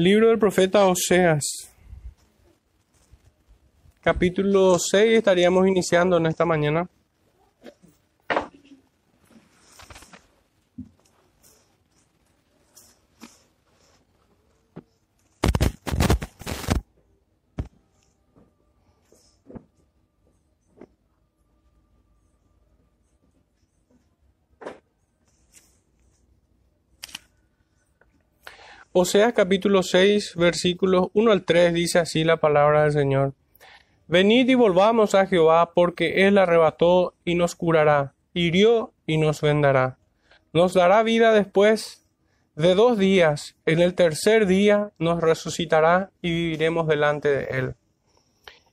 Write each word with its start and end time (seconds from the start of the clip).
Libro 0.00 0.28
del 0.28 0.38
profeta 0.38 0.86
Oseas. 0.86 1.42
Capítulo 4.00 4.78
6 4.78 5.18
estaríamos 5.18 5.66
iniciando 5.66 6.18
en 6.18 6.26
esta 6.26 6.44
mañana. 6.44 6.88
Oseas 29.00 29.32
capítulo 29.32 29.84
6, 29.84 30.34
versículos 30.34 31.06
1 31.12 31.30
al 31.30 31.44
3 31.44 31.72
dice 31.72 32.00
así 32.00 32.24
la 32.24 32.38
palabra 32.38 32.82
del 32.82 32.90
Señor. 32.90 33.32
Venid 34.08 34.48
y 34.48 34.56
volvamos 34.56 35.14
a 35.14 35.28
Jehová, 35.28 35.70
porque 35.72 36.26
Él 36.26 36.36
arrebató 36.36 37.14
y 37.24 37.36
nos 37.36 37.54
curará, 37.54 38.14
hirió 38.34 38.92
y 39.06 39.18
nos 39.18 39.40
vendará. 39.40 39.98
Nos 40.52 40.74
dará 40.74 41.04
vida 41.04 41.32
después 41.32 42.08
de 42.56 42.74
dos 42.74 42.98
días, 42.98 43.54
en 43.66 43.78
el 43.78 43.94
tercer 43.94 44.48
día 44.48 44.90
nos 44.98 45.20
resucitará 45.20 46.10
y 46.20 46.30
viviremos 46.30 46.88
delante 46.88 47.28
de 47.28 47.44
Él. 47.56 47.74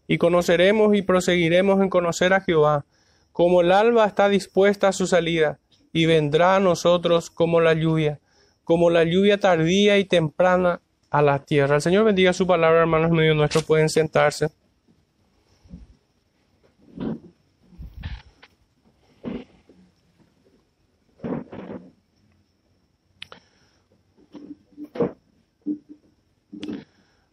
Y 0.07 0.18
conoceremos 0.18 0.96
y 0.96 1.04
proseguiremos 1.04 1.80
en 1.82 1.90
conocer 1.91 2.34
a 2.34 2.41
Jehová, 2.41 2.85
como 3.32 3.62
el 3.62 3.71
alba 3.71 4.07
está 4.07 4.27
dispuesta 4.27 4.88
a 4.88 4.91
su 4.91 5.05
salida, 5.05 5.60
y 5.94 6.07
vendrá 6.07 6.55
a 6.55 6.60
nosotros 6.60 7.30
como 7.30 7.62
la 7.62 7.76
lluvia 7.76 8.20
como 8.66 8.90
la 8.90 9.05
lluvia 9.05 9.40
tardía 9.40 9.98
y 9.98 10.05
temprana 10.05 10.82
a 11.10 11.22
la 11.22 11.40
tierra. 11.46 11.76
El 11.76 11.82
Señor 11.82 12.04
bendiga 12.04 12.34
su 12.34 12.46
palabra, 12.46 12.82
hermanos 12.82 13.12
medio 13.12 13.34
nuestros, 13.34 13.64
pueden 13.64 13.88
sentarse. 13.88 14.49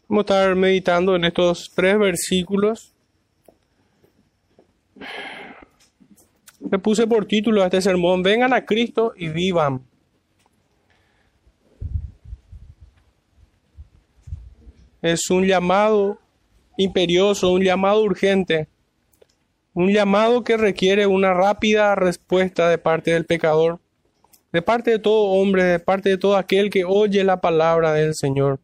Vamos 0.09 0.31
a 0.31 0.35
estar 0.35 0.55
meditando 0.55 1.17
en 1.17 1.25
estos 1.25 1.73
tres 1.75 1.99
versículos. 1.99 2.93
Le 6.71 6.79
puse 6.79 7.07
por 7.07 7.25
título 7.25 7.63
a 7.63 7.65
este 7.65 7.81
sermón, 7.81 8.23
vengan 8.23 8.53
a 8.53 8.67
Cristo 8.67 9.15
y 9.17 9.31
vivan. 9.31 9.92
Es 15.03 15.29
un 15.31 15.45
llamado 15.45 16.19
imperioso, 16.77 17.53
un 17.53 17.63
llamado 17.63 18.03
urgente, 18.03 18.69
un 19.75 19.91
llamado 19.91 20.45
que 20.45 20.57
requiere 20.57 21.07
una 21.07 21.35
rápida 21.35 21.95
respuesta 21.95 22.69
de 22.69 22.79
parte 22.79 23.13
del 23.13 23.27
pecador, 23.27 23.81
de 24.53 24.63
parte 24.63 24.93
de 24.93 24.99
todo 24.99 25.31
hombre, 25.31 25.65
de 25.65 25.79
parte 25.81 26.11
de 26.11 26.19
todo 26.19 26.37
aquel 26.37 26.71
que 26.71 26.85
oye 26.85 27.25
la 27.25 27.41
palabra 27.41 27.93
del 27.93 28.15
Señor. 28.15 28.61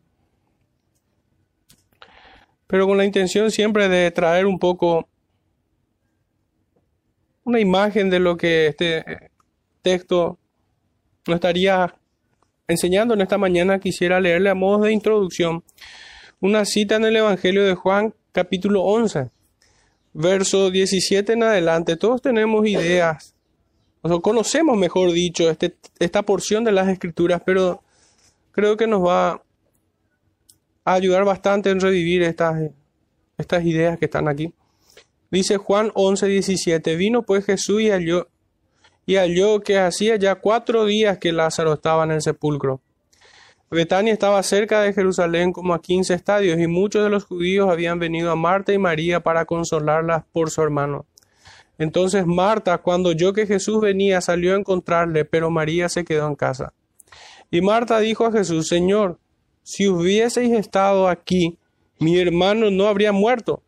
Pero 2.66 2.86
con 2.86 2.98
la 2.98 3.05
intención 3.05 3.50
siempre 3.50 3.89
de 3.89 4.11
traer 4.11 4.47
un 4.47 4.59
poco 4.59 5.09
una 7.44 7.61
imagen 7.61 8.11
de 8.11 8.20
lo 8.20 8.36
que 8.36 8.66
este 8.66 9.31
texto 9.81 10.39
nos 11.27 11.36
estaría 11.36 11.94
enseñando 12.69 13.14
en 13.14 13.22
esta 13.22 13.39
mañana, 13.39 13.81
quisiera 13.81 14.20
leerle 14.20 14.50
a 14.50 14.55
modo 14.55 14.84
de 14.84 14.92
introducción 14.92 15.64
una 16.41 16.64
cita 16.64 16.97
en 16.97 17.05
el 17.05 17.17
Evangelio 17.17 17.64
de 17.64 17.75
Juan 17.75 18.14
capítulo 18.33 18.83
11, 18.83 19.31
verso 20.12 20.70
17 20.70 21.33
en 21.33 21.42
adelante. 21.42 21.97
Todos 21.97 22.22
tenemos 22.22 22.66
ideas, 22.66 23.34
o 24.03 24.21
conocemos, 24.22 24.77
mejor 24.77 25.12
dicho, 25.12 25.50
este, 25.50 25.75
esta 25.98 26.22
porción 26.22 26.65
de 26.65 26.72
las 26.72 26.88
escrituras, 26.88 27.43
pero 27.44 27.82
creo 28.53 28.77
que 28.77 28.87
nos 28.87 29.04
va 29.04 29.43
a 30.84 30.93
ayudar 30.94 31.25
bastante 31.25 31.71
en 31.71 31.81
revivir 31.81 32.22
estas, 32.22 32.71
estas 33.37 33.65
ideas 33.65 33.98
que 33.98 34.04
están 34.04 34.28
aquí. 34.28 34.53
Dice 35.31 35.56
Juan 35.56 35.91
11, 35.94 36.27
17, 36.27 36.97
vino 36.97 37.22
pues 37.22 37.44
Jesús 37.44 37.82
y 37.82 37.91
halló, 37.91 38.28
y 39.04 39.16
halló 39.16 39.60
que 39.60 39.78
hacía 39.78 40.16
ya 40.16 40.37
cuatro 40.37 40.84
días 40.84 41.19
que 41.19 41.32
Lázaro 41.32 41.75
estaba 41.75 42.04
en 42.04 42.12
el 42.12 42.22
sepulcro. 42.22 42.81
Betania 43.70 44.14
estaba 44.14 44.42
cerca 44.42 44.80
de 44.80 44.94
Jerusalén 44.94 45.52
como 45.52 45.74
a 45.74 45.82
quince 45.82 46.14
estadios, 46.14 46.58
y 46.58 46.66
muchos 46.66 47.04
de 47.04 47.10
los 47.10 47.24
judíos 47.24 47.68
habían 47.70 47.98
venido 47.98 48.30
a 48.30 48.36
Marta 48.36 48.72
y 48.72 48.78
María 48.78 49.20
para 49.20 49.44
consolarlas 49.44 50.24
por 50.32 50.50
su 50.50 50.62
hermano. 50.62 51.04
Entonces 51.76 52.26
Marta, 52.26 52.78
cuando 52.78 53.10
oyó 53.10 53.32
que 53.32 53.46
Jesús 53.46 53.80
venía, 53.80 54.20
salió 54.20 54.54
a 54.54 54.58
encontrarle, 54.58 55.24
pero 55.24 55.50
María 55.50 55.88
se 55.88 56.04
quedó 56.04 56.26
en 56.26 56.34
casa. 56.34 56.72
Y 57.50 57.60
Marta 57.60 58.00
dijo 58.00 58.26
a 58.26 58.32
Jesús, 58.32 58.68
Señor, 58.68 59.18
si 59.62 59.86
hubieseis 59.86 60.52
estado 60.52 61.08
aquí, 61.08 61.58
mi 61.98 62.18
hermano 62.18 62.70
no 62.70 62.88
habría 62.88 63.12
muerto. 63.12 63.62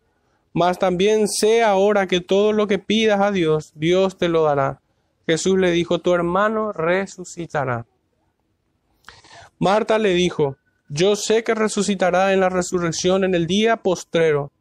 Mas 0.52 0.78
también 0.78 1.28
sé 1.28 1.62
ahora 1.62 2.06
que 2.06 2.20
todo 2.20 2.52
lo 2.52 2.66
que 2.66 2.78
pidas 2.78 3.20
a 3.20 3.30
Dios, 3.30 3.72
Dios 3.74 4.16
te 4.18 4.28
lo 4.28 4.42
dará. 4.42 4.80
Jesús 5.26 5.58
le 5.58 5.70
dijo, 5.70 6.00
tu 6.00 6.12
hermano 6.12 6.72
resucitará. 6.72 7.86
Marta 9.62 9.98
le 9.98 10.14
dijo, 10.14 10.56
Yo 10.88 11.16
sé 11.16 11.44
que 11.44 11.54
resucitará 11.54 12.32
en 12.32 12.40
la 12.40 12.48
resurrección 12.48 13.24
en 13.24 13.34
el 13.34 13.46
día 13.46 13.76
postrero. 13.76 14.52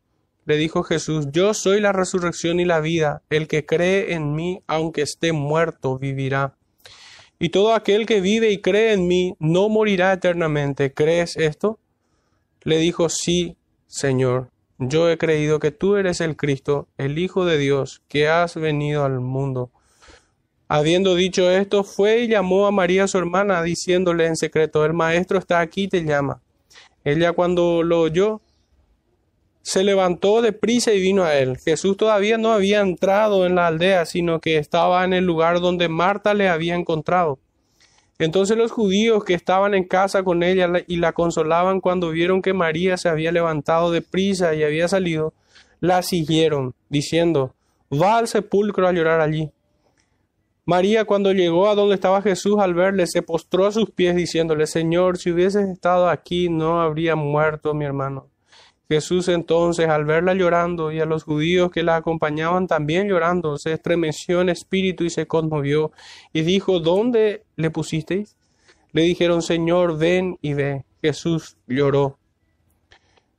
Le 0.44 0.58
dijo 0.58 0.84
Jesús, 0.84 1.28
Yo 1.32 1.54
soy 1.54 1.80
la 1.80 1.94
resurrección 1.94 2.60
y 2.60 2.66
la 2.66 2.82
vida. 2.82 3.22
El 3.30 3.48
que 3.48 3.66
cree 3.66 4.14
en 4.14 4.34
mí, 4.34 4.62
aunque 4.68 5.04
esté 5.04 5.32
muerto, 5.32 5.98
vivirá. 5.98 6.58
Y 7.40 7.48
todo 7.48 7.74
aquel 7.74 8.06
que 8.06 8.20
vive 8.20 8.52
y 8.52 8.60
cree 8.60 8.92
en 8.92 9.08
mí, 9.08 9.36
no 9.40 9.70
morirá 9.70 10.12
eternamente. 10.12 10.94
¿Crees 10.94 11.38
esto? 11.38 11.80
Le 12.64 12.78
dijo, 12.78 13.08
Sí, 13.08 13.56
Señor. 13.88 14.50
Yo 14.80 15.10
he 15.10 15.18
creído 15.18 15.60
que 15.60 15.72
tú 15.72 15.96
eres 15.96 16.20
el 16.20 16.36
Cristo, 16.36 16.90
el 16.98 17.20
Hijo 17.20 17.46
de 17.46 17.58
Dios, 17.58 18.02
que 18.10 18.28
has 18.28 18.56
venido 18.56 19.06
al 19.06 19.22
mundo. 19.22 19.72
Habiendo 20.72 21.16
dicho 21.16 21.50
esto, 21.50 21.84
fue 21.84 22.20
y 22.20 22.28
llamó 22.28 22.68
a 22.68 22.72
María 22.72 23.08
su 23.08 23.18
hermana, 23.18 23.64
diciéndole 23.64 24.28
en 24.28 24.36
secreto, 24.36 24.86
el 24.86 24.94
maestro 24.94 25.40
está 25.40 25.62
aquí 25.62 25.88
te 25.88 26.04
llama. 26.04 26.44
Ella 27.04 27.34
cuando 27.34 27.82
lo 27.82 28.02
oyó, 28.02 28.40
se 29.64 29.84
levantó 29.84 30.44
de 30.44 30.54
prisa 30.54 30.94
y 30.94 31.02
vino 31.02 31.24
a 31.24 31.36
él. 31.36 31.58
Jesús 31.58 31.98
todavía 31.98 32.38
no 32.38 32.52
había 32.52 32.82
entrado 32.82 33.48
en 33.48 33.56
la 33.56 33.66
aldea, 33.66 34.06
sino 34.06 34.40
que 34.40 34.58
estaba 34.58 35.04
en 35.04 35.14
el 35.14 35.26
lugar 35.26 35.60
donde 35.60 35.90
Marta 35.90 36.36
le 36.36 36.50
había 36.50 36.76
encontrado. 36.76 37.40
Entonces 38.20 38.56
los 38.56 38.72
judíos 38.72 39.24
que 39.24 39.34
estaban 39.34 39.74
en 39.74 39.86
casa 39.86 40.22
con 40.22 40.44
ella 40.44 40.70
y 40.86 40.98
la 40.98 41.14
consolaban 41.14 41.82
cuando 41.82 42.12
vieron 42.12 42.44
que 42.44 42.54
María 42.54 42.96
se 42.98 43.10
había 43.10 43.32
levantado 43.32 43.90
de 43.90 44.04
prisa 44.04 44.54
y 44.54 44.62
había 44.62 44.88
salido, 44.88 45.34
la 45.80 46.04
siguieron, 46.04 46.76
diciendo, 46.90 47.56
va 47.92 48.20
al 48.20 48.28
sepulcro 48.28 48.88
a 48.88 48.92
llorar 48.92 49.20
allí. 49.20 49.50
María 50.70 51.06
cuando 51.06 51.34
llegó 51.34 51.68
a 51.68 51.74
donde 51.74 51.96
estaba 51.96 52.22
Jesús 52.22 52.60
al 52.60 52.76
verle, 52.76 53.08
se 53.08 53.24
postró 53.24 53.66
a 53.66 53.72
sus 53.72 53.90
pies 53.90 54.16
diciéndole, 54.16 54.68
Señor, 54.68 55.18
si 55.18 55.32
hubieses 55.32 55.68
estado 55.68 56.08
aquí 56.08 56.48
no 56.48 56.80
habría 56.80 57.16
muerto 57.16 57.74
mi 57.74 57.86
hermano. 57.86 58.28
Jesús 58.88 59.30
entonces, 59.30 59.90
al 59.90 60.06
verla 60.06 60.36
llorando 60.36 60.92
y 60.92 61.00
a 61.00 61.08
los 61.08 61.24
judíos 61.24 61.72
que 61.72 61.82
la 61.82 61.96
acompañaban 61.96 62.68
también 62.68 63.08
llorando, 63.08 63.58
se 63.58 63.74
estremeció 63.74 64.42
en 64.42 64.50
espíritu 64.50 65.06
y 65.06 65.10
se 65.10 65.26
conmovió 65.26 65.92
y 66.34 66.42
dijo, 66.42 66.80
¿dónde 66.80 67.46
le 67.56 67.72
pusisteis? 67.72 68.38
Le 68.92 69.02
dijeron, 69.02 69.42
Señor, 69.42 69.98
ven 69.98 70.38
y 70.40 70.54
ve. 70.54 70.86
Jesús 71.02 71.58
lloró. 71.66 72.20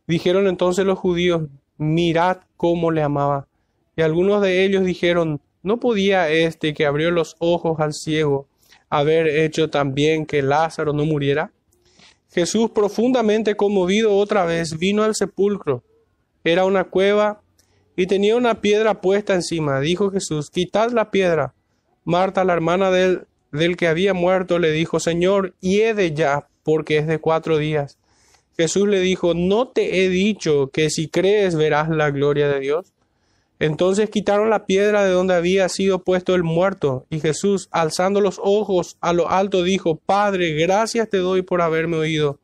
Dijeron 0.08 0.48
entonces 0.48 0.84
los 0.84 0.98
judíos, 0.98 1.42
mirad 1.78 2.38
cómo 2.56 2.90
le 2.90 3.04
amaba. 3.04 3.46
Y 3.94 4.02
algunos 4.02 4.42
de 4.42 4.64
ellos 4.64 4.84
dijeron, 4.84 5.40
¿No 5.62 5.78
podía 5.78 6.30
este 6.30 6.72
que 6.72 6.86
abrió 6.86 7.10
los 7.10 7.36
ojos 7.38 7.80
al 7.80 7.92
ciego 7.92 8.48
haber 8.88 9.26
hecho 9.28 9.68
también 9.70 10.26
que 10.26 10.42
Lázaro 10.42 10.92
no 10.92 11.04
muriera? 11.04 11.52
Jesús, 12.32 12.70
profundamente 12.70 13.56
conmovido 13.56 14.16
otra 14.16 14.44
vez, 14.44 14.78
vino 14.78 15.02
al 15.02 15.14
sepulcro. 15.14 15.82
Era 16.44 16.64
una 16.64 16.84
cueva 16.84 17.42
y 17.96 18.06
tenía 18.06 18.36
una 18.36 18.60
piedra 18.60 19.00
puesta 19.00 19.34
encima. 19.34 19.80
Dijo 19.80 20.10
Jesús, 20.10 20.50
quitad 20.50 20.92
la 20.92 21.10
piedra. 21.10 21.54
Marta, 22.04 22.44
la 22.44 22.54
hermana 22.54 22.90
del, 22.90 23.26
del 23.52 23.76
que 23.76 23.88
había 23.88 24.14
muerto, 24.14 24.58
le 24.58 24.70
dijo, 24.70 25.00
Señor, 25.00 25.54
hiede 25.60 26.14
ya, 26.14 26.48
porque 26.62 26.98
es 26.98 27.06
de 27.06 27.18
cuatro 27.18 27.58
días. 27.58 27.98
Jesús 28.56 28.88
le 28.88 29.00
dijo, 29.00 29.34
¿no 29.34 29.68
te 29.68 30.04
he 30.04 30.08
dicho 30.08 30.70
que 30.72 30.88
si 30.88 31.08
crees 31.08 31.56
verás 31.56 31.88
la 31.88 32.10
gloria 32.10 32.48
de 32.48 32.60
Dios? 32.60 32.92
Entonces 33.60 34.08
quitaron 34.08 34.48
la 34.48 34.64
piedra 34.64 35.04
de 35.04 35.10
donde 35.10 35.34
había 35.34 35.68
sido 35.68 36.02
puesto 36.02 36.34
el 36.34 36.42
muerto, 36.42 37.04
y 37.10 37.20
Jesús, 37.20 37.68
alzando 37.70 38.22
los 38.22 38.40
ojos 38.42 38.96
a 39.02 39.12
lo 39.12 39.28
alto, 39.28 39.62
dijo, 39.62 39.96
Padre, 39.96 40.54
gracias 40.54 41.10
te 41.10 41.18
doy 41.18 41.42
por 41.42 41.60
haberme 41.60 41.98
oído. 41.98 42.38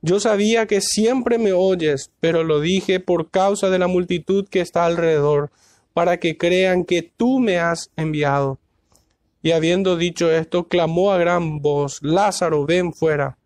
Yo 0.00 0.18
sabía 0.18 0.66
que 0.66 0.80
siempre 0.80 1.38
me 1.38 1.52
oyes, 1.52 2.10
pero 2.18 2.42
lo 2.42 2.58
dije 2.58 2.98
por 2.98 3.30
causa 3.30 3.70
de 3.70 3.78
la 3.78 3.86
multitud 3.86 4.48
que 4.48 4.60
está 4.60 4.84
alrededor, 4.84 5.52
para 5.94 6.16
que 6.16 6.36
crean 6.36 6.84
que 6.84 7.02
tú 7.02 7.38
me 7.38 7.60
has 7.60 7.92
enviado. 7.96 8.58
Y 9.42 9.52
habiendo 9.52 9.96
dicho 9.96 10.32
esto, 10.32 10.66
clamó 10.66 11.12
a 11.12 11.18
gran 11.18 11.60
voz, 11.60 12.00
Lázaro, 12.02 12.66
ven 12.66 12.92
fuera. 12.92 13.38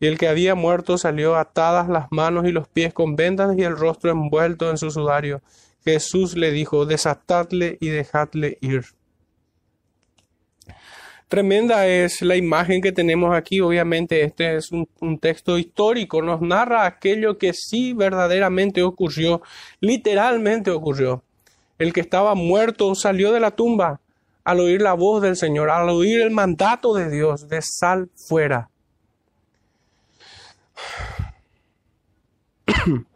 Y 0.00 0.06
el 0.06 0.18
que 0.18 0.26
había 0.26 0.56
muerto 0.56 0.98
salió 0.98 1.36
atadas 1.36 1.88
las 1.88 2.08
manos 2.10 2.46
y 2.46 2.52
los 2.52 2.66
pies 2.66 2.92
con 2.92 3.14
vendas 3.14 3.56
y 3.56 3.62
el 3.62 3.76
rostro 3.76 4.10
envuelto 4.10 4.68
en 4.70 4.76
su 4.76 4.90
sudario. 4.90 5.40
Jesús 5.86 6.36
le 6.36 6.50
dijo, 6.50 6.84
desatadle 6.84 7.78
y 7.80 7.90
dejadle 7.90 8.58
ir. 8.60 8.86
Tremenda 11.28 11.86
es 11.86 12.22
la 12.22 12.34
imagen 12.34 12.82
que 12.82 12.90
tenemos 12.90 13.32
aquí. 13.32 13.60
Obviamente 13.60 14.24
este 14.24 14.56
es 14.56 14.72
un, 14.72 14.88
un, 15.00 15.20
texto 15.20 15.58
histórico. 15.58 16.22
Nos 16.22 16.40
narra 16.40 16.86
aquello 16.86 17.38
que 17.38 17.52
sí 17.52 17.92
verdaderamente 17.92 18.82
ocurrió, 18.82 19.42
literalmente 19.78 20.72
ocurrió. 20.72 21.22
El 21.78 21.92
que 21.92 22.00
estaba 22.00 22.34
muerto 22.34 22.92
salió 22.96 23.30
de 23.30 23.38
la 23.38 23.52
tumba 23.52 24.00
al 24.42 24.58
oír 24.58 24.82
la 24.82 24.94
voz 24.94 25.22
del 25.22 25.36
Señor, 25.36 25.70
al 25.70 25.88
oír 25.88 26.20
el 26.20 26.32
mandato 26.32 26.94
de 26.94 27.08
Dios 27.10 27.46
de 27.48 27.62
sal 27.62 28.10
fuera. 28.28 28.70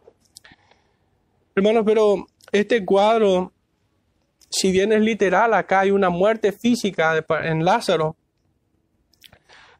Hermanos, 1.55 1.83
pero 1.85 2.27
este 2.51 2.85
cuadro, 2.85 3.51
si 4.49 4.71
bien 4.71 4.91
es 4.91 5.01
literal, 5.01 5.53
acá 5.53 5.81
hay 5.81 5.91
una 5.91 6.09
muerte 6.09 6.51
física 6.51 7.25
en 7.43 7.63
Lázaro, 7.63 8.15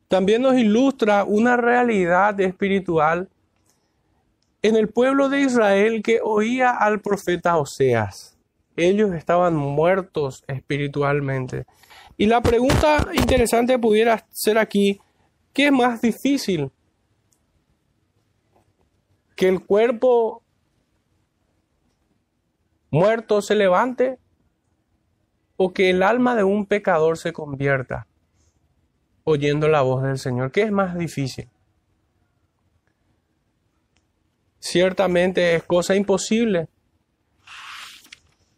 también 0.07 0.41
nos 0.41 0.55
ilustra 0.55 1.23
una 1.23 1.57
realidad 1.57 2.39
espiritual 2.39 3.29
en 4.61 4.75
el 4.75 4.89
pueblo 4.89 5.29
de 5.29 5.41
Israel 5.41 6.01
que 6.03 6.19
oía 6.23 6.71
al 6.71 6.99
profeta 6.99 7.57
Oseas. 7.57 8.37
Ellos 8.75 9.13
estaban 9.13 9.55
muertos 9.55 10.43
espiritualmente. 10.47 11.65
Y 12.17 12.25
la 12.25 12.41
pregunta 12.41 13.07
interesante 13.13 13.77
pudiera 13.79 14.25
ser 14.29 14.57
aquí, 14.57 14.99
¿qué 15.53 15.67
es 15.67 15.71
más 15.71 16.01
difícil? 16.01 16.71
que 19.41 19.47
el 19.47 19.65
cuerpo 19.65 20.40
muerto 22.91 23.41
se 23.41 23.55
levante 23.55 24.19
o 25.57 25.73
que 25.73 25.89
el 25.89 26.03
alma 26.03 26.35
de 26.35 26.43
un 26.43 26.67
pecador 26.67 27.17
se 27.17 27.33
convierta 27.33 28.07
oyendo 29.23 29.67
la 29.67 29.81
voz 29.81 30.03
del 30.03 30.19
Señor. 30.19 30.51
¿Qué 30.51 30.61
es 30.61 30.71
más 30.71 30.97
difícil? 30.97 31.47
Ciertamente 34.59 35.55
es 35.55 35.63
cosa 35.63 35.95
imposible, 35.95 36.67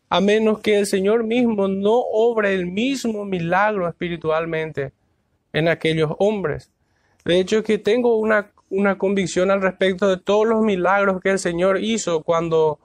a 0.09 0.19
menos 0.19 0.59
que 0.59 0.79
el 0.79 0.85
Señor 0.85 1.23
mismo 1.23 1.69
no 1.69 1.93
obre 1.93 2.53
el 2.53 2.65
mismo 2.65 3.23
milagro 3.23 3.87
espiritualmente 3.87 4.91
en 5.53 5.69
aquellos 5.69 6.11
hombres. 6.19 6.71
De 7.23 7.39
hecho, 7.39 7.63
que 7.63 7.77
tengo 7.77 8.17
una 8.17 8.51
una 8.73 8.97
convicción 8.97 9.51
al 9.51 9.61
respecto 9.61 10.07
de 10.07 10.17
todos 10.17 10.47
los 10.47 10.63
milagros 10.63 11.21
que 11.21 11.29
el 11.29 11.39
Señor 11.39 11.83
hizo 11.83 12.23
cuando, 12.23 12.79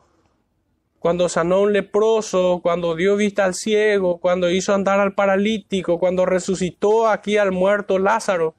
cuando 0.98 1.28
sanó 1.28 1.62
un 1.62 1.72
leproso, 1.72 2.60
cuando 2.62 2.96
dio 2.96 3.16
vista 3.16 3.44
al 3.44 3.54
ciego, 3.54 4.18
cuando 4.18 4.50
hizo 4.50 4.74
andar 4.74 4.98
al 4.98 5.14
paralítico, 5.14 5.98
cuando 5.98 6.26
resucitó 6.26 7.08
aquí 7.08 7.36
al 7.36 7.52
muerto 7.52 7.98
Lázaro. 7.98 8.54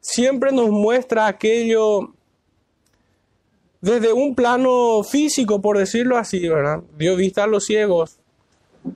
Siempre 0.00 0.52
nos 0.52 0.70
muestra 0.70 1.26
aquello 1.26 2.12
desde 3.80 4.12
un 4.12 4.34
plano 4.34 5.02
físico, 5.04 5.60
por 5.60 5.78
decirlo 5.78 6.16
así, 6.16 6.48
¿verdad? 6.48 6.82
Dio 6.98 7.14
vista 7.14 7.44
a 7.44 7.46
los 7.46 7.64
ciegos. 7.66 8.18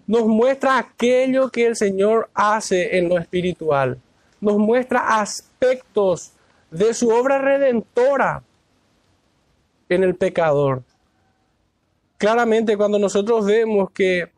Nos 0.06 0.26
muestra 0.26 0.78
aquello 0.78 1.50
que 1.50 1.66
el 1.66 1.76
Señor 1.76 2.30
hace 2.34 2.98
en 2.98 3.08
lo 3.08 3.18
espiritual. 3.18 3.98
Nos 4.40 4.58
muestra 4.58 5.20
aspectos 5.20 6.32
de 6.70 6.94
su 6.94 7.10
obra 7.10 7.38
redentora 7.38 8.42
en 9.88 10.02
el 10.02 10.14
pecador. 10.14 10.82
Claramente 12.20 12.76
cuando 12.76 12.98
nosotros 12.98 13.46
vemos 13.46 13.92
que, 13.92 14.28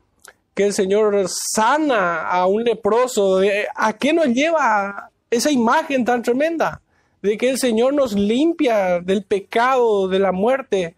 que 0.54 0.66
el 0.66 0.72
Señor 0.72 1.26
sana 1.28 2.28
a 2.28 2.46
un 2.46 2.62
leproso, 2.62 3.40
¿a 3.74 3.92
qué 3.94 4.12
nos 4.12 4.28
lleva 4.28 5.10
esa 5.28 5.50
imagen 5.50 6.04
tan 6.04 6.22
tremenda? 6.22 6.80
De 7.22 7.36
que 7.36 7.50
el 7.50 7.58
Señor 7.58 7.92
nos 7.92 8.12
limpia 8.12 9.00
del 9.00 9.24
pecado, 9.24 10.06
de 10.06 10.20
la 10.20 10.30
muerte, 10.30 10.94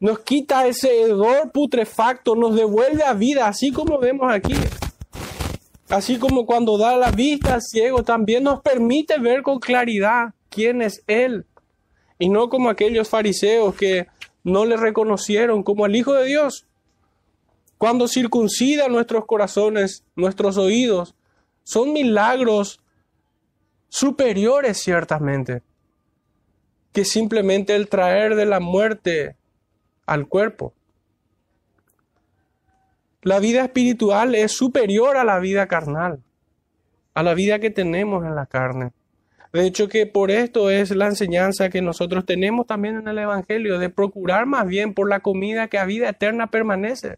nos 0.00 0.20
quita 0.20 0.66
ese 0.66 1.02
hedor 1.02 1.52
putrefacto, 1.52 2.34
nos 2.34 2.56
devuelve 2.56 3.02
a 3.02 3.12
vida, 3.12 3.46
así 3.46 3.70
como 3.70 3.98
vemos 3.98 4.32
aquí. 4.32 4.54
Así 5.90 6.18
como 6.18 6.46
cuando 6.46 6.78
da 6.78 6.96
la 6.96 7.10
vista 7.10 7.52
al 7.52 7.62
ciego, 7.62 8.02
también 8.02 8.44
nos 8.44 8.62
permite 8.62 9.18
ver 9.18 9.42
con 9.42 9.58
claridad 9.58 10.32
quién 10.48 10.80
es 10.80 11.02
Él. 11.06 11.44
Y 12.18 12.30
no 12.30 12.48
como 12.48 12.70
aquellos 12.70 13.10
fariseos 13.10 13.74
que 13.74 14.06
no 14.48 14.64
le 14.64 14.76
reconocieron 14.76 15.62
como 15.62 15.86
el 15.86 15.94
Hijo 15.96 16.12
de 16.14 16.26
Dios. 16.26 16.66
Cuando 17.76 18.08
circuncida 18.08 18.88
nuestros 18.88 19.24
corazones, 19.26 20.04
nuestros 20.16 20.56
oídos, 20.56 21.14
son 21.62 21.92
milagros 21.92 22.80
superiores 23.88 24.78
ciertamente 24.78 25.62
que 26.92 27.04
simplemente 27.04 27.76
el 27.76 27.88
traer 27.88 28.34
de 28.34 28.46
la 28.46 28.60
muerte 28.60 29.36
al 30.06 30.26
cuerpo. 30.26 30.74
La 33.22 33.38
vida 33.38 33.64
espiritual 33.64 34.34
es 34.34 34.52
superior 34.52 35.16
a 35.16 35.24
la 35.24 35.38
vida 35.38 35.68
carnal, 35.68 36.22
a 37.14 37.22
la 37.22 37.34
vida 37.34 37.58
que 37.58 37.70
tenemos 37.70 38.24
en 38.24 38.34
la 38.34 38.46
carne. 38.46 38.92
De 39.52 39.66
hecho 39.66 39.88
que 39.88 40.06
por 40.06 40.30
esto 40.30 40.70
es 40.70 40.90
la 40.90 41.06
enseñanza 41.06 41.70
que 41.70 41.80
nosotros 41.80 42.26
tenemos 42.26 42.66
también 42.66 42.96
en 42.96 43.08
el 43.08 43.18
Evangelio, 43.18 43.78
de 43.78 43.88
procurar 43.88 44.46
más 44.46 44.66
bien 44.66 44.92
por 44.92 45.08
la 45.08 45.20
comida 45.20 45.68
que 45.68 45.78
a 45.78 45.86
vida 45.86 46.10
eterna 46.10 46.48
permanece, 46.48 47.16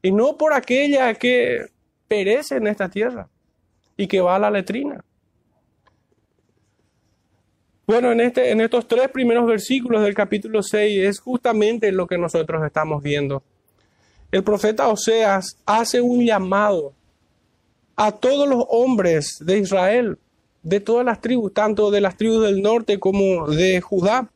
y 0.00 0.12
no 0.12 0.36
por 0.38 0.54
aquella 0.54 1.12
que 1.14 1.66
perece 2.08 2.56
en 2.56 2.66
esta 2.66 2.88
tierra 2.88 3.28
y 3.96 4.06
que 4.06 4.20
va 4.20 4.36
a 4.36 4.38
la 4.38 4.50
letrina. 4.50 5.04
Bueno, 7.86 8.12
en, 8.12 8.20
este, 8.20 8.50
en 8.50 8.60
estos 8.60 8.88
tres 8.88 9.08
primeros 9.08 9.46
versículos 9.46 10.02
del 10.02 10.14
capítulo 10.14 10.62
6 10.62 11.04
es 11.04 11.20
justamente 11.20 11.92
lo 11.92 12.06
que 12.06 12.16
nosotros 12.16 12.64
estamos 12.64 13.02
viendo. 13.02 13.42
El 14.30 14.42
profeta 14.42 14.88
Oseas 14.88 15.58
hace 15.66 16.00
un 16.00 16.24
llamado 16.24 16.94
a 17.96 18.12
todos 18.12 18.48
los 18.48 18.64
hombres 18.68 19.36
de 19.40 19.58
Israel 19.58 20.18
de 20.62 20.80
todas 20.80 21.04
las 21.04 21.20
tribus, 21.20 21.52
tanto 21.52 21.90
de 21.90 22.00
las 22.00 22.16
tribus 22.16 22.42
del 22.42 22.62
norte 22.62 22.98
como 22.98 23.48
de 23.48 23.80
Judá. 23.80 24.28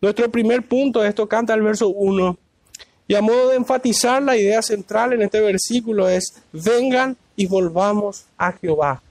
Nuestro 0.00 0.30
primer 0.30 0.66
punto, 0.66 1.04
esto 1.04 1.28
canta 1.28 1.54
el 1.54 1.62
verso 1.62 1.88
1, 1.88 2.38
y 3.06 3.14
a 3.14 3.22
modo 3.22 3.50
de 3.50 3.56
enfatizar 3.56 4.22
la 4.22 4.36
idea 4.36 4.62
central 4.62 5.12
en 5.12 5.22
este 5.22 5.40
versículo 5.40 6.08
es, 6.08 6.42
vengan 6.52 7.16
y 7.36 7.46
volvamos 7.46 8.24
a 8.36 8.52
Jehová. 8.52 9.02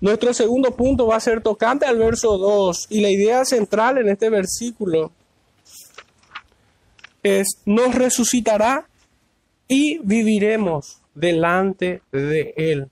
Nuestro 0.00 0.32
segundo 0.34 0.72
punto 0.72 1.06
va 1.06 1.16
a 1.16 1.20
ser 1.20 1.42
tocante 1.42 1.86
al 1.86 1.98
verso 1.98 2.36
2 2.36 2.86
y 2.90 3.00
la 3.00 3.10
idea 3.10 3.44
central 3.44 3.98
en 3.98 4.08
este 4.08 4.28
versículo 4.28 5.10
es, 7.22 7.58
nos 7.64 7.94
resucitará 7.94 8.86
y 9.66 9.98
viviremos 9.98 11.00
delante 11.14 12.02
de 12.12 12.54
Él 12.56 12.88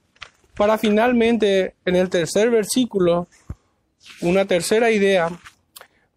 para 0.55 0.77
finalmente 0.77 1.75
en 1.85 1.95
el 1.95 2.09
tercer 2.09 2.49
versículo, 2.49 3.27
una 4.21 4.45
tercera 4.45 4.91
idea, 4.91 5.29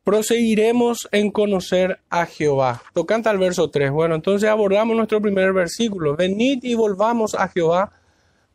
proseguiremos 0.05 1.09
en 1.13 1.31
conocer 1.31 1.99
a 2.09 2.25
Jehová. 2.25 2.83
Tocante 2.95 3.29
al 3.29 3.39
verso 3.39 3.69
3. 3.69 3.91
Bueno, 3.91 4.15
entonces 4.15 4.49
abordamos 4.49 4.97
nuestro 4.97 5.21
primer 5.21 5.53
versículo. 5.53 6.17
Venid 6.17 6.61
y 6.63 6.75
volvamos 6.75 7.35
a 7.35 7.49
Jehová, 7.49 7.93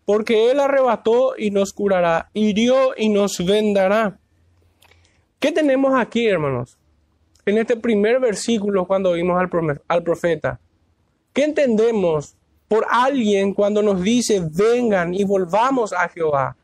porque 0.06 0.50
Él 0.52 0.60
arrebató 0.60 1.36
y 1.38 1.52
nos 1.52 1.74
curará, 1.74 2.30
hirió 2.34 2.94
y 2.98 3.10
nos 3.10 3.38
vendará. 3.46 4.18
¿Qué 5.40 5.52
tenemos 5.52 5.94
aquí, 6.00 6.26
hermanos? 6.26 6.78
En 7.46 7.58
este 7.58 7.76
primer 7.76 8.20
versículo, 8.20 8.88
cuando 8.88 9.14
vimos 9.14 9.38
al 9.88 10.04
profeta, 10.04 10.60
¿qué 11.34 11.44
entendemos 11.44 12.36
por 12.68 12.86
alguien 12.90 13.54
cuando 13.54 13.82
nos 13.82 14.02
dice, 14.02 14.42
vengan 14.52 15.14
y 15.14 15.24
volvamos 15.24 15.94
a 15.94 16.10
Jehová. 16.10 16.56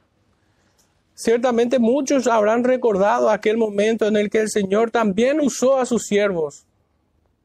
Ciertamente 1.14 1.80
muchos 1.80 2.28
habrán 2.28 2.64
recordado 2.64 3.30
aquel 3.30 3.58
momento 3.58 4.08
en 4.08 4.16
el 4.16 4.30
que 4.30 4.40
el 4.40 4.50
Señor 4.50 4.90
también 4.90 5.40
usó 5.42 5.78
a 5.78 5.86
sus 5.86 6.06
siervos 6.06 6.66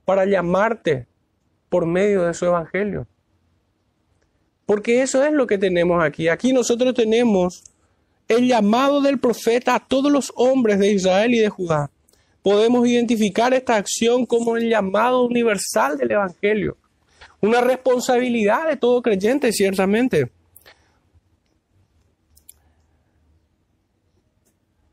para 0.04 0.24
llamarte 0.24 1.06
por 1.68 1.86
medio 1.86 2.22
de 2.22 2.34
su 2.34 2.46
evangelio. 2.46 3.06
Porque 4.64 5.02
eso 5.02 5.24
es 5.24 5.32
lo 5.32 5.46
que 5.46 5.58
tenemos 5.58 6.02
aquí. 6.02 6.28
Aquí 6.28 6.52
nosotros 6.52 6.94
tenemos 6.94 7.64
el 8.28 8.46
llamado 8.46 9.00
del 9.00 9.18
profeta 9.18 9.74
a 9.74 9.86
todos 9.86 10.10
los 10.10 10.32
hombres 10.36 10.78
de 10.78 10.92
Israel 10.92 11.34
y 11.34 11.38
de 11.38 11.48
Judá. 11.48 11.90
Podemos 12.42 12.86
identificar 12.86 13.52
esta 13.54 13.76
acción 13.76 14.24
como 14.24 14.56
el 14.56 14.68
llamado 14.68 15.24
universal 15.24 15.98
del 15.98 16.12
Evangelio. 16.12 16.76
Una 17.44 17.60
responsabilidad 17.60 18.68
de 18.68 18.78
todo 18.78 19.02
creyente, 19.02 19.52
ciertamente. 19.52 20.32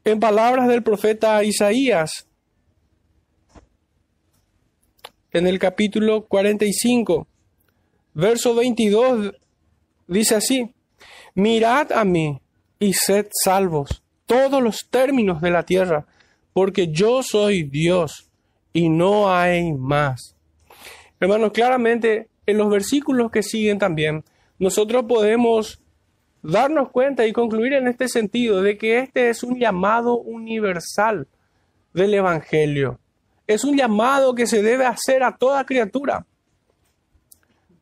En 0.04 0.20
palabras 0.20 0.68
del 0.68 0.84
profeta 0.84 1.42
Isaías, 1.46 2.28
en 5.32 5.48
el 5.48 5.60
capítulo 5.60 6.26
45, 6.26 7.26
verso 8.16 8.54
22, 8.54 9.34
dice 10.08 10.36
así, 10.36 10.74
mirad 11.34 11.94
a 11.94 12.04
mí 12.04 12.42
y 12.80 12.92
sed 12.92 13.28
salvos 13.32 14.04
todos 14.26 14.62
los 14.62 14.90
términos 14.90 15.40
de 15.40 15.52
la 15.52 15.64
tierra, 15.64 16.06
porque 16.52 16.90
yo 16.92 17.24
soy 17.24 17.64
Dios 17.64 18.30
y 18.74 18.90
no 18.90 19.34
hay 19.34 19.72
más. 19.72 20.36
Hermanos, 21.18 21.54
claramente 21.54 22.31
en 22.52 22.58
los 22.58 22.70
versículos 22.70 23.32
que 23.32 23.44
siguen 23.44 23.80
también, 23.80 24.24
nosotros 24.60 25.06
podemos 25.08 25.82
darnos 26.44 26.90
cuenta 26.90 27.26
y 27.26 27.34
concluir 27.34 27.74
en 27.74 27.88
este 27.88 28.08
sentido 28.08 28.62
de 28.62 28.78
que 28.78 29.00
este 29.00 29.30
es 29.30 29.44
un 29.44 29.60
llamado 29.60 30.18
universal 30.18 31.28
del 31.94 32.14
Evangelio. 32.14 33.00
Es 33.48 33.64
un 33.64 33.76
llamado 33.76 34.34
que 34.34 34.48
se 34.48 34.62
debe 34.62 34.86
hacer 34.86 35.24
a 35.24 35.36
toda 35.36 35.66
criatura, 35.66 36.26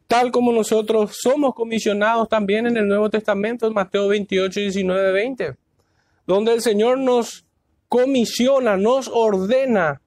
tal 0.07 0.31
como 0.31 0.51
nosotros 0.51 1.17
somos 1.21 1.53
comisionados 1.53 2.27
también 2.27 2.65
en 2.65 2.77
el 2.77 2.88
Nuevo 2.88 3.09
Testamento, 3.09 3.67
en 3.67 3.73
Mateo 3.73 4.07
28, 4.07 4.59
19, 4.59 5.11
20, 5.11 5.55
donde 6.25 6.53
el 6.53 6.61
Señor 6.61 6.97
nos 6.97 7.45
comisiona, 7.88 8.77
nos 8.77 9.07
ordena 9.07 10.01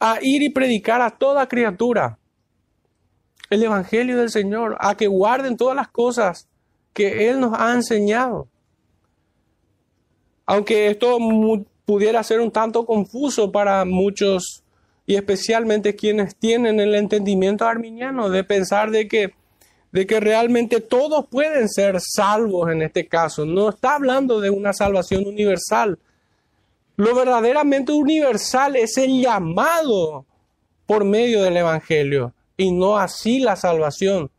a 0.00 0.18
ir 0.22 0.42
y 0.42 0.50
predicar 0.50 1.02
a 1.02 1.10
toda 1.10 1.48
criatura 1.48 2.18
el 3.50 3.62
Evangelio 3.62 4.18
del 4.18 4.30
Señor, 4.30 4.76
a 4.80 4.96
que 4.96 5.06
guarden 5.06 5.56
todas 5.56 5.76
las 5.76 5.88
cosas 5.88 6.48
que 6.92 7.28
Él 7.28 7.40
nos 7.40 7.58
ha 7.58 7.72
enseñado. 7.72 8.48
Aunque 10.46 10.88
esto 10.88 11.18
pudiera 11.84 12.22
ser 12.22 12.40
un 12.40 12.50
tanto 12.50 12.84
confuso 12.86 13.50
para 13.50 13.84
muchos 13.84 14.62
y 15.06 15.16
especialmente 15.16 15.96
quienes 15.96 16.36
tienen 16.36 16.80
el 16.80 16.94
entendimiento 16.94 17.66
arminiano 17.66 18.30
de 18.30 18.44
pensar 18.44 18.90
de 18.90 19.08
que, 19.08 19.34
de 19.92 20.06
que 20.06 20.20
realmente 20.20 20.80
todos 20.80 21.26
pueden 21.28 21.68
ser 21.68 21.98
salvos 22.00 22.70
en 22.70 22.82
este 22.82 23.06
caso. 23.06 23.44
No 23.44 23.68
está 23.68 23.96
hablando 23.96 24.40
de 24.40 24.50
una 24.50 24.72
salvación 24.72 25.26
universal. 25.26 25.98
Lo 26.96 27.14
verdaderamente 27.14 27.92
universal 27.92 28.76
es 28.76 28.96
el 28.98 29.20
llamado 29.20 30.24
por 30.86 31.04
medio 31.04 31.42
del 31.42 31.56
Evangelio 31.56 32.33
y 32.56 32.72
no 32.72 32.98
así 32.98 33.40
la 33.40 33.56
salvación. 33.56 34.30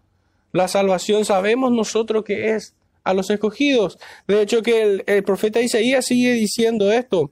La 0.52 0.68
salvación 0.68 1.26
sabemos 1.26 1.72
nosotros 1.72 2.24
que 2.24 2.56
es 2.56 2.76
a 3.04 3.14
los 3.14 3.30
escogidos. 3.30 3.98
De 4.28 4.42
hecho 4.42 4.62
que 4.62 5.04
el, 5.06 5.24
profeta 5.24 5.62
Isaías 5.62 6.06
sigue 6.06 6.34
diciendo 6.34 6.92
esto, 6.92 7.32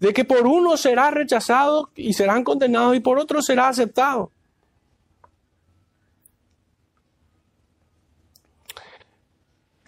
de 0.00 0.12
que 0.12 0.24
por 0.24 0.46
uno 0.46 0.76
será 0.76 1.10
rechazado 1.10 1.90
y 1.94 2.12
serán 2.12 2.44
condenados 2.44 2.96
y 2.96 3.00
por 3.00 3.18
otro 3.18 3.42
será 3.42 3.68
aceptado. 3.68 4.30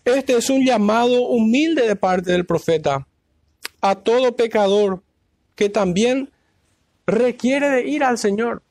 Este 0.05 0.37
es 0.37 0.51
un 0.51 0.65
llamado 0.65 1.23
humilde 1.23 1.87
de 1.87 1.95
parte 1.95 2.33
del 2.33 2.45
profeta 2.45 3.07
a 3.81 3.95
todo 3.95 4.35
pecador 4.35 5.03
que 5.55 5.69
también 5.69 6.31
requiere 7.07 7.69
de 7.71 7.89
ir 7.89 8.03
al 8.03 8.19
Señor. 8.19 8.63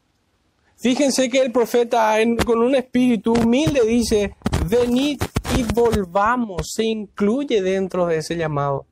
Fíjense 0.79 1.29
que 1.29 1.41
el 1.41 1.51
profeta 1.51 2.15
con 2.45 2.59
un 2.59 2.73
espíritu 2.73 3.33
humilde 3.33 3.81
dice, 3.85 4.35
venid 4.65 5.21
y 5.57 5.63
volvamos, 5.73 6.71
se 6.73 6.85
incluye 6.85 7.61
dentro 7.61 8.05
de 8.05 8.19
ese 8.19 8.37
llamado. 8.37 8.85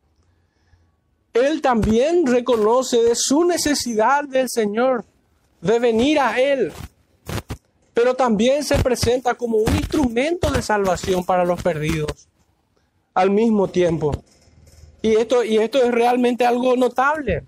Él 1.34 1.62
también 1.62 2.26
reconoce 2.26 3.16
su 3.16 3.46
necesidad 3.46 4.26
del 4.26 4.50
Señor, 4.50 5.06
de 5.62 5.80
venir 5.80 6.20
a 6.20 6.42
Él, 6.42 6.74
pero 7.94 8.16
también 8.16 8.66
se 8.66 8.78
presenta 8.80 9.36
como 9.36 9.58
un 9.58 9.74
instrumento 9.74 10.52
de 10.52 10.62
salvación 10.62 11.24
para 11.24 11.46
los 11.46 11.64
perdidos 11.64 12.28
al 13.14 13.32
mismo 13.32 13.70
tiempo. 13.70 14.12
Y 15.02 15.16
esto, 15.16 15.42
y 15.42 15.58
esto 15.58 15.82
es 15.82 15.92
realmente 15.92 16.46
algo 16.46 16.76
notable, 16.76 17.46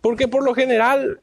porque 0.00 0.26
por 0.26 0.42
lo 0.42 0.54
general 0.54 1.20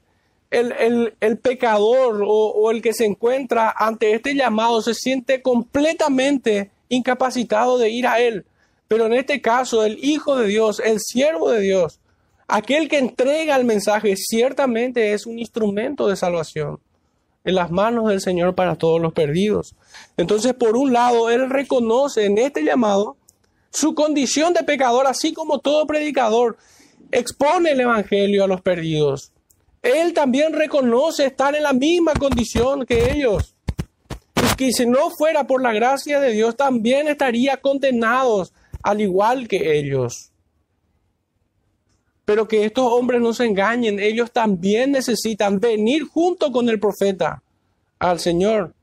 el, 0.54 1.38
pecador 1.38 2.24
o, 2.26 2.72
el 2.72 2.82
que 2.82 2.94
se 2.94 3.06
encuentra 3.06 3.74
ante 3.76 4.14
este 4.14 4.36
llamado 4.36 4.82
se 4.82 4.94
siente 4.94 5.42
completamente 5.42 6.72
incapacitado 6.90 7.78
de 7.78 7.90
ir 7.90 8.08
a 8.08 8.20
Él. 8.20 8.46
Pero 8.88 9.08
en 9.08 9.14
este 9.14 9.42
caso, 9.42 9.84
el 9.84 9.98
Hijo 10.04 10.36
de 10.36 10.48
Dios, 10.48 10.80
el 10.80 11.00
siervo 11.00 11.50
de 11.52 11.62
Dios, 11.62 12.00
aquel 12.48 12.88
que 12.88 13.00
entrega 13.00 13.56
el 13.56 13.66
mensaje, 13.66 14.16
ciertamente 14.16 15.14
es 15.14 15.26
un 15.26 15.40
instrumento 15.40 16.08
de 16.08 16.16
salvación 16.16 16.80
en 17.46 17.56
las 17.56 17.72
manos 17.72 18.08
del 18.08 18.22
Señor 18.22 18.56
para 18.56 18.76
todos 18.76 19.02
los 19.02 19.14
perdidos. 19.14 19.76
Entonces, 20.16 20.54
por 20.54 20.78
un 20.78 20.94
lado, 20.94 21.30
Él 21.30 21.50
reconoce 21.50 22.26
en 22.26 22.38
este 22.38 22.64
llamado 22.64 23.18
su 23.72 23.96
condición 23.96 24.54
de 24.54 24.64
pecador, 24.64 25.08
así 25.08 25.34
como 25.34 25.60
todo 25.60 25.88
predicador 25.88 26.58
expone 27.12 27.72
el 27.72 27.82
Evangelio 27.82 28.44
a 28.44 28.48
los 28.48 28.62
perdidos. 28.62 29.33
Él 29.84 30.14
también 30.14 30.54
reconoce 30.54 31.26
estar 31.26 31.54
en 31.56 31.64
la 31.64 31.74
misma 31.74 32.14
condición 32.14 32.86
que 32.86 33.12
ellos. 33.12 33.54
Y 34.38 34.56
que 34.56 34.72
si 34.72 34.86
no 34.86 35.10
fuera 35.12 35.46
por 35.46 35.62
la 35.62 35.74
gracia 35.74 36.22
de 36.22 36.32
Dios, 36.32 36.56
también 36.56 37.10
estaría 37.10 37.58
condenados 37.58 38.54
al 38.82 39.02
igual 39.02 39.48
que 39.50 39.78
ellos. 39.78 40.32
Pero 42.24 42.48
que 42.48 42.64
estos 42.64 42.90
hombres 42.90 43.22
no 43.22 43.34
se 43.34 43.46
engañen, 43.46 44.00
ellos 44.00 44.32
también 44.32 44.94
necesitan 44.94 45.60
venir 45.60 46.04
junto 46.06 46.50
con 46.54 46.70
el 46.70 46.80
profeta 46.80 47.44
al 48.00 48.22
Señor. 48.22 48.74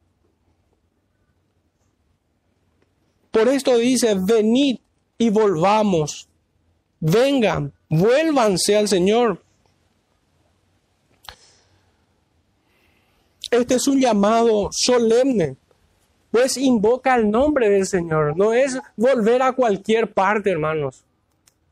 Por 3.31 3.49
esto 3.49 3.79
dice, 3.79 4.17
venid 4.21 4.79
y 5.17 5.31
volvamos. 5.31 6.29
Vengan, 7.01 7.73
vuélvanse 7.89 8.77
al 8.77 8.89
Señor. 8.89 9.43
Este 13.51 13.75
es 13.75 13.89
un 13.89 14.01
llamado 14.01 14.69
solemne, 14.71 15.57
pues 16.31 16.57
invoca 16.57 17.17
el 17.17 17.31
nombre 17.31 17.69
del 17.69 17.87
Señor. 17.87 18.37
No 18.37 18.53
es 18.53 18.79
volver 18.97 19.43
a 19.43 19.53
cualquier 19.53 20.13
parte, 20.13 20.51
hermanos. 20.51 21.05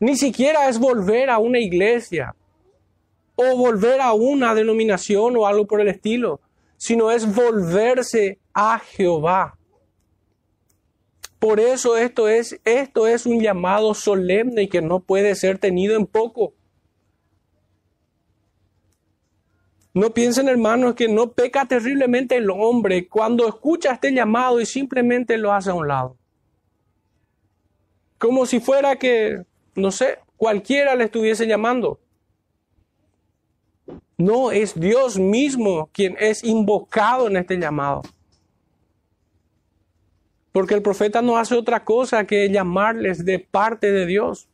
Ni 0.00 0.16
siquiera 0.16 0.68
es 0.68 0.78
volver 0.78 1.30
a 1.30 1.38
una 1.38 1.60
iglesia 1.60 2.34
o 3.36 3.56
volver 3.56 4.00
a 4.00 4.12
una 4.12 4.54
denominación 4.54 5.36
o 5.36 5.46
algo 5.46 5.66
por 5.66 5.80
el 5.80 5.88
estilo, 5.88 6.40
sino 6.76 7.12
es 7.12 7.32
volverse 7.32 8.38
a 8.52 8.80
Jehová. 8.80 9.56
Por 11.38 11.60
eso 11.60 11.96
esto 11.96 12.26
es, 12.26 12.58
esto 12.64 13.06
es 13.06 13.24
un 13.24 13.40
llamado 13.40 13.94
solemne 13.94 14.68
que 14.68 14.82
no 14.82 14.98
puede 14.98 15.36
ser 15.36 15.58
tenido 15.58 15.94
en 15.96 16.06
poco. 16.06 16.54
No 19.98 20.14
piensen, 20.14 20.48
hermanos, 20.48 20.94
que 20.94 21.08
no 21.08 21.32
peca 21.32 21.64
terriblemente 21.64 22.36
el 22.36 22.50
hombre 22.50 23.08
cuando 23.08 23.48
escucha 23.48 23.94
este 23.94 24.12
llamado 24.12 24.60
y 24.60 24.64
simplemente 24.64 25.36
lo 25.36 25.52
hace 25.52 25.70
a 25.70 25.74
un 25.74 25.88
lado. 25.88 26.16
Como 28.16 28.46
si 28.46 28.60
fuera 28.60 28.94
que, 28.94 29.42
no 29.74 29.90
sé, 29.90 30.20
cualquiera 30.36 30.94
le 30.94 31.02
estuviese 31.02 31.48
llamando. 31.48 31.98
No, 34.16 34.52
es 34.52 34.78
Dios 34.78 35.18
mismo 35.18 35.90
quien 35.92 36.14
es 36.20 36.44
invocado 36.44 37.26
en 37.26 37.36
este 37.36 37.58
llamado. 37.58 38.02
Porque 40.52 40.74
el 40.74 40.82
profeta 40.82 41.22
no 41.22 41.38
hace 41.38 41.56
otra 41.56 41.84
cosa 41.84 42.24
que 42.24 42.48
llamarles 42.48 43.24
de 43.24 43.40
parte 43.40 43.90
de 43.90 44.06
Dios. 44.06 44.48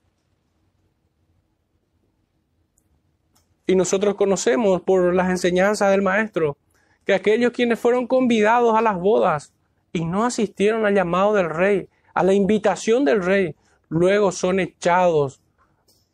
Y 3.66 3.76
nosotros 3.76 4.14
conocemos 4.14 4.82
por 4.82 5.14
las 5.14 5.30
enseñanzas 5.30 5.90
del 5.90 6.02
Maestro 6.02 6.56
que 7.04 7.14
aquellos 7.14 7.52
quienes 7.52 7.78
fueron 7.78 8.06
convidados 8.06 8.76
a 8.76 8.82
las 8.82 8.98
bodas 8.98 9.52
y 9.92 10.04
no 10.04 10.24
asistieron 10.24 10.86
al 10.86 10.94
llamado 10.94 11.34
del 11.34 11.50
rey, 11.50 11.88
a 12.14 12.22
la 12.22 12.34
invitación 12.34 13.04
del 13.04 13.22
rey, 13.22 13.54
luego 13.88 14.32
son 14.32 14.60
echados 14.60 15.40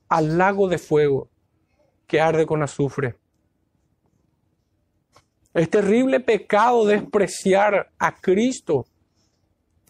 al 0.09 0.37
lago 0.37 0.69
de 0.69 0.79
fuego 0.79 1.29
que 2.07 2.21
arde 2.21 2.47
con 2.47 2.63
azufre. 2.63 3.15
Es 5.55 5.69
terrible 5.69 6.21
pecado 6.21 6.85
despreciar 6.85 7.91
a 7.99 8.15
Cristo 8.15 8.87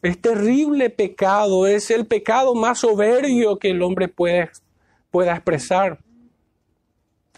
Es 0.02 0.18
terrible 0.18 0.88
pecado, 0.88 1.66
es 1.66 1.90
el 1.90 2.06
pecado 2.06 2.54
más 2.54 2.78
soberbio 2.78 3.58
que 3.58 3.70
el 3.70 3.82
hombre 3.82 4.08
puede, 4.08 4.50
pueda 5.10 5.34
expresar. 5.34 5.98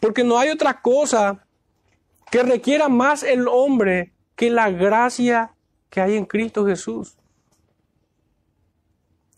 Porque 0.02 0.24
no 0.24 0.36
hay 0.36 0.48
otra 0.48 0.82
cosa 0.82 1.46
que 2.28 2.42
requiera 2.42 2.88
más 2.88 3.22
el 3.22 3.46
hombre 3.46 4.12
que 4.34 4.50
la 4.50 4.68
gracia 4.68 5.54
que 5.90 6.00
hay 6.00 6.16
en 6.16 6.24
Cristo 6.24 6.66
Jesús. 6.66 7.16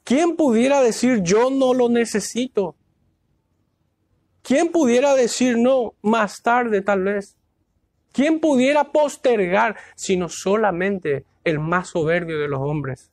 ¿Quién 0.05 0.37
pudiera 0.37 0.81
decir 0.81 1.21
yo 1.23 1.51
no 1.51 1.75
lo 1.75 1.91
necesito? 1.91 2.77
¿Quién 4.41 4.73
pudiera 4.73 5.15
decir 5.15 5.59
no 5.59 5.93
más 6.01 6.41
tarde 6.41 6.81
tal 6.81 7.03
vez? 7.03 7.37
¿Quién 8.13 8.41
pudiera 8.41 8.85
postergar 8.85 9.77
sino 9.97 10.31
solamente 10.31 11.27
el 11.45 11.59
más 11.59 11.89
soberbio 11.89 12.39
de 12.39 12.49
los 12.49 12.61
hombres? 12.63 13.11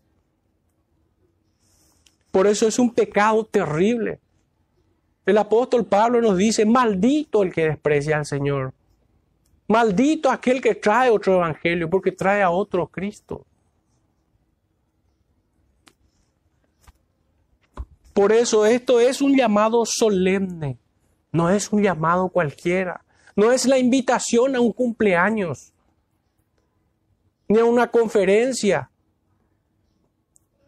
Por 2.32 2.48
eso 2.48 2.66
es 2.66 2.80
un 2.80 2.94
pecado 2.94 3.44
terrible. 3.44 4.22
El 5.26 5.38
apóstol 5.38 5.86
Pablo 5.86 6.22
nos 6.22 6.38
dice, 6.38 6.66
maldito 6.66 7.44
el 7.44 7.54
que 7.54 7.66
desprecia 7.66 8.18
al 8.18 8.26
Señor. 8.26 8.74
Maldito 9.68 10.30
aquel 10.30 10.62
que 10.62 10.76
trae 10.76 11.10
otro 11.10 11.36
evangelio 11.36 11.90
porque 11.90 12.12
trae 12.12 12.42
a 12.42 12.50
otro 12.50 12.88
Cristo. 12.88 13.46
Por 18.14 18.34
eso 18.34 18.66
esto 18.66 19.00
es 19.00 19.22
un 19.22 19.38
llamado 19.38 19.84
solemne, 19.86 20.78
no 21.32 21.50
es 21.50 21.72
un 21.72 21.82
llamado 21.82 22.28
cualquiera, 22.28 23.06
no 23.36 23.52
es 23.52 23.66
la 23.66 23.78
invitación 23.78 24.56
a 24.56 24.60
un 24.60 24.74
cumpleaños, 24.74 25.72
ni 27.48 27.60
a 27.60 27.66
una 27.66 27.90
conferencia. 27.90 28.90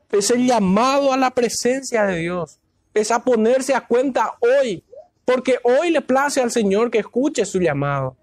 Es 0.10 0.32
el 0.32 0.46
llamado 0.46 1.12
a 1.12 1.18
la 1.18 1.32
presencia 1.32 2.06
de 2.06 2.20
Dios, 2.20 2.60
es 2.94 3.12
a 3.12 3.24
ponerse 3.24 3.74
a 3.74 3.86
cuenta 3.86 4.34
hoy, 4.40 4.84
porque 5.26 5.60
hoy 5.64 5.92
le 5.92 6.02
place 6.02 6.42
al 6.42 6.52
Señor 6.52 6.92
que 6.92 7.00
escuche 7.00 7.46
su 7.46 7.60
llamado. 7.60 8.18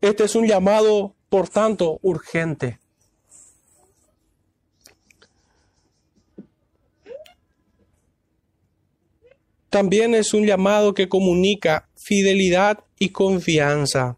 Este 0.00 0.24
es 0.24 0.34
un 0.34 0.46
llamado, 0.46 1.14
por 1.28 1.48
tanto, 1.48 1.98
urgente. 2.02 2.78
también 9.76 10.14
es 10.14 10.32
un 10.32 10.46
llamado 10.46 10.94
que 10.94 11.06
comunica 11.06 11.86
fidelidad 11.96 12.78
y 12.98 13.10
confianza, 13.10 14.16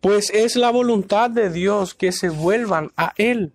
pues 0.00 0.28
es 0.30 0.56
la 0.56 0.70
voluntad 0.70 1.30
de 1.30 1.50
Dios 1.50 1.94
que 1.94 2.10
se 2.10 2.30
vuelvan 2.30 2.90
a 2.96 3.12
Él. 3.16 3.52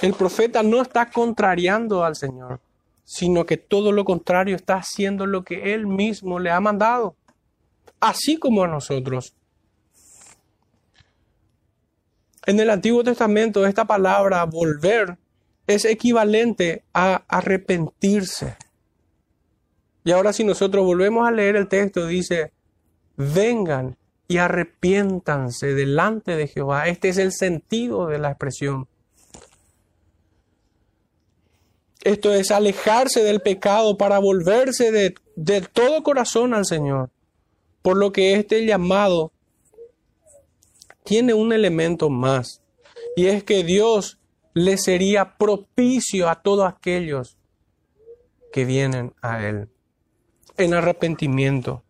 El 0.00 0.14
profeta 0.14 0.62
no 0.62 0.80
está 0.80 1.10
contrariando 1.10 2.04
al 2.04 2.16
Señor, 2.16 2.60
sino 3.04 3.44
que 3.44 3.56
todo 3.56 3.92
lo 3.92 4.04
contrario 4.04 4.56
está 4.56 4.76
haciendo 4.76 5.26
lo 5.26 5.44
que 5.44 5.74
Él 5.74 5.86
mismo 5.86 6.38
le 6.38 6.50
ha 6.50 6.60
mandado, 6.60 7.14
así 8.00 8.38
como 8.38 8.64
a 8.64 8.68
nosotros. 8.68 9.34
En 12.46 12.58
el 12.58 12.70
Antiguo 12.70 13.04
Testamento 13.04 13.66
esta 13.66 13.84
palabra 13.84 14.44
volver 14.44 15.18
es 15.66 15.84
equivalente 15.84 16.84
a 16.92 17.22
arrepentirse. 17.28 18.56
Y 20.04 20.10
ahora 20.10 20.32
si 20.32 20.42
nosotros 20.42 20.84
volvemos 20.84 21.28
a 21.28 21.30
leer 21.30 21.54
el 21.54 21.68
texto, 21.68 22.06
dice, 22.06 22.52
vengan 23.16 23.96
y 24.26 24.38
arrepiéntanse 24.38 25.74
delante 25.74 26.34
de 26.36 26.48
Jehová. 26.48 26.88
Este 26.88 27.10
es 27.10 27.18
el 27.18 27.32
sentido 27.32 28.06
de 28.06 28.18
la 28.18 28.30
expresión. 28.30 28.88
Esto 32.04 32.34
es 32.34 32.50
alejarse 32.50 33.22
del 33.22 33.40
pecado 33.40 33.96
para 33.96 34.18
volverse 34.18 34.90
de, 34.90 35.60
todo 35.72 36.02
corazón 36.02 36.52
al 36.52 36.66
Señor. 36.66 37.10
Por 37.80 37.96
lo 37.96 38.12
que 38.12 38.34
este 38.34 38.64
llamado 38.66 39.32
tiene 41.04 41.34
un 41.34 41.52
elemento 41.52 42.10
más. 42.10 42.60
Y 43.16 43.26
es 43.26 43.44
que 43.44 43.62
Dios 43.62 44.18
le 44.54 44.78
sería 44.78 45.36
propicio 45.36 46.28
a 46.28 46.42
todos 46.42 46.66
aquellos 46.68 47.36
que 48.52 48.64
vienen 48.64 49.14
a 49.22 49.44
Él 49.44 49.68
en 50.56 50.74
arrepentimiento. 50.74 51.82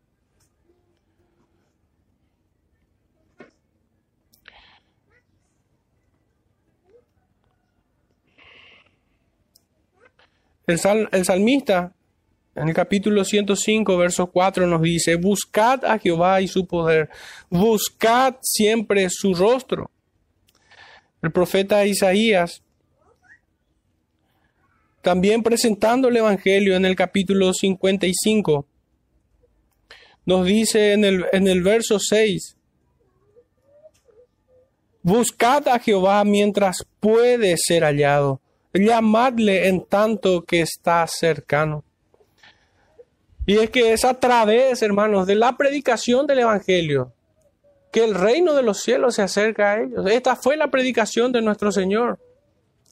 El, 10.67 10.79
el, 11.13 11.25
salmista 11.25 11.93
en 12.55 12.69
el 12.69 12.75
capítulo 12.75 13.25
105, 13.25 13.97
verso 13.97 14.27
4 14.29 14.67
nos 14.67 14.83
dice, 14.83 15.17
buscad 15.17 15.85
a 15.85 15.99
Jehová 15.99 16.41
y 16.41 16.49
su 16.49 16.67
poder, 16.67 17.09
buscad 17.51 18.37
siempre 18.43 19.09
su 19.11 19.35
rostro. 19.35 19.91
El 21.23 21.33
profeta 21.33 21.85
Isaías 21.87 22.63
también 25.03 25.43
presentando 25.43 26.09
el 26.09 26.17
Evangelio 26.17 26.77
en 26.77 26.85
el 26.85 26.95
capítulo 26.95 27.53
55, 27.53 28.67
nos 30.25 30.47
dice 30.47 30.93
en 30.93 31.05
el, 31.05 31.27
en 31.33 31.49
el 31.49 31.63
verso 31.63 31.99
6, 31.99 32.57
Buscad 35.03 35.67
a 35.67 35.81
Jehová 35.81 36.23
mientras 36.23 36.87
puede 37.01 37.57
ser 37.59 37.83
hallado, 37.83 38.41
llamadle 38.73 39.69
en 39.69 39.85
tanto 39.85 40.43
que 40.45 40.61
está 40.61 41.07
cercano. 41.07 41.85
Y 43.47 43.59
es 43.59 43.71
que 43.71 43.93
es 43.93 44.05
a 44.05 44.15
través, 44.15 44.83
hermanos, 44.83 45.27
de 45.27 45.35
la 45.35 45.57
predicación 45.57 46.27
del 46.27 46.41
Evangelio 46.41 47.13
que 47.93 48.03
el 48.03 48.15
reino 48.15 48.55
de 48.55 48.63
los 48.63 48.81
cielos 48.81 49.17
se 49.17 49.23
acerca 49.23 49.73
a 49.73 49.83
ellos. 49.83 50.07
Esta 50.07 50.35
fue 50.35 50.57
la 50.57 50.71
predicación 50.71 51.31
de 51.31 51.43
nuestro 51.43 51.71
Señor. 51.71 52.19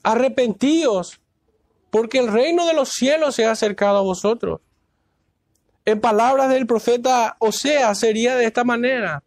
Arrepentíos 0.02 1.20
porque 1.90 2.18
el 2.18 2.28
reino 2.28 2.66
de 2.66 2.74
los 2.74 2.90
cielos 2.90 3.34
se 3.34 3.46
ha 3.46 3.50
acercado 3.50 3.98
a 3.98 4.02
vosotros. 4.02 4.60
En 5.86 6.00
palabras 6.00 6.50
del 6.50 6.66
profeta 6.66 7.36
Osea 7.40 7.94
sería 7.94 8.36
de 8.36 8.44
esta 8.44 8.62
manera, 8.62 9.24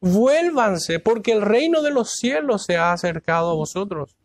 vuélvanse, 0.00 0.98
porque 0.98 1.32
el 1.32 1.42
reino 1.42 1.82
de 1.82 1.90
los 1.90 2.12
cielos 2.12 2.64
se 2.64 2.78
ha 2.78 2.92
acercado 2.92 3.50
a 3.50 3.54
vosotros. 3.54 4.16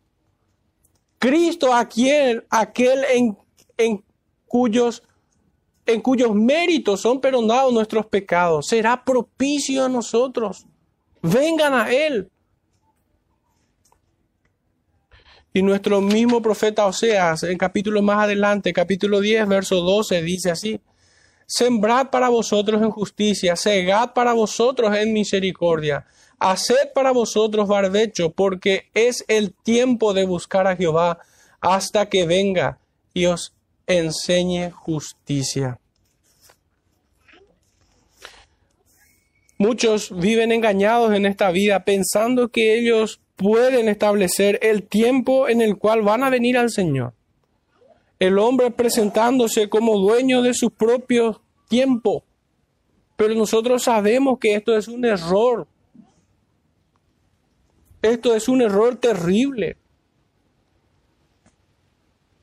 Cristo, 1.18 1.74
aquel, 1.74 2.44
aquel 2.48 3.04
en, 3.12 3.36
en, 3.76 4.04
cuyos, 4.46 5.02
en 5.86 6.00
cuyos 6.00 6.34
méritos 6.34 7.00
son 7.00 7.20
perdonados 7.20 7.72
nuestros 7.72 8.06
pecados, 8.06 8.66
será 8.66 9.04
propicio 9.04 9.84
a 9.84 9.88
nosotros. 9.88 10.66
Vengan 11.22 11.74
a 11.74 11.90
Él. 11.90 12.30
Y 15.52 15.62
nuestro 15.62 16.00
mismo 16.00 16.40
profeta 16.40 16.86
Oseas, 16.86 17.42
en 17.42 17.58
capítulo 17.58 18.00
más 18.02 18.24
adelante, 18.24 18.72
capítulo 18.72 19.20
10, 19.20 19.48
verso 19.48 19.76
12, 19.76 20.22
dice 20.22 20.50
así, 20.50 20.80
Sembrad 21.46 22.10
para 22.10 22.28
vosotros 22.28 22.82
en 22.82 22.90
justicia, 22.90 23.56
segad 23.56 24.12
para 24.12 24.34
vosotros 24.34 24.94
en 24.94 25.14
misericordia, 25.14 26.04
haced 26.38 26.92
para 26.94 27.12
vosotros 27.12 27.68
barbecho, 27.68 28.30
porque 28.30 28.84
es 28.94 29.24
el 29.28 29.52
tiempo 29.52 30.14
de 30.14 30.26
buscar 30.26 30.66
a 30.66 30.76
Jehová 30.76 31.18
hasta 31.60 32.08
que 32.08 32.26
venga 32.26 32.78
y 33.12 33.26
os 33.26 33.54
enseñe 33.86 34.70
justicia. 34.70 35.78
Muchos 39.58 40.16
viven 40.16 40.52
engañados 40.52 41.12
en 41.14 41.26
esta 41.26 41.50
vida 41.50 41.84
pensando 41.84 42.48
que 42.48 42.78
ellos 42.78 43.20
pueden 43.34 43.88
establecer 43.88 44.60
el 44.62 44.84
tiempo 44.84 45.48
en 45.48 45.60
el 45.60 45.78
cual 45.78 46.02
van 46.02 46.22
a 46.22 46.30
venir 46.30 46.56
al 46.56 46.70
Señor. 46.70 47.12
El 48.20 48.38
hombre 48.38 48.70
presentándose 48.70 49.68
como 49.68 49.98
dueño 49.98 50.42
de 50.42 50.54
su 50.54 50.70
propio 50.70 51.40
tiempo. 51.68 52.24
Pero 53.16 53.34
nosotros 53.34 53.82
sabemos 53.82 54.38
que 54.38 54.54
esto 54.54 54.76
es 54.76 54.86
un 54.86 55.04
error. 55.04 55.66
Esto 58.02 58.34
es 58.34 58.48
un 58.48 58.62
error 58.62 58.96
terrible. 58.96 59.76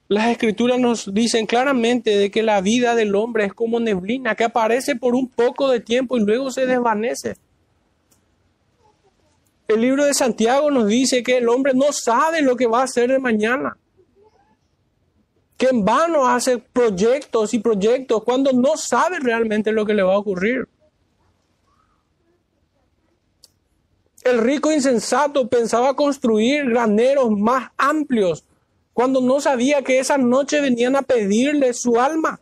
Las 0.07 0.27
escrituras 0.27 0.79
nos 0.79 1.11
dicen 1.13 1.47
claramente 1.47 2.15
de 2.15 2.29
que 2.29 2.43
la 2.43 2.61
vida 2.61 2.93
del 2.93 3.15
hombre 3.15 3.45
es 3.45 3.53
como 3.53 3.79
neblina, 3.79 4.35
que 4.35 4.43
aparece 4.43 4.95
por 4.95 5.15
un 5.15 5.27
poco 5.29 5.69
de 5.69 5.79
tiempo 5.79 6.17
y 6.17 6.21
luego 6.21 6.51
se 6.51 6.67
desvanece. 6.67 7.35
El 9.67 9.81
libro 9.81 10.05
de 10.05 10.13
Santiago 10.13 10.69
nos 10.69 10.87
dice 10.87 11.23
que 11.23 11.37
el 11.37 11.49
hombre 11.49 11.73
no 11.73 11.91
sabe 11.91 12.43
lo 12.43 12.55
que 12.55 12.67
va 12.67 12.81
a 12.81 12.83
hacer 12.83 13.09
de 13.09 13.17
mañana. 13.17 13.77
Que 15.57 15.67
en 15.67 15.83
vano 15.83 16.27
hace 16.27 16.59
proyectos 16.59 17.53
y 17.55 17.59
proyectos 17.59 18.23
cuando 18.23 18.51
no 18.51 18.77
sabe 18.77 19.19
realmente 19.19 19.71
lo 19.71 19.85
que 19.85 19.95
le 19.95 20.03
va 20.03 20.13
a 20.13 20.19
ocurrir. 20.19 20.67
El 24.25 24.39
rico 24.39 24.71
insensato 24.71 25.47
pensaba 25.47 25.95
construir 25.95 26.67
graneros 26.67 27.29
más 27.29 27.69
amplios 27.77 28.43
cuando 28.91 29.21
no 29.21 29.39
sabía 29.39 29.83
que 29.83 29.99
esa 29.99 30.17
noche 30.17 30.61
venían 30.61 30.95
a 30.95 31.03
pedirle 31.03 31.71
su 31.73 32.01
alma. 32.01 32.41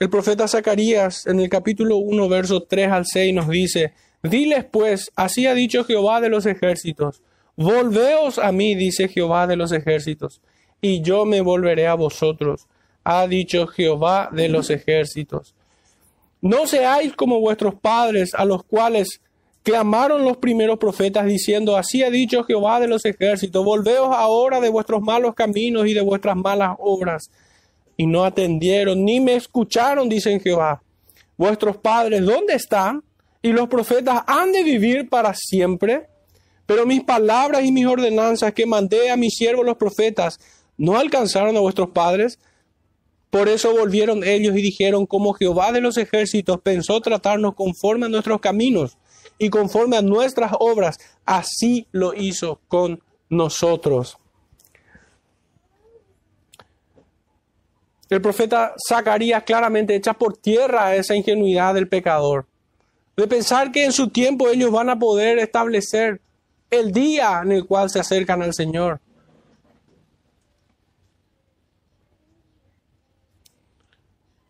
El 0.00 0.10
profeta 0.10 0.48
Zacarías 0.48 1.28
en 1.28 1.38
el 1.38 1.48
capítulo 1.48 1.98
1, 1.98 2.28
versos 2.28 2.66
3 2.66 2.90
al 2.90 3.06
6 3.06 3.32
nos 3.32 3.48
dice, 3.48 3.92
Diles 4.24 4.64
pues, 4.64 5.12
así 5.14 5.46
ha 5.46 5.54
dicho 5.54 5.84
Jehová 5.84 6.20
de 6.20 6.30
los 6.30 6.46
ejércitos, 6.46 7.22
volveos 7.54 8.40
a 8.40 8.50
mí, 8.50 8.74
dice 8.74 9.06
Jehová 9.06 9.46
de 9.46 9.54
los 9.54 9.70
ejércitos, 9.70 10.40
y 10.80 11.00
yo 11.00 11.26
me 11.26 11.42
volveré 11.42 11.86
a 11.86 11.94
vosotros, 11.94 12.66
ha 13.04 13.26
dicho 13.26 13.66
Jehová 13.66 14.28
de 14.32 14.48
los 14.48 14.70
ejércitos. 14.70 15.54
No 16.40 16.66
seáis 16.66 17.14
como 17.14 17.40
vuestros 17.40 17.74
padres, 17.74 18.34
a 18.34 18.44
los 18.44 18.64
cuales 18.64 19.20
clamaron 19.62 20.24
los 20.24 20.38
primeros 20.38 20.78
profetas, 20.78 21.26
diciendo, 21.26 21.76
así 21.76 22.02
ha 22.02 22.10
dicho 22.10 22.44
Jehová 22.44 22.80
de 22.80 22.88
los 22.88 23.04
ejércitos, 23.04 23.64
volveos 23.64 24.08
ahora 24.14 24.60
de 24.60 24.70
vuestros 24.70 25.02
malos 25.02 25.34
caminos 25.34 25.86
y 25.86 25.94
de 25.94 26.00
vuestras 26.00 26.36
malas 26.36 26.76
obras 26.78 27.30
y 28.00 28.06
no 28.06 28.24
atendieron, 28.24 29.04
ni 29.04 29.20
me 29.20 29.34
escucharon, 29.34 30.08
dicen 30.08 30.40
Jehová. 30.40 30.82
Vuestros 31.36 31.76
padres, 31.76 32.24
¿dónde 32.24 32.54
están? 32.54 33.04
Y 33.42 33.52
los 33.52 33.68
profetas 33.68 34.22
han 34.26 34.52
de 34.52 34.62
vivir 34.62 35.10
para 35.10 35.34
siempre. 35.34 36.06
Pero 36.64 36.86
mis 36.86 37.04
palabras 37.04 37.62
y 37.62 37.70
mis 37.70 37.84
ordenanzas 37.84 38.54
que 38.54 38.64
mandé 38.64 39.10
a 39.10 39.18
mis 39.18 39.34
siervos 39.34 39.66
los 39.66 39.76
profetas 39.76 40.40
no 40.78 40.98
alcanzaron 40.98 41.54
a 41.58 41.60
vuestros 41.60 41.90
padres. 41.90 42.38
Por 43.30 43.48
eso 43.48 43.72
volvieron 43.72 44.24
ellos 44.24 44.56
y 44.56 44.62
dijeron, 44.62 45.06
como 45.06 45.32
Jehová 45.32 45.70
de 45.70 45.80
los 45.80 45.96
ejércitos 45.96 46.60
pensó 46.60 47.00
tratarnos 47.00 47.54
conforme 47.54 48.06
a 48.06 48.08
nuestros 48.08 48.40
caminos 48.40 48.98
y 49.38 49.50
conforme 49.50 49.96
a 49.96 50.02
nuestras 50.02 50.52
obras, 50.58 50.98
así 51.24 51.86
lo 51.92 52.12
hizo 52.12 52.60
con 52.66 53.00
nosotros. 53.28 54.18
El 58.10 58.20
profeta 58.20 58.74
Zacarías 58.88 59.44
claramente 59.44 59.94
echa 59.94 60.12
por 60.12 60.36
tierra 60.36 60.96
esa 60.96 61.14
ingenuidad 61.14 61.74
del 61.74 61.86
pecador, 61.86 62.46
de 63.16 63.28
pensar 63.28 63.70
que 63.70 63.84
en 63.84 63.92
su 63.92 64.08
tiempo 64.08 64.48
ellos 64.48 64.72
van 64.72 64.90
a 64.90 64.98
poder 64.98 65.38
establecer 65.38 66.20
el 66.70 66.90
día 66.90 67.40
en 67.44 67.52
el 67.52 67.66
cual 67.66 67.88
se 67.88 68.00
acercan 68.00 68.42
al 68.42 68.52
Señor. 68.52 69.00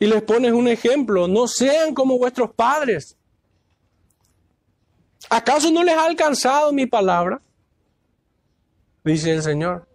Y 0.01 0.07
les 0.07 0.23
pones 0.23 0.53
un 0.53 0.67
ejemplo, 0.67 1.29
no 1.29 1.47
sean 1.47 1.95
como 1.95 2.19
vuestros 2.19 2.53
padres. 2.53 3.17
¿Acaso 5.29 5.71
no 5.71 5.85
les 5.85 5.95
ha 5.95 6.07
alcanzado 6.07 6.73
mi 6.73 6.87
palabra? 6.87 7.41
Dice 9.05 9.33
el 9.33 9.43
Señor. 9.43 9.87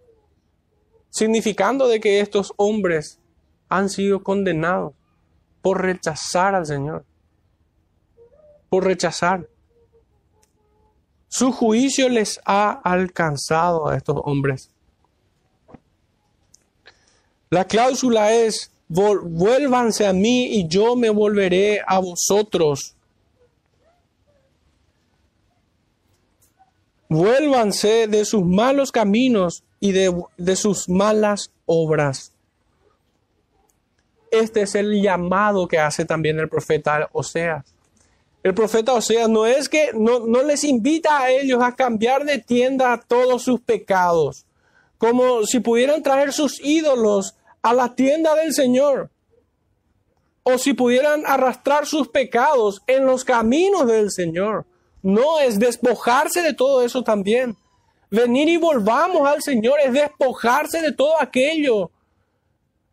Significando 1.10 1.88
de 1.88 1.98
que 2.00 2.20
estos 2.20 2.54
hombres 2.56 3.18
han 3.68 3.90
sido 3.90 4.22
condenados 4.22 4.94
por 5.60 5.82
rechazar 5.82 6.54
al 6.54 6.66
Señor, 6.66 7.04
por 8.68 8.84
rechazar. 8.84 9.48
Su 11.26 11.50
juicio 11.50 12.08
les 12.08 12.40
ha 12.44 12.70
alcanzado 12.70 13.88
a 13.88 13.96
estos 13.96 14.16
hombres. 14.22 14.70
La 17.50 17.64
cláusula 17.64 18.32
es, 18.32 18.70
vuélvanse 18.88 20.06
a 20.06 20.12
mí 20.12 20.46
y 20.58 20.68
yo 20.68 20.96
me 20.96 21.10
volveré 21.10 21.80
a 21.86 21.98
vosotros. 21.98 22.94
Vuélvanse 27.08 28.08
de 28.08 28.24
sus 28.24 28.44
malos 28.44 28.90
caminos 28.90 29.62
y 29.80 29.92
de, 29.92 30.14
de 30.36 30.56
sus 30.56 30.88
malas 30.88 31.50
obras. 31.64 32.32
Este 34.30 34.62
es 34.62 34.74
el 34.74 35.00
llamado 35.00 35.68
que 35.68 35.78
hace 35.78 36.04
también 36.04 36.38
el 36.38 36.48
profeta 36.48 37.08
Oseas. 37.12 37.64
El 38.42 38.54
profeta 38.54 38.92
Oseas 38.92 39.28
no 39.28 39.46
es 39.46 39.68
que 39.68 39.90
no, 39.94 40.20
no 40.20 40.42
les 40.42 40.64
invita 40.64 41.20
a 41.20 41.30
ellos 41.30 41.62
a 41.62 41.74
cambiar 41.74 42.24
de 42.24 42.38
tienda 42.38 43.00
todos 43.06 43.42
sus 43.42 43.60
pecados, 43.60 44.44
como 44.98 45.44
si 45.44 45.60
pudieran 45.60 46.02
traer 46.02 46.32
sus 46.32 46.60
ídolos 46.60 47.34
a 47.66 47.72
la 47.72 47.96
tienda 47.96 48.36
del 48.36 48.54
Señor, 48.54 49.10
o 50.44 50.56
si 50.56 50.72
pudieran 50.72 51.24
arrastrar 51.26 51.84
sus 51.84 52.06
pecados 52.06 52.80
en 52.86 53.04
los 53.04 53.24
caminos 53.24 53.88
del 53.88 54.12
Señor. 54.12 54.64
No, 55.02 55.40
es 55.40 55.58
despojarse 55.58 56.42
de 56.42 56.54
todo 56.54 56.82
eso 56.82 57.02
también. 57.02 57.56
Venir 58.08 58.48
y 58.48 58.56
volvamos 58.56 59.26
al 59.26 59.42
Señor 59.42 59.80
es 59.84 59.92
despojarse 59.92 60.80
de 60.80 60.92
todo 60.92 61.20
aquello 61.20 61.90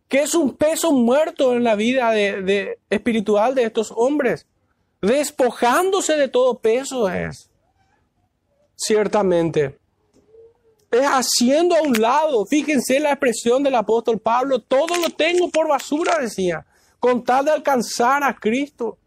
que 0.07 0.21
es 0.23 0.33
un 0.33 0.55
peso 0.55 0.91
muerto 0.91 1.53
en 1.53 1.63
la 1.63 1.75
vida 1.75 2.09
de, 2.11 2.79
espiritual 2.89 3.53
de 3.53 3.65
estos 3.65 3.93
hombres. 3.95 4.47
Despojándose 5.01 6.17
de 6.17 6.29
todo 6.29 6.57
peso 6.57 7.07
es. 7.09 7.51
Ciertamente. 8.75 9.77
Es 10.93 11.07
haciendo 11.07 11.75
a 11.75 11.81
un 11.81 11.99
lado. 11.99 12.45
Fíjense 12.45 12.99
la 12.99 13.09
expresión 13.09 13.63
del 13.63 13.73
apóstol 13.73 14.19
Pablo. 14.19 14.59
Todo 14.59 14.95
lo 14.97 15.09
tengo 15.09 15.49
por 15.49 15.67
basura, 15.67 16.19
decía. 16.19 16.67
Con 16.99 17.23
tal 17.23 17.45
de 17.45 17.51
alcanzar 17.51 18.23
a 18.23 18.35
Cristo. 18.35 18.99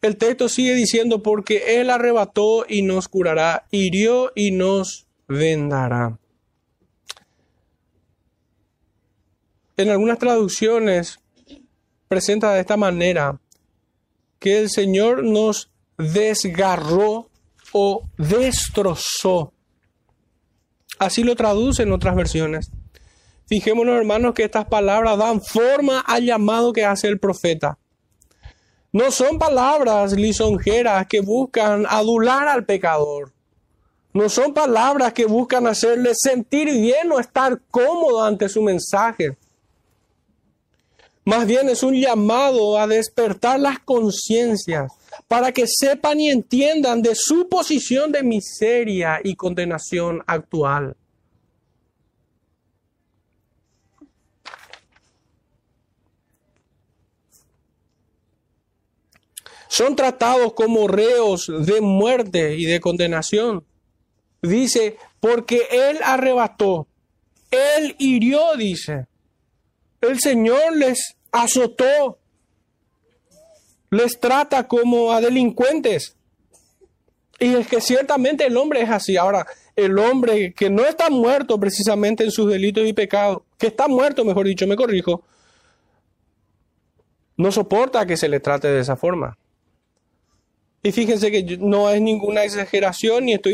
El 0.00 0.16
texto 0.16 0.48
sigue 0.48 0.74
diciendo, 0.74 1.24
porque 1.24 1.80
Él 1.80 1.90
arrebató 1.90 2.64
y 2.68 2.82
nos 2.82 3.08
curará, 3.08 3.66
hirió 3.72 4.30
y 4.36 4.52
nos 4.52 5.07
vendará. 5.28 6.18
En 9.76 9.90
algunas 9.90 10.18
traducciones 10.18 11.20
presenta 12.08 12.52
de 12.52 12.60
esta 12.60 12.76
manera 12.76 13.40
que 14.40 14.58
el 14.58 14.70
Señor 14.70 15.22
nos 15.22 15.70
desgarró 15.96 17.30
o 17.72 18.08
destrozó. 18.16 19.52
Así 20.98 21.22
lo 21.22 21.36
traduce 21.36 21.82
en 21.82 21.92
otras 21.92 22.16
versiones. 22.16 22.70
Fijémonos, 23.46 23.96
hermanos, 23.96 24.34
que 24.34 24.44
estas 24.44 24.66
palabras 24.66 25.16
dan 25.16 25.40
forma 25.40 26.00
al 26.00 26.24
llamado 26.24 26.72
que 26.72 26.84
hace 26.84 27.08
el 27.08 27.18
profeta. 27.18 27.78
No 28.92 29.10
son 29.10 29.38
palabras 29.38 30.12
lisonjeras 30.12 31.06
que 31.06 31.20
buscan 31.20 31.86
adular 31.88 32.48
al 32.48 32.64
pecador. 32.64 33.32
No 34.18 34.28
son 34.28 34.52
palabras 34.52 35.12
que 35.12 35.26
buscan 35.26 35.68
hacerle 35.68 36.10
sentir 36.12 36.68
bien 36.72 37.12
o 37.12 37.20
estar 37.20 37.56
cómodo 37.70 38.24
ante 38.24 38.48
su 38.48 38.60
mensaje. 38.60 39.38
Más 41.24 41.46
bien 41.46 41.68
es 41.68 41.84
un 41.84 41.94
llamado 41.94 42.80
a 42.80 42.88
despertar 42.88 43.60
las 43.60 43.78
conciencias 43.78 44.90
para 45.28 45.52
que 45.52 45.66
sepan 45.68 46.18
y 46.18 46.30
entiendan 46.30 47.00
de 47.00 47.14
su 47.14 47.48
posición 47.48 48.10
de 48.10 48.24
miseria 48.24 49.20
y 49.22 49.36
condenación 49.36 50.20
actual. 50.26 50.96
son 59.68 59.94
tratados 59.94 60.54
como 60.54 60.88
reos 60.88 61.46
de 61.46 61.80
muerte 61.80 62.56
y 62.56 62.64
de 62.64 62.80
condenación. 62.80 63.64
Dice, 64.42 64.96
porque 65.20 65.66
Él 65.70 65.98
arrebató, 66.04 66.86
Él 67.50 67.96
hirió, 67.98 68.54
dice. 68.56 69.06
El 70.00 70.20
Señor 70.20 70.76
les 70.76 71.16
azotó, 71.32 72.18
les 73.90 74.18
trata 74.20 74.68
como 74.68 75.12
a 75.12 75.20
delincuentes. 75.20 76.14
Y 77.40 77.54
es 77.54 77.68
que 77.68 77.80
ciertamente 77.80 78.46
el 78.46 78.56
hombre 78.56 78.82
es 78.82 78.90
así. 78.90 79.16
Ahora, 79.16 79.46
el 79.76 79.98
hombre 79.98 80.52
que 80.54 80.70
no 80.70 80.84
está 80.84 81.08
muerto 81.08 81.58
precisamente 81.58 82.24
en 82.24 82.30
sus 82.30 82.50
delitos 82.50 82.86
y 82.86 82.92
pecados, 82.92 83.42
que 83.56 83.68
está 83.68 83.86
muerto, 83.86 84.24
mejor 84.24 84.46
dicho, 84.46 84.66
me 84.66 84.76
corrijo, 84.76 85.22
no 87.36 87.52
soporta 87.52 88.06
que 88.06 88.16
se 88.16 88.28
le 88.28 88.40
trate 88.40 88.68
de 88.68 88.80
esa 88.80 88.96
forma. 88.96 89.38
Y 90.82 90.92
fíjense 90.92 91.30
que 91.30 91.58
no 91.58 91.90
es 91.90 92.00
ninguna 92.00 92.44
exageración 92.44 93.26
ni 93.26 93.34
estoy 93.34 93.52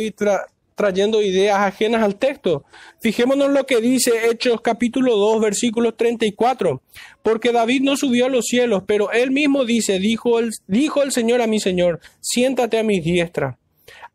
trayendo 0.75 1.23
ideas 1.23 1.59
ajenas 1.59 2.03
al 2.03 2.17
texto. 2.17 2.65
Fijémonos 3.01 3.51
lo 3.51 3.67
que 3.67 3.81
dice 3.81 4.29
Hechos 4.31 4.61
capítulo 4.61 5.17
2, 5.17 5.41
versículo 5.41 5.95
34. 5.95 6.83
Porque 7.23 7.53
David 7.53 7.83
no 7.83 7.97
subió 7.97 8.27
a 8.27 8.31
los 8.31 8.47
cielos, 8.47 8.83
pero 8.87 9.13
él 9.13 9.31
mismo 9.31 9.65
dice, 9.65 9.99
dijo 9.99 10.39
el, 10.39 10.51
dijo 10.67 11.03
el 11.03 11.13
Señor 11.13 11.41
a 11.43 11.47
mi 11.47 11.61
Señor, 11.61 12.01
siéntate 12.21 12.79
a 12.79 12.83
mi 12.83 13.01
diestra, 13.01 13.59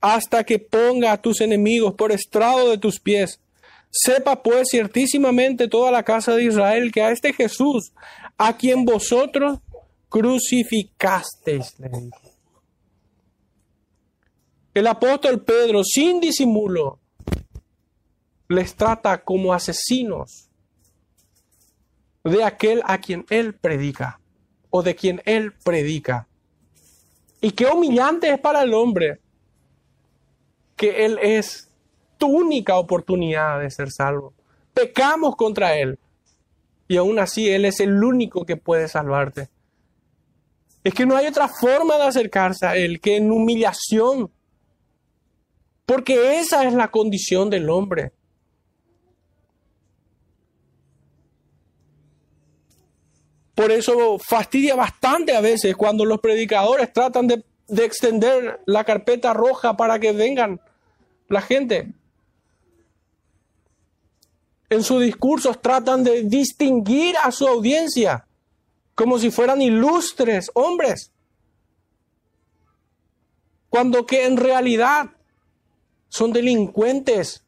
hasta 0.01 0.43
que 0.43 0.59
ponga 0.59 1.11
a 1.11 1.21
tus 1.21 1.41
enemigos 1.41 1.93
por 1.95 2.11
estrado 2.11 2.69
de 2.69 2.77
tus 2.77 2.99
pies. 2.99 3.39
Sepa 3.91 4.43
pues 4.43 4.67
ciertísimamente 4.69 5.67
toda 5.67 5.91
la 5.91 6.03
casa 6.03 6.35
de 6.35 6.43
Israel 6.43 6.91
que 6.91 7.01
a 7.01 7.11
este 7.11 7.33
Jesús, 7.33 7.91
a 8.37 8.55
quien 8.55 8.85
vosotros 8.85 9.59
crucificasteis. 10.09 11.75
El 14.73 14.87
apóstol 14.87 15.41
Pedro, 15.41 15.83
sin 15.83 16.19
disimulo, 16.19 16.99
les 18.47 18.75
trata 18.75 19.23
como 19.23 19.53
asesinos 19.53 20.49
de 22.23 22.43
aquel 22.43 22.81
a 22.85 22.99
quien 22.99 23.25
él 23.29 23.53
predica 23.55 24.19
o 24.69 24.83
de 24.83 24.95
quien 24.95 25.21
él 25.25 25.53
predica. 25.63 26.27
Y 27.41 27.51
qué 27.51 27.65
humillante 27.65 28.29
es 28.29 28.39
para 28.39 28.61
el 28.61 28.73
hombre 28.73 29.19
que 30.75 31.05
él 31.05 31.17
es 31.21 31.69
tu 32.17 32.27
única 32.27 32.77
oportunidad 32.77 33.59
de 33.61 33.71
ser 33.71 33.91
salvo. 33.91 34.33
Pecamos 34.73 35.35
contra 35.35 35.77
él 35.77 35.97
y 36.87 36.97
aún 36.97 37.17
así 37.19 37.49
él 37.49 37.65
es 37.65 37.79
el 37.79 38.03
único 38.03 38.45
que 38.45 38.57
puede 38.57 38.87
salvarte. 38.87 39.49
Es 40.83 40.93
que 40.93 41.05
no 41.05 41.15
hay 41.15 41.27
otra 41.27 41.47
forma 41.47 41.97
de 41.97 42.03
acercarse 42.03 42.65
a 42.65 42.75
él 42.75 42.99
que 43.01 43.17
en 43.17 43.31
humillación 43.31 44.31
porque 45.89 46.39
esa 46.39 46.65
es 46.65 46.75
la 46.75 46.91
condición 46.91 47.49
del 47.49 47.67
hombre. 47.67 48.11
Por 53.55 53.71
eso 53.71 54.19
fastidia 54.19 54.75
bastante 54.75 55.35
a 55.35 55.41
veces 55.41 55.75
cuando 55.75 56.05
los 56.05 56.19
predicadores 56.19 56.93
tratan 56.93 57.25
de, 57.25 57.43
de 57.67 57.85
extender 57.85 58.61
la 58.67 58.83
carpeta 58.83 59.33
roja 59.33 59.75
para 59.77 59.97
que 59.97 60.11
vengan 60.11 60.61
la 61.27 61.41
gente. 61.41 61.91
En 64.69 64.83
sus 64.83 65.01
discursos 65.01 65.59
tratan 65.59 66.03
de 66.03 66.21
distinguir 66.21 67.15
a 67.23 67.31
su 67.31 67.47
audiencia 67.47 68.27
como 68.93 69.17
si 69.17 69.31
fueran 69.31 69.59
ilustres 69.59 70.51
hombres. 70.53 71.11
Cuando 73.71 74.05
que 74.05 74.27
en 74.27 74.37
realidad 74.37 75.15
son 76.09 76.33
delincuentes, 76.33 77.43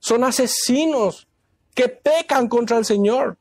son 0.00 0.24
asesinos 0.24 1.28
que 1.74 1.88
pecan 1.88 2.48
contra 2.48 2.78
el 2.78 2.84
Señor. 2.84 3.38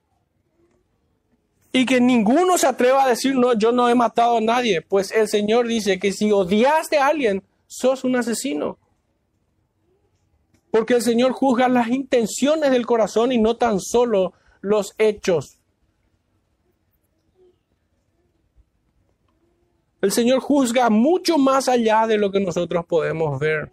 Y 1.71 1.85
que 1.85 2.01
ninguno 2.01 2.57
se 2.57 2.65
atreva 2.65 3.03
a 3.03 3.09
decir, 3.09 3.35
no, 3.35 3.53
yo 3.53 3.71
no 3.71 3.89
he 3.89 3.95
matado 3.95 4.37
a 4.37 4.41
nadie. 4.41 4.81
Pues 4.81 5.11
el 5.11 5.27
Señor 5.27 5.67
dice 5.67 5.99
que 5.99 6.11
si 6.11 6.31
odiaste 6.31 6.97
a 6.97 7.07
alguien, 7.07 7.43
sos 7.67 8.03
un 8.03 8.15
asesino. 8.15 8.79
Porque 10.71 10.95
el 10.95 11.03
Señor 11.03 11.31
juzga 11.31 11.67
las 11.67 11.89
intenciones 11.89 12.71
del 12.71 12.87
corazón 12.87 13.31
y 13.31 13.37
no 13.37 13.57
tan 13.57 13.79
solo 13.79 14.33
los 14.61 14.93
hechos. 14.97 15.58
El 20.01 20.11
Señor 20.11 20.39
juzga 20.39 20.89
mucho 20.89 21.37
más 21.37 21.67
allá 21.67 22.07
de 22.07 22.17
lo 22.17 22.31
que 22.31 22.39
nosotros 22.39 22.85
podemos 22.85 23.39
ver. 23.39 23.71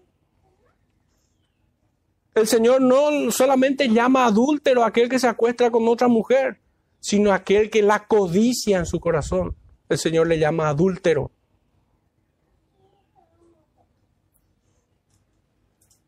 El 2.35 2.47
Señor 2.47 2.83
no 2.83 3.31
solamente 3.31 3.89
llama 3.89 4.27
adúltero 4.27 4.83
a 4.83 4.89
aquel 4.89 5.09
que 5.09 5.19
se 5.19 5.29
acuesta 5.29 5.71
con 5.71 5.89
otra 5.89 6.09
mujer, 6.09 6.61
sino 7.01 7.33
a 7.33 7.37
aquel 7.37 7.71
que 7.71 7.83
la 7.83 8.07
codicia 8.07 8.79
en 8.79 8.87
su 8.87 9.01
corazón. 9.01 9.55
El 9.89 9.99
Señor 9.99 10.27
le 10.27 10.39
llama 10.39 10.69
adúltero. 10.69 11.31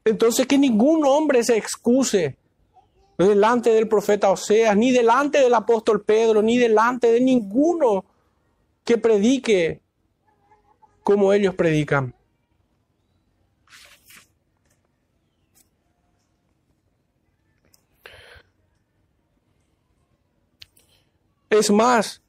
Entonces 0.05 0.47
que 0.47 0.59
ningún 0.59 1.05
hombre 1.05 1.45
se 1.45 1.57
excuse 1.57 2.37
delante 3.17 3.71
del 3.71 3.89
profeta 3.89 4.31
Oseas, 4.31 4.77
ni 4.77 4.91
delante 4.91 5.39
del 5.39 5.55
apóstol 5.55 6.03
Pedro, 6.03 6.43
ni 6.43 6.57
delante 6.57 7.11
de 7.13 7.21
ninguno 7.21 8.05
que 8.85 8.99
predique 8.99 9.81
como 11.09 11.33
ellos 11.33 11.55
predican. 11.55 12.15
Es 21.49 21.71
más, 21.71 22.21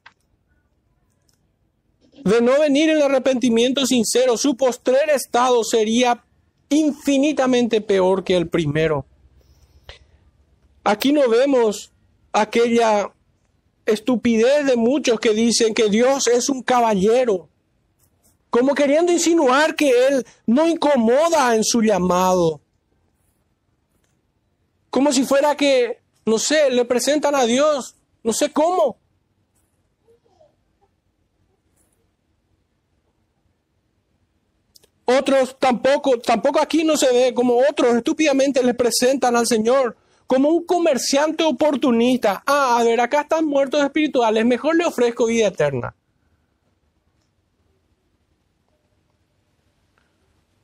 de 2.24 2.40
no 2.40 2.58
venir 2.58 2.88
el 2.88 3.02
arrepentimiento 3.02 3.84
sincero, 3.84 4.38
su 4.38 4.56
postrer 4.56 5.10
estado 5.10 5.62
sería 5.62 6.24
infinitamente 6.70 7.82
peor 7.82 8.24
que 8.24 8.34
el 8.34 8.48
primero. 8.48 9.04
Aquí 10.84 11.12
no 11.12 11.28
vemos 11.28 11.92
aquella 12.32 13.12
estupidez 13.84 14.64
de 14.64 14.76
muchos 14.76 15.20
que 15.20 15.34
dicen 15.34 15.74
que 15.74 15.90
Dios 15.90 16.28
es 16.28 16.48
un 16.48 16.62
caballero 16.62 17.50
como 18.50 18.74
queriendo 18.74 19.12
insinuar 19.12 19.74
que 19.74 20.08
Él 20.08 20.26
no 20.46 20.68
incomoda 20.68 21.54
en 21.54 21.64
su 21.64 21.80
llamado. 21.80 22.60
Como 24.90 25.12
si 25.12 25.24
fuera 25.24 25.56
que, 25.56 26.00
no 26.26 26.38
sé, 26.38 26.68
le 26.70 26.84
presentan 26.84 27.34
a 27.36 27.44
Dios, 27.44 27.94
no 28.24 28.32
sé 28.32 28.50
cómo. 28.50 28.98
Otros 35.04 35.56
tampoco, 35.58 36.18
tampoco 36.18 36.60
aquí 36.60 36.84
no 36.84 36.96
se 36.96 37.12
ve 37.12 37.34
como 37.34 37.58
otros 37.58 37.96
estúpidamente 37.96 38.62
le 38.62 38.74
presentan 38.74 39.34
al 39.34 39.46
Señor 39.46 39.96
como 40.26 40.48
un 40.50 40.64
comerciante 40.64 41.42
oportunista. 41.42 42.42
Ah, 42.46 42.78
a 42.78 42.84
ver, 42.84 43.00
acá 43.00 43.22
están 43.22 43.44
muertos 43.44 43.82
espirituales, 43.82 44.44
mejor 44.44 44.76
le 44.76 44.84
ofrezco 44.84 45.26
vida 45.26 45.48
eterna. 45.48 45.96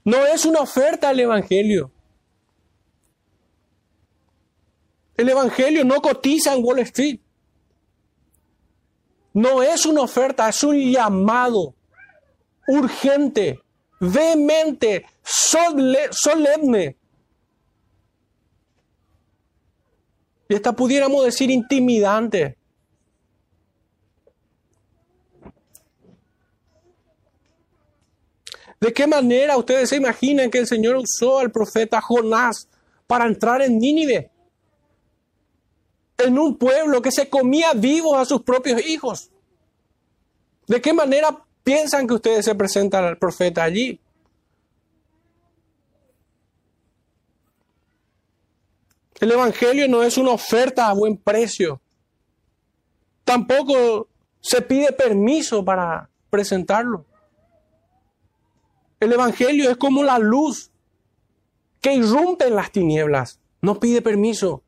No 0.07 0.25
es 0.25 0.45
una 0.45 0.61
oferta 0.61 1.09
al 1.09 1.19
Evangelio. 1.19 1.91
El 5.17 5.29
Evangelio 5.29 5.85
no 5.85 6.01
cotiza 6.01 6.55
en 6.55 6.65
Wall 6.65 6.79
Street. 6.79 7.19
No 9.33 9.65
es 9.65 9.85
una 9.85 10.03
oferta, 10.03 10.49
es 10.49 10.63
un 10.63 10.79
llamado 10.79 11.75
urgente, 12.69 13.61
vehemente, 13.99 15.07
solemne. 15.25 16.97
Y 20.49 20.55
hasta 20.55 20.73
pudiéramos 20.73 21.25
decir 21.25 21.51
intimidante. 21.51 22.57
¿De 28.81 28.93
qué 28.93 29.07
manera 29.07 29.57
ustedes 29.57 29.89
se 29.89 29.97
imaginan 29.97 30.51
que 30.51 30.59
el 30.59 30.67
Señor 30.67 30.97
usó 30.97 31.39
al 31.39 31.51
profeta 31.51 32.01
Jonás 32.01 32.69
para 33.07 33.27
entrar 33.27 33.63
en 33.63 33.79
Nínive? 33.79 34.31
En 36.19 36.39
un 36.39 36.57
pueblo 36.57 37.01
que 37.01 37.11
se 37.11 37.29
comía 37.29 37.73
vivos 37.75 38.17
a 38.17 38.25
sus 38.25 38.43
propios 38.43 38.85
hijos. 38.87 39.31
¿De 40.67 40.81
qué 40.81 40.93
manera 40.93 41.45
piensan 41.63 42.07
que 42.07 42.15
ustedes 42.15 42.45
se 42.45 42.55
presentan 42.55 43.05
al 43.05 43.19
profeta 43.19 43.63
allí? 43.63 44.01
El 49.21 49.33
Evangelio 49.33 49.89
no 49.89 50.03
es 50.03 50.19
una 50.19 50.33
oferta 50.33 50.89
a 50.89 50.93
buen 50.93 51.17
precio. 51.17 51.81
Tampoco 53.25 54.09
se 54.41 54.61
pide 54.61 54.93
permiso 54.93 55.65
para 55.65 56.11
presentarlo. 56.29 57.07
El 59.01 59.13
Evangelio 59.13 59.71
es 59.71 59.77
como 59.77 60.03
la 60.03 60.19
luz 60.19 60.71
que 61.81 61.95
irrumpe 61.95 62.47
en 62.47 62.57
las 62.57 62.73
tinieblas. 62.73 63.39
No 63.61 63.79
pide 63.79 64.03
permiso. 64.03 64.63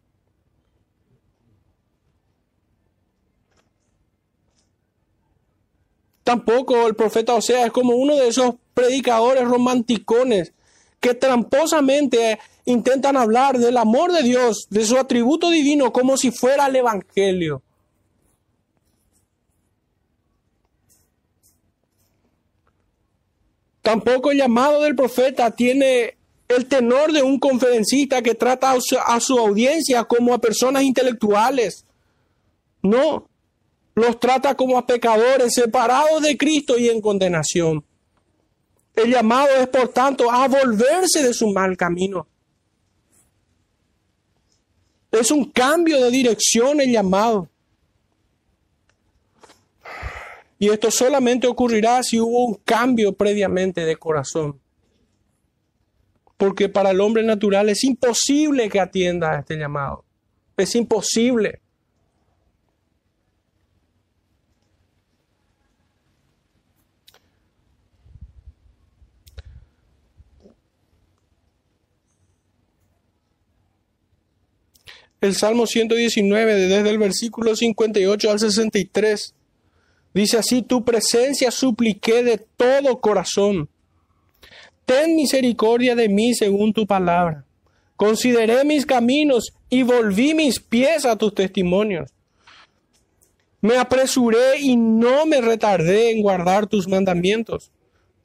Tampoco 6.25 6.87
el 6.87 6.95
profeta 6.95 7.35
Osea 7.35 7.64
es 7.64 7.73
como 7.73 7.95
uno 7.95 8.14
de 8.14 8.29
esos 8.29 8.57
predicadores 8.75 9.49
romanticones 9.49 10.53
que 11.01 11.14
tramposamente 11.14 12.38
intentan 12.67 13.17
hablar 13.17 13.59
del 13.59 13.79
amor 13.79 14.12
de 14.12 14.23
Dios, 14.23 14.67
de 14.69 14.85
su 14.85 14.99
atributo 14.99 15.49
divino, 15.49 15.91
como 15.91 16.19
si 16.19 16.31
fuera 16.31 16.67
el 16.67 16.77
Evangelio. 16.77 17.62
Tampoco 23.88 24.31
el 24.31 24.37
llamado 24.37 24.83
del 24.83 24.94
profeta 24.94 25.51
tiene 25.51 26.18
el 26.46 26.66
tenor 26.66 27.11
de 27.11 27.22
un 27.22 27.38
conferencista 27.38 28.20
que 28.20 28.35
trata 28.35 28.72
a 28.72 28.81
su, 28.83 28.98
a 28.98 29.18
su 29.18 29.38
audiencia 29.38 30.05
como 30.05 30.35
a 30.35 30.38
personas 30.38 30.83
intelectuales. 30.83 31.87
No, 32.83 33.27
los 33.94 34.20
trata 34.20 34.55
como 34.55 34.77
a 34.77 34.87
pecadores 34.87 35.55
separados 35.55 36.20
de 36.20 36.37
Cristo 36.37 36.77
y 36.79 36.90
en 36.90 37.01
condenación. 37.01 37.83
El 38.94 39.11
llamado 39.11 39.57
es, 39.59 39.68
por 39.68 39.88
tanto, 39.88 40.31
a 40.31 40.46
volverse 40.48 41.22
de 41.22 41.33
su 41.33 41.48
mal 41.48 41.74
camino. 41.74 42.29
Es 45.11 45.31
un 45.31 45.46
cambio 45.46 46.05
de 46.05 46.11
dirección 46.11 46.83
el 46.83 46.92
llamado. 46.92 47.48
Y 50.59 50.71
esto 50.71 50.90
solamente 50.90 51.47
ocurrirá 51.47 52.03
si 52.03 52.21
hubo 52.21 52.47
un 52.47 52.55
cambio 52.64 53.12
previamente 53.12 53.85
de 53.85 53.97
corazón. 53.97 54.61
Porque 56.37 56.68
para 56.68 56.90
el 56.90 57.01
hombre 57.01 57.23
natural 57.23 57.68
es 57.68 57.85
imposible 57.85 58.68
que 58.68 58.81
atienda 58.81 59.33
a 59.33 59.40
este 59.40 59.57
llamado. 59.57 60.05
Es 60.57 60.75
imposible. 60.75 61.61
El 75.21 75.35
Salmo 75.35 75.66
119, 75.66 76.55
desde 76.55 76.90
el 76.90 76.99
versículo 76.99 77.57
58 77.57 78.31
al 78.31 78.38
63, 78.38 79.35
dice 80.14 80.38
así, 80.38 80.62
tu 80.62 80.85
presencia 80.85 81.51
supliqué 81.51 82.23
de 82.23 82.38
todo 82.57 83.01
corazón. 83.01 83.68
Ten 84.85 85.16
misericordia 85.16 85.94
de 85.94 86.09
mí 86.09 86.35
según 86.35 86.73
tu 86.73 86.87
palabra. 86.87 87.44
Consideré 87.97 88.64
mis 88.64 88.87
caminos 88.87 89.53
y 89.68 89.83
volví 89.83 90.35
mis 90.35 90.61
pies 90.61 91.05
a 91.05 91.16
tus 91.16 91.35
testimonios. 91.35 92.11
Me 93.61 93.77
apresuré 93.77 94.61
y 94.61 94.77
no 94.77 95.27
me 95.27 95.40
retardé 95.40 96.12
en 96.12 96.23
guardar 96.23 96.68
tus 96.68 96.87
mandamientos. 96.87 97.73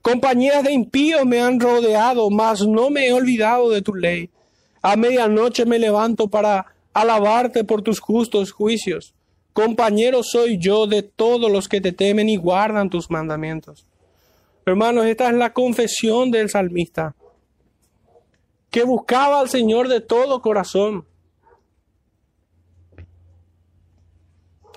Compañías 0.03 0.63
de 0.63 0.73
impíos 0.73 1.25
me 1.25 1.41
han 1.41 1.59
rodeado, 1.59 2.29
mas 2.29 2.67
no 2.67 2.89
me 2.89 3.07
he 3.07 3.13
olvidado 3.13 3.69
de 3.69 3.81
tu 3.81 3.95
ley. 3.95 4.29
A 4.81 4.95
medianoche 4.95 5.65
me 5.65 5.79
levanto 5.79 6.27
para 6.27 6.67
alabarte 6.93 7.63
por 7.63 7.81
tus 7.81 7.99
justos 7.99 8.51
juicios. 8.51 9.13
Compañero 9.53 10.23
soy 10.23 10.57
yo 10.57 10.87
de 10.87 11.03
todos 11.03 11.51
los 11.51 11.67
que 11.69 11.79
te 11.79 11.91
temen 11.91 12.27
y 12.27 12.37
guardan 12.37 12.89
tus 12.89 13.09
mandamientos. 13.09 13.85
Hermanos, 14.65 15.05
esta 15.05 15.29
es 15.29 15.35
la 15.35 15.53
confesión 15.53 16.31
del 16.31 16.49
salmista, 16.49 17.15
que 18.69 18.83
buscaba 18.83 19.39
al 19.39 19.49
Señor 19.49 19.87
de 19.87 20.01
todo 20.01 20.41
corazón. 20.41 21.05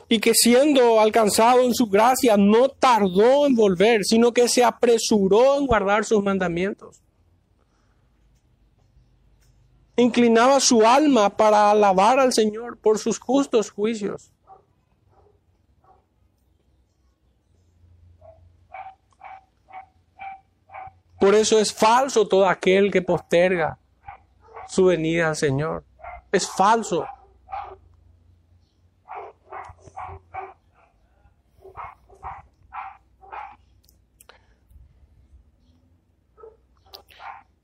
Y 0.09 0.21
que 0.21 0.33
siendo 0.35 1.01
alcanzado 1.01 1.63
en 1.63 1.75
su 1.75 1.87
gracia 1.87 2.37
no 2.37 2.69
tardó 2.69 3.47
en 3.47 3.57
volver, 3.57 4.05
sino 4.05 4.33
que 4.33 4.49
se 4.49 4.63
apresuró 4.63 5.59
en 5.59 5.67
guardar 5.67 6.05
sus 6.05 6.23
mandamientos 6.23 7.01
inclinaba 9.97 10.61
su 10.61 10.87
alma 10.87 11.31
para 11.31 11.71
alabar 11.71 12.21
al 12.21 12.33
Señor 12.33 12.79
por 12.79 12.99
sus 12.99 13.19
justos 13.19 13.71
juicios. 13.71 14.31
Por 21.19 21.35
eso 21.35 21.59
es 21.59 21.73
falso 21.73 22.29
todo 22.29 22.49
aquel 22.49 22.91
que 22.91 23.03
posterga 23.03 23.79
su 24.69 24.87
venida 24.87 25.29
al 25.29 25.37
Señor. 25.37 25.85
Es 26.31 26.47
falso. 26.49 27.07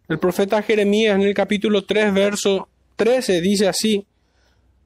El 0.09 0.19
profeta 0.19 0.61
Jeremías 0.63 1.15
en 1.15 1.23
el 1.23 1.33
capítulo 1.33 1.85
3, 1.85 2.13
verso 2.13 2.69
13 2.97 3.41
dice 3.41 3.69
así, 3.69 4.07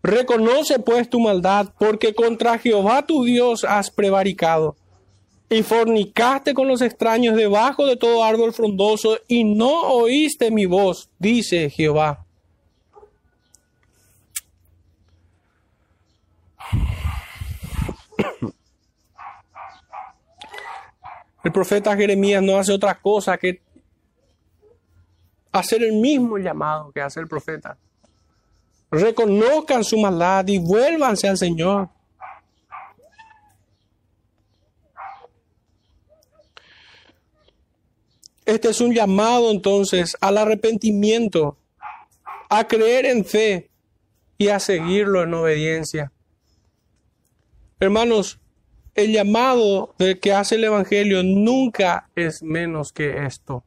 Reconoce 0.02 0.78
pues 0.78 1.10
tu 1.10 1.18
maldad, 1.18 1.70
porque 1.78 2.14
contra 2.14 2.58
Jehová 2.58 3.04
tu 3.04 3.24
Dios 3.24 3.64
has 3.64 3.90
prevaricado, 3.90 4.76
y 5.48 5.62
fornicaste 5.62 6.54
con 6.54 6.66
los 6.66 6.82
extraños 6.82 7.36
debajo 7.36 7.86
de 7.86 7.96
todo 7.96 8.24
árbol 8.24 8.52
frondoso, 8.52 9.18
y 9.28 9.44
no 9.44 9.82
oíste 9.82 10.50
mi 10.50 10.66
voz, 10.66 11.08
dice 11.18 11.70
Jehová. 11.70 12.26
El 21.44 21.52
profeta 21.52 21.96
Jeremías 21.96 22.42
no 22.42 22.58
hace 22.58 22.72
otra 22.72 22.98
cosa 23.00 23.38
que 23.38 23.60
hacer 25.52 25.84
el 25.84 25.92
mismo 25.92 26.38
llamado 26.38 26.90
que 26.90 27.00
hace 27.00 27.20
el 27.20 27.28
profeta. 27.28 27.78
Reconozcan 28.90 29.84
su 29.84 29.96
maldad 29.96 30.44
y 30.48 30.58
vuélvanse 30.58 31.28
al 31.28 31.38
Señor. 31.38 31.88
Este 38.46 38.70
es 38.70 38.80
un 38.80 38.94
llamado 38.94 39.50
entonces 39.50 40.16
al 40.20 40.38
arrepentimiento, 40.38 41.58
a 42.48 42.66
creer 42.66 43.04
en 43.04 43.24
fe 43.24 43.68
y 44.38 44.48
a 44.48 44.58
seguirlo 44.60 45.22
en 45.22 45.34
obediencia. 45.34 46.12
Hermanos, 47.78 48.40
el 48.94 49.12
llamado 49.12 49.94
del 49.98 50.18
que 50.18 50.32
hace 50.32 50.54
el 50.54 50.64
Evangelio 50.64 51.22
nunca 51.22 52.08
es 52.14 52.42
menos 52.42 52.92
que 52.92 53.26
esto 53.26 53.64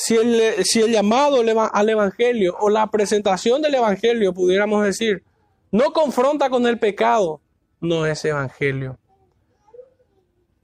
si 0.00 0.16
el, 0.16 0.90
llamado 0.90 1.42
al 1.72 1.88
Evangelio 1.90 2.56
o 2.58 2.70
la 2.70 2.86
presentación 2.86 3.60
del 3.60 3.74
Evangelio, 3.74 4.32
pudiéramos 4.32 4.82
decir, 4.82 5.22
no 5.70 5.92
confronta 5.92 6.48
con 6.48 6.66
el 6.66 6.78
pecado, 6.78 7.42
no 7.80 8.06
es 8.06 8.24
Evangelio. 8.24 8.98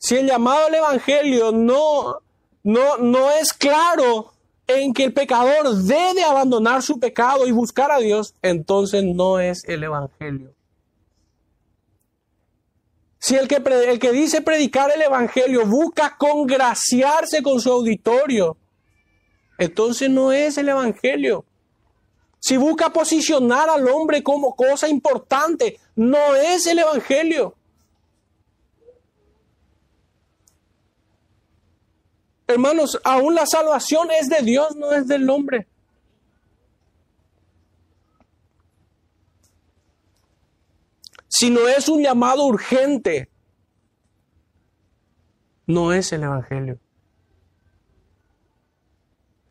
Si 0.06 0.14
el 0.14 0.28
llamado 0.28 0.66
al 0.66 0.74
Evangelio 0.76 1.50
no, 1.50 2.20
no, 2.62 2.96
no 2.98 3.30
es 3.32 3.52
claro 3.52 4.32
en 4.68 4.94
que 4.94 5.02
el 5.02 5.12
pecador 5.12 5.74
debe 5.74 6.22
abandonar 6.22 6.80
su 6.82 7.00
pecado 7.00 7.44
y 7.44 7.50
buscar 7.50 7.90
a 7.90 7.98
Dios, 7.98 8.32
entonces 8.40 9.02
no 9.02 9.40
es 9.40 9.64
el 9.64 9.82
Evangelio. 9.82 10.54
Si 13.18 13.34
el 13.34 13.48
que, 13.48 13.56
el 13.56 13.98
que 13.98 14.12
dice 14.12 14.42
predicar 14.42 14.92
el 14.94 15.02
Evangelio 15.02 15.66
busca 15.66 16.16
congraciarse 16.16 17.42
con 17.42 17.60
su 17.60 17.72
auditorio, 17.72 18.56
entonces 19.58 20.08
no 20.08 20.30
es 20.30 20.56
el 20.56 20.68
Evangelio. 20.68 21.44
Si 22.38 22.56
busca 22.56 22.92
posicionar 22.92 23.68
al 23.68 23.88
hombre 23.88 24.22
como 24.22 24.54
cosa 24.54 24.88
importante, 24.88 25.80
no 25.96 26.36
es 26.36 26.64
el 26.68 26.78
Evangelio. 26.78 27.56
Hermanos, 32.46 33.00
aún 33.04 33.35
la 33.35 33.46
salvación 33.46 34.09
es 34.11 34.28
de 34.28 34.42
Dios, 34.42 34.76
no 34.76 34.92
es 34.92 35.09
del 35.09 35.28
hombre. 35.28 35.66
Si 41.28 41.50
no 41.50 41.68
es 41.68 41.88
un 41.88 42.02
llamado 42.02 42.46
urgente, 42.46 43.28
no 45.66 45.92
es 45.92 46.12
el 46.12 46.22
Evangelio. 46.22 46.78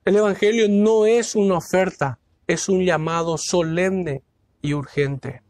El 0.05 0.15
Evangelio 0.15 0.67
no 0.69 1.05
es 1.05 1.36
una 1.36 1.58
oferta, 1.58 2.19
es 2.47 2.69
un 2.69 2.84
llamado 2.84 3.38
solemne 3.38 4.23
y 4.62 4.73
urgente. 4.73 5.46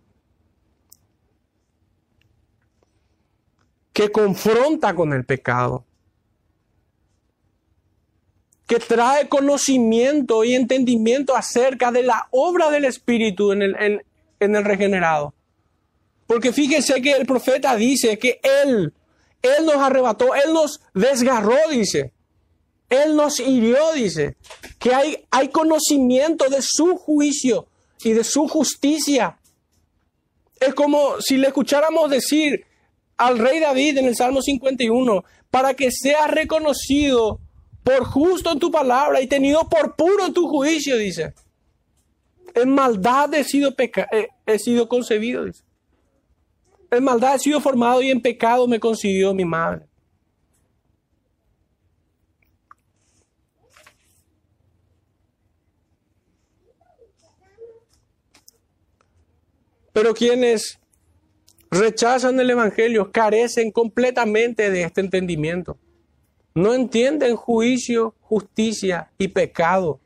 que 3.96 4.12
confronta 4.12 4.93
con 4.93 5.14
el 5.14 5.24
pecado, 5.24 5.85
que 8.68 8.80
trae 8.80 9.28
conocimiento 9.28 10.43
y 10.43 10.55
entendimiento 10.55 11.36
acerca 11.36 11.91
de 11.91 12.03
la 12.03 12.28
obra 12.32 12.72
del 12.72 12.86
Espíritu 12.86 13.51
en 13.51 13.61
el, 13.61 14.01
en, 14.39 14.55
el 14.55 14.63
regenerado. 14.63 15.34
Porque 16.26 16.51
fíjense 16.51 17.01
que 17.01 17.11
el 17.11 17.26
profeta 17.28 17.76
dice 17.76 18.18
que 18.18 18.39
Él, 18.63 18.93
Él 19.41 19.66
nos 19.66 19.76
arrebató, 19.76 20.34
Él 20.34 20.53
nos 20.53 20.82
desgarró, 20.93 21.57
dice. 21.70 22.11
Él 22.89 23.16
nos 23.16 23.39
hirió, 23.39 23.93
dice, 23.93 24.36
que 24.80 24.93
hay, 24.93 25.26
hay 25.32 25.49
conocimiento 25.49 26.49
de 26.49 26.61
su 26.61 26.97
juicio 26.97 27.68
y 28.03 28.13
de 28.13 28.24
su 28.24 28.47
justicia. 28.47 29.38
Es 30.59 30.74
como 30.74 31.20
si 31.20 31.38
le 31.38 31.47
escucháramos 31.47 32.09
decir 32.09 32.66
al 33.18 33.38
rey 33.39 33.59
David 33.59 33.97
en 33.99 34.05
el 34.05 34.16
Salmo 34.16 34.41
51, 34.41 35.24
para 35.49 35.74
que 35.74 35.91
sea 35.91 36.28
reconocido 36.28 37.39
por 37.86 38.04
justo 38.04 38.52
en 38.52 38.58
tu 38.58 38.72
palabra 38.72 39.22
y 39.22 39.28
tenido 39.28 39.70
por 39.70 39.96
puro 39.96 40.26
en 40.26 40.34
tu 40.34 40.48
juicio, 40.48 40.98
dice. 40.98 41.36
En 42.56 42.72
maldad 42.74 43.32
he 43.36 43.44
sido, 43.44 43.76
eh, 43.78 44.28
he 44.48 44.58
sido 44.58 44.90
concebido, 44.90 45.46
dice. 45.46 45.64
En 46.90 47.04
maldad 47.04 47.36
he 47.36 47.40
sido 47.40 47.62
formado 47.62 48.02
y 48.02 48.10
en 48.10 48.24
pecado 48.24 48.68
me 48.68 48.80
concibió 48.80 49.36
mi 49.36 49.46
madre. 49.46 49.86
Pero 59.94 60.16
quienes 60.16 60.80
rechazan 61.70 62.40
el 62.40 62.50
Evangelio 62.50 63.12
carecen 63.12 63.72
completamente 63.72 64.72
de 64.72 64.82
este 64.82 65.02
entendimiento. 65.02 65.78
No 66.56 66.74
entienden 66.74 67.36
juicio, 67.36 68.16
justicia 68.22 69.12
y 69.18 69.28
pecado. 69.28 69.99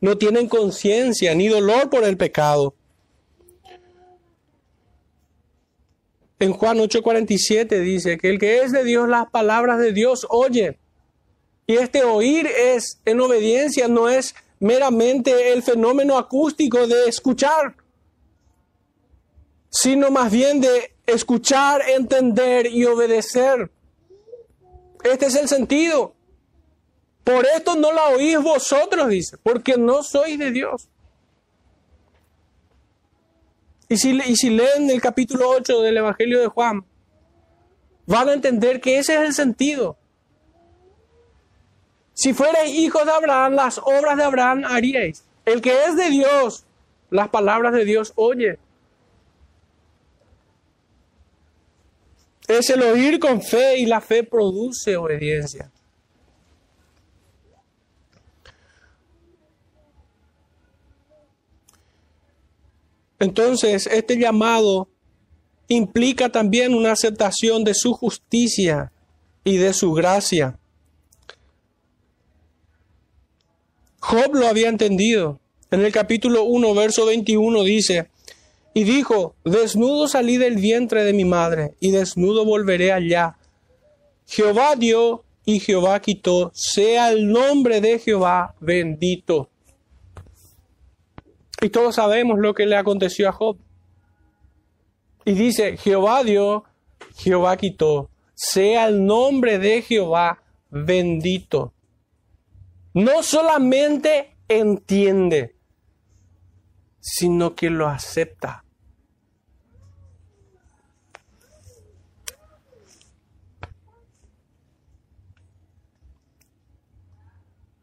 No 0.00 0.16
tienen 0.16 0.48
conciencia 0.48 1.34
ni 1.34 1.48
dolor 1.48 1.90
por 1.90 2.04
el 2.04 2.16
pecado. 2.16 2.74
En 6.38 6.52
Juan 6.54 6.78
8:47 6.78 7.80
dice 7.80 8.16
que 8.16 8.30
el 8.30 8.38
que 8.38 8.62
es 8.62 8.72
de 8.72 8.84
Dios, 8.84 9.06
las 9.06 9.28
palabras 9.28 9.78
de 9.78 9.92
Dios 9.92 10.26
oye. 10.30 10.78
Y 11.66 11.74
este 11.76 12.02
oír 12.02 12.46
es 12.46 12.98
en 13.04 13.20
obediencia, 13.20 13.88
no 13.88 14.08
es 14.08 14.34
meramente 14.58 15.52
el 15.52 15.62
fenómeno 15.62 16.16
acústico 16.16 16.86
de 16.86 17.08
escuchar, 17.08 17.76
sino 19.68 20.10
más 20.10 20.32
bien 20.32 20.60
de 20.60 20.95
escuchar, 21.06 21.82
entender 21.88 22.66
y 22.66 22.84
obedecer. 22.84 23.70
Este 25.04 25.26
es 25.26 25.36
el 25.36 25.48
sentido. 25.48 26.14
Por 27.24 27.46
esto 27.46 27.74
no 27.74 27.92
la 27.92 28.08
oís 28.08 28.40
vosotros, 28.40 29.08
dice, 29.08 29.36
porque 29.42 29.76
no 29.76 30.02
sois 30.02 30.38
de 30.38 30.50
Dios. 30.50 30.88
Y 33.88 33.96
si, 33.96 34.10
y 34.10 34.36
si 34.36 34.50
leen 34.50 34.90
el 34.90 35.00
capítulo 35.00 35.48
8 35.50 35.82
del 35.82 35.96
Evangelio 35.96 36.40
de 36.40 36.48
Juan, 36.48 36.84
van 38.06 38.28
a 38.28 38.32
entender 38.32 38.80
que 38.80 38.98
ese 38.98 39.14
es 39.14 39.20
el 39.20 39.34
sentido. 39.34 39.96
Si 42.14 42.32
fuerais 42.32 42.70
hijos 42.70 43.04
de 43.04 43.12
Abraham, 43.12 43.54
las 43.54 43.78
obras 43.78 44.16
de 44.16 44.24
Abraham 44.24 44.64
haríais. 44.64 45.24
El 45.44 45.60
que 45.60 45.84
es 45.84 45.96
de 45.96 46.10
Dios, 46.10 46.64
las 47.10 47.28
palabras 47.28 47.72
de 47.72 47.84
Dios 47.84 48.12
oye. 48.16 48.58
Es 52.48 52.70
el 52.70 52.82
oír 52.82 53.18
con 53.18 53.42
fe 53.42 53.78
y 53.78 53.86
la 53.86 54.00
fe 54.00 54.22
produce 54.22 54.96
obediencia. 54.96 55.70
Entonces, 63.18 63.86
este 63.86 64.18
llamado 64.18 64.88
implica 65.68 66.28
también 66.28 66.74
una 66.74 66.92
aceptación 66.92 67.64
de 67.64 67.74
su 67.74 67.92
justicia 67.94 68.92
y 69.42 69.56
de 69.56 69.72
su 69.72 69.92
gracia. 69.92 70.58
Job 74.00 74.34
lo 74.34 74.46
había 74.46 74.68
entendido. 74.68 75.40
En 75.70 75.84
el 75.84 75.92
capítulo 75.92 76.44
1, 76.44 76.74
verso 76.74 77.06
21 77.06 77.64
dice, 77.64 78.08
y 78.76 78.84
dijo, 78.84 79.34
desnudo 79.42 80.06
salí 80.06 80.36
del 80.36 80.56
vientre 80.56 81.02
de 81.04 81.14
mi 81.14 81.24
madre, 81.24 81.74
y 81.80 81.92
desnudo 81.92 82.44
volveré 82.44 82.92
allá. 82.92 83.38
Jehová 84.26 84.76
dio 84.76 85.24
y 85.46 85.60
Jehová 85.60 86.00
quitó, 86.00 86.50
sea 86.52 87.10
el 87.10 87.32
nombre 87.32 87.80
de 87.80 87.98
Jehová 87.98 88.54
bendito. 88.60 89.48
Y 91.62 91.70
todos 91.70 91.94
sabemos 91.94 92.38
lo 92.38 92.52
que 92.52 92.66
le 92.66 92.76
aconteció 92.76 93.30
a 93.30 93.32
Job. 93.32 93.56
Y 95.24 95.32
dice, 95.32 95.78
Jehová 95.78 96.22
dio, 96.22 96.64
Jehová 97.16 97.56
quitó, 97.56 98.10
sea 98.34 98.88
el 98.88 99.06
nombre 99.06 99.58
de 99.58 99.80
Jehová 99.80 100.42
bendito 100.68 101.72
no 102.96 103.22
solamente 103.22 104.38
entiende, 104.48 105.54
sino 106.98 107.54
que 107.54 107.68
lo 107.68 107.88
acepta. 107.88 108.64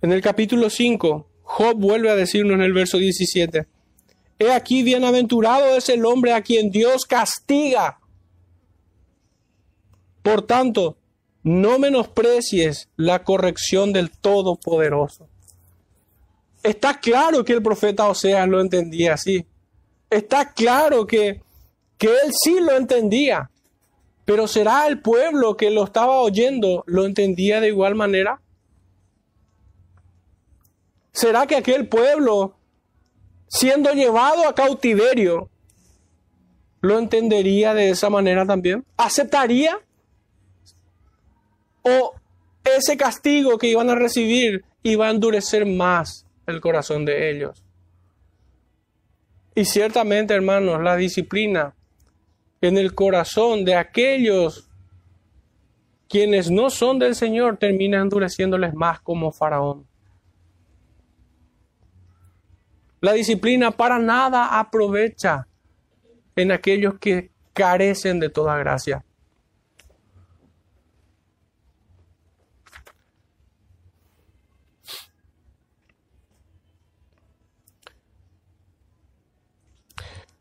En 0.04 0.12
el 0.12 0.20
capítulo 0.20 0.70
5, 0.70 1.30
Job 1.44 1.78
vuelve 1.78 2.10
a 2.10 2.16
decirnos 2.18 2.56
en 2.56 2.62
el 2.62 2.74
verso 2.74 2.98
17, 2.98 3.66
He 4.38 4.52
aquí 4.52 4.84
bienaventurado 4.84 5.78
es 5.78 5.88
el 5.88 6.06
hombre 6.06 6.34
a 6.34 6.42
quien 6.42 6.72
Dios 6.72 7.06
castiga. 7.06 8.02
Por 10.22 10.42
tanto, 10.42 10.98
no 11.44 11.80
menosprecies 11.80 12.90
la 12.98 13.24
corrección 13.24 13.94
del 13.94 14.12
Todopoderoso. 14.12 15.30
Está 16.64 17.00
claro 17.00 17.46
que 17.46 17.54
el 17.54 17.64
profeta 17.64 18.10
Oseas 18.10 18.50
lo 18.50 18.60
entendía 18.60 19.14
así. 19.14 19.46
Está 20.10 20.52
claro 20.52 21.08
que, 21.08 21.42
que 21.98 22.08
él 22.08 22.34
sí 22.44 22.60
lo 22.60 22.76
entendía. 22.76 23.50
Pero 24.26 24.50
¿será 24.50 24.86
el 24.86 25.00
pueblo 25.00 25.56
que 25.56 25.72
lo 25.72 25.86
estaba 25.86 26.20
oyendo 26.20 26.84
lo 26.88 27.06
entendía 27.06 27.62
de 27.62 27.70
igual 27.70 27.96
manera? 27.96 28.42
¿Será 31.14 31.48
que 31.48 31.56
aquel 31.56 31.88
pueblo, 31.88 32.56
siendo 33.48 33.92
llevado 33.94 34.48
a 34.48 34.56
cautiverio, 34.56 35.50
lo 36.82 37.00
entendería 37.00 37.74
de 37.74 37.92
esa 37.92 38.10
manera 38.10 38.46
también? 38.46 38.84
¿Aceptaría? 38.98 39.80
o 41.84 42.16
ese 42.64 42.98
castigo 42.98 43.58
que 43.58 43.68
iban 43.68 43.90
a 43.90 43.96
recibir 43.96 44.64
iba 44.82 45.08
a 45.08 45.12
endurecer 45.12 45.66
más 45.66 46.26
el 46.48 46.60
corazón 46.60 47.06
de 47.06 47.30
ellos. 47.30 47.64
Y 49.56 49.66
ciertamente, 49.66 50.34
hermanos, 50.34 50.82
la 50.82 50.96
disciplina 50.96 51.76
en 52.62 52.78
el 52.78 52.96
corazón 52.96 53.66
de 53.66 53.76
aquellos 53.76 54.70
quienes 56.10 56.50
no 56.50 56.70
son 56.70 57.00
del 57.00 57.16
Señor 57.16 57.58
termina 57.58 58.02
endureciéndoles 58.02 58.74
más 58.74 59.00
como 59.02 59.32
faraón. 59.32 59.86
La 63.04 63.12
disciplina 63.12 63.70
para 63.70 64.00
nada 64.00 64.58
aprovecha 64.58 65.46
en 66.38 66.54
aquellos 66.54 66.98
que 67.00 67.32
carecen 67.52 68.18
de 68.22 68.30
toda 68.30 68.58
gracia. 68.58 69.04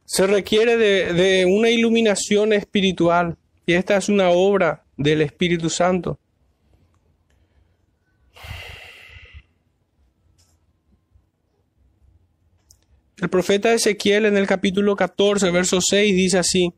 se 0.05 0.27
requiere 0.27 0.77
de, 0.77 1.47
una 1.47 1.71
iluminación 1.71 2.53
espiritual 2.53 3.39
y 3.65 3.73
esta 3.73 3.97
es 3.97 4.11
una 4.11 4.29
obra 4.29 4.85
del 4.97 5.23
Espíritu 5.23 5.71
Santo. 5.71 6.21
El 13.23 13.31
profeta 13.31 13.73
Ezequiel 13.73 14.27
en 14.27 14.37
el 14.37 14.49
capítulo 14.49 14.97
14, 14.97 15.53
verso 15.53 15.81
6 15.81 16.17
dice 16.17 16.41
así, 16.41 16.75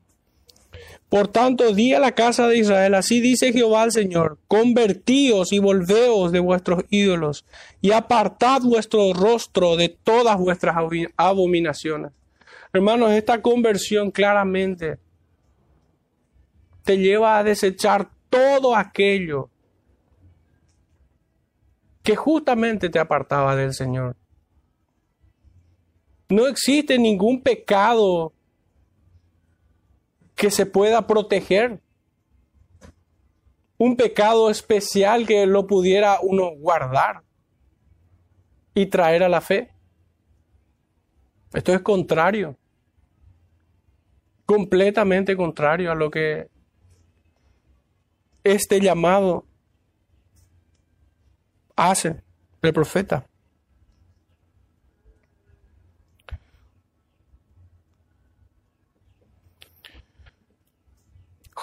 Por 1.09 1.29
tanto, 1.29 1.73
di 1.73 1.95
a 1.95 1.99
la 1.99 2.13
casa 2.13 2.47
de 2.47 2.59
Israel, 2.59 2.93
así 2.97 3.23
dice 3.23 3.51
Jehová 3.51 3.85
el 3.85 3.93
Señor, 3.93 4.37
convertíos 4.47 5.55
y 5.55 5.59
volveos 5.59 6.33
de 6.33 6.41
vuestros 6.41 6.85
ídolos 6.91 7.47
y 7.81 7.93
apartad 7.93 8.61
vuestro 8.61 9.15
rostro 9.15 9.77
de 9.77 9.89
todas 9.89 10.37
vuestras 10.37 10.77
abominaciones. 11.17 12.13
Hermanos, 12.75 13.13
esta 13.13 13.41
conversión 13.41 14.11
claramente 14.11 14.99
te 16.83 16.99
lleva 16.99 17.39
a 17.39 17.43
desechar 17.43 18.11
todo 18.29 18.77
aquello 18.77 19.49
que 22.03 22.17
justamente 22.17 22.91
te 22.91 22.99
apartaba 22.99 23.57
del 23.57 23.73
Señor. 23.73 24.15
No 26.29 26.47
existe 26.47 26.99
ningún 26.99 27.43
pecado 27.43 28.33
que 30.35 30.51
se 30.51 30.67
pueda 30.67 31.07
proteger. 31.07 31.81
Un 33.77 33.97
pecado 33.97 34.51
especial 34.51 35.27
que 35.27 35.47
lo 35.47 35.67
pudiera 35.67 36.19
uno 36.23 36.51
guardar 36.57 37.23
y 38.75 38.87
traer 38.87 39.23
a 39.23 39.29
la 39.29 39.41
fe. 39.41 39.71
Esto 41.53 41.73
es 41.73 41.81
contrario 41.81 42.57
completamente 44.47 45.37
contrario 45.37 45.91
a 45.91 45.95
lo 45.95 46.11
que 46.11 46.49
este 48.43 48.81
llamado 48.81 49.47
hace 51.77 52.23
el 52.63 52.73
profeta. 52.73 53.27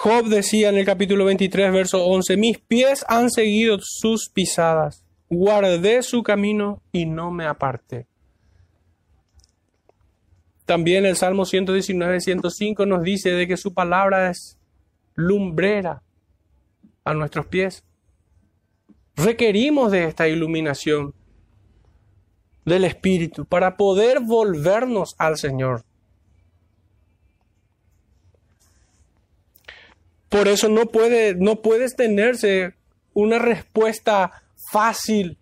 Job 0.02 0.24
decía 0.24 0.68
en 0.68 0.78
el 0.78 0.84
capítulo 0.84 1.26
23, 1.26 1.72
verso 1.72 2.04
11, 2.04 2.36
mis 2.36 2.58
pies 2.58 3.04
han 3.06 3.30
seguido 3.30 3.78
sus 3.80 4.28
pisadas, 4.30 5.04
guardé 5.30 6.02
su 6.02 6.24
camino 6.24 6.82
y 6.90 7.06
no 7.06 7.30
me 7.30 7.46
aparté. 7.46 8.08
También 10.64 11.06
el 11.06 11.14
Salmo 11.14 11.44
119, 11.44 12.20
105 12.20 12.84
nos 12.84 13.04
dice 13.04 13.30
de 13.30 13.46
que 13.46 13.56
su 13.56 13.74
palabra 13.74 14.28
es 14.28 14.58
lumbrera 15.14 16.02
a 17.04 17.14
nuestros 17.14 17.46
pies. 17.46 17.84
Requerimos 19.14 19.92
de 19.92 20.06
esta 20.06 20.26
iluminación 20.26 21.14
del 22.64 22.86
Espíritu 22.86 23.44
para 23.44 23.76
poder 23.76 24.18
volvernos 24.18 25.14
al 25.18 25.38
Señor. 25.38 25.84
Por 30.32 30.48
eso 30.48 30.70
no, 30.70 30.86
puede, 30.86 31.34
no 31.34 31.60
puedes 31.60 31.94
tenerse 31.94 32.74
una 33.12 33.38
respuesta 33.38 34.42
fácil. 34.72 35.36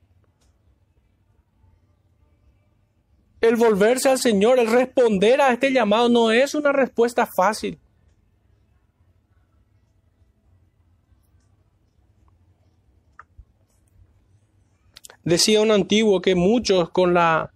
El 3.41 3.55
volverse 3.55 4.09
al 4.09 4.18
Señor, 4.18 4.59
el 4.59 4.66
responder 4.66 5.41
a 5.41 5.53
este 5.53 5.72
llamado 5.72 6.09
no 6.09 6.32
es 6.32 6.57
una 6.57 6.72
respuesta 6.72 7.24
fácil. 7.24 7.78
Decía 15.22 15.61
un 15.61 15.70
antiguo 15.70 16.20
que 16.20 16.34
muchos 16.34 16.91
con 16.91 17.14
la 17.14 17.53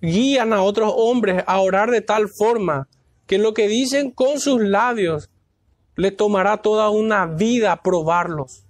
guían 0.00 0.54
a 0.54 0.62
otros 0.62 0.94
hombres 0.96 1.44
a 1.46 1.60
orar 1.60 1.90
de 1.90 2.00
tal 2.00 2.30
forma 2.30 2.88
que 3.26 3.36
lo 3.36 3.52
que 3.52 3.68
dicen 3.68 4.12
con 4.12 4.40
sus 4.40 4.58
labios 4.58 5.28
le 5.96 6.10
tomará 6.10 6.58
toda 6.58 6.90
una 6.90 7.26
vida 7.26 7.76
probarlos. 7.82 8.64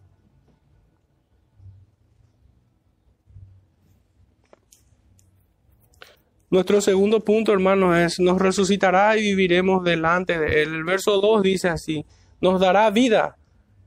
Nuestro 6.51 6.81
segundo 6.83 7.21
punto, 7.21 7.53
hermanos, 7.53 7.97
es, 7.97 8.21
nos 8.21 8.39
resucitará 8.39 9.17
y 9.17 9.23
viviremos 9.23 9.83
delante 9.85 10.39
de 10.39 10.63
él. 10.63 10.75
El 10.75 10.85
verso 10.85 11.21
2 11.21 11.43
dice 11.43 11.69
así, 11.69 12.05
nos 12.41 12.61
dará 12.61 12.91
vida 12.91 13.37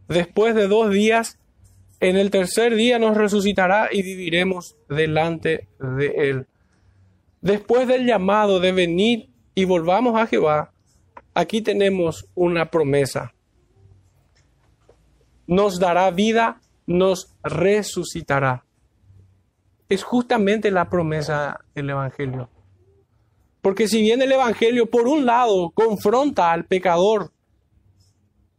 después 0.07 0.55
de 0.55 0.67
dos 0.67 0.91
días 0.91 1.37
en 1.99 2.17
el 2.17 2.29
tercer 2.29 2.75
día 2.75 2.99
nos 2.99 3.15
resucitará 3.15 3.89
y 3.91 4.01
viviremos 4.01 4.75
delante 4.89 5.67
de 5.79 6.29
Él. 6.29 6.45
Después 7.41 7.87
del 7.87 8.05
llamado 8.05 8.59
de 8.59 8.71
venir 8.71 9.29
y 9.53 9.65
volvamos 9.65 10.19
a 10.19 10.27
Jehová, 10.27 10.71
aquí 11.35 11.61
tenemos 11.61 12.25
una 12.33 12.71
promesa. 12.71 13.33
Nos 15.45 15.79
dará 15.79 16.09
vida, 16.09 16.61
nos 16.87 17.35
resucitará. 17.43 18.65
Es 19.89 20.03
justamente 20.03 20.71
la 20.71 20.89
promesa 20.89 21.59
del 21.75 21.91
Evangelio. 21.91 22.49
Porque 23.61 23.87
si 23.87 24.01
bien 24.01 24.21
el 24.21 24.31
Evangelio, 24.31 24.89
por 24.89 25.07
un 25.07 25.25
lado, 25.25 25.69
confronta 25.71 26.51
al 26.51 26.65
pecador 26.65 27.31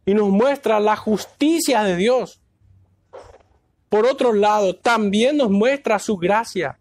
y 0.05 0.13
nos 0.13 0.29
muestra 0.29 0.79
la 0.79 0.95
justicia 0.95 1.83
de 1.83 1.97
Dios, 1.97 2.41
por 3.89 4.05
otro 4.05 4.33
lado, 4.33 4.75
también 4.75 5.37
nos 5.37 5.49
muestra 5.49 5.99
su 5.99 6.17
gracia, 6.17 6.79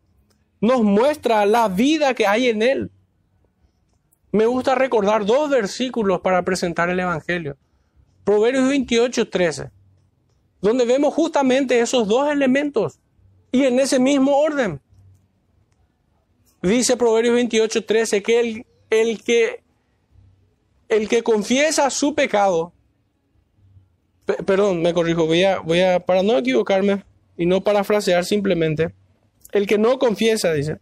nos 0.60 0.82
muestra 0.82 1.46
la 1.46 1.68
vida 1.68 2.14
que 2.14 2.26
hay 2.26 2.48
en 2.48 2.62
Él. 2.62 2.90
Me 4.36 4.44
gusta 4.44 4.74
recordar 4.74 5.24
dos 5.24 5.48
versículos 5.48 6.20
para 6.20 6.42
presentar 6.42 6.90
el 6.90 7.00
Evangelio. 7.00 7.56
Proverbios 8.22 8.68
28, 8.68 9.30
13, 9.30 9.70
donde 10.60 10.84
vemos 10.84 11.14
justamente 11.14 11.80
esos 11.80 12.06
dos 12.06 12.30
elementos 12.30 12.98
y 13.50 13.64
en 13.64 13.80
ese 13.80 13.98
mismo 13.98 14.36
orden. 14.36 14.78
Dice 16.60 16.98
Proverbios 16.98 17.34
28, 17.34 17.86
13 17.86 18.22
que 18.22 18.40
el, 18.40 18.66
el 18.90 19.22
que 19.22 19.64
el 20.90 21.08
que 21.08 21.22
confiesa 21.22 21.88
su 21.88 22.14
pecado 22.14 22.74
perdón, 24.26 24.82
me 24.82 24.92
corrijo, 24.92 25.24
voy 25.26 25.44
a, 25.44 25.60
voy 25.60 25.80
a, 25.80 26.00
para 26.00 26.22
no 26.22 26.36
equivocarme 26.36 27.04
y 27.38 27.46
no 27.46 27.64
parafrasear 27.64 28.26
simplemente, 28.26 28.92
el 29.52 29.66
que 29.66 29.78
no 29.78 29.98
confiesa, 29.98 30.52
dice, 30.52 30.78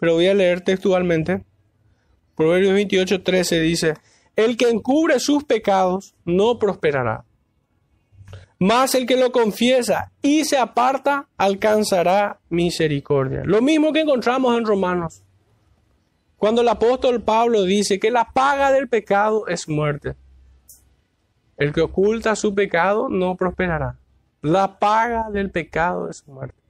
pero 0.00 0.14
voy 0.14 0.26
a 0.26 0.34
leer 0.34 0.62
textualmente, 0.62 1.44
Proverbios 2.36 2.74
28, 2.74 3.22
13 3.22 3.60
dice, 3.60 3.94
el 4.36 4.56
que 4.56 4.70
encubre 4.70 5.20
sus 5.20 5.44
pecados 5.44 6.14
no 6.24 6.58
prosperará, 6.58 7.24
mas 8.58 8.94
el 8.94 9.06
que 9.06 9.16
lo 9.16 9.32
confiesa 9.32 10.12
y 10.22 10.44
se 10.44 10.56
aparta 10.56 11.28
alcanzará 11.36 12.38
misericordia. 12.48 13.42
Lo 13.44 13.60
mismo 13.60 13.92
que 13.92 14.00
encontramos 14.00 14.56
en 14.56 14.64
Romanos, 14.64 15.22
cuando 16.36 16.62
el 16.62 16.68
apóstol 16.68 17.22
Pablo 17.22 17.62
dice 17.62 18.00
que 18.00 18.10
la 18.10 18.24
paga 18.32 18.72
del 18.72 18.88
pecado 18.88 19.46
es 19.46 19.68
muerte. 19.68 20.14
El 21.56 21.72
que 21.72 21.82
oculta 21.82 22.34
su 22.34 22.54
pecado 22.54 23.08
no 23.08 23.36
prosperará. 23.36 23.98
La 24.40 24.80
paga 24.80 25.30
del 25.30 25.50
pecado 25.50 26.08
es 26.08 26.26
muerte. 26.26 26.60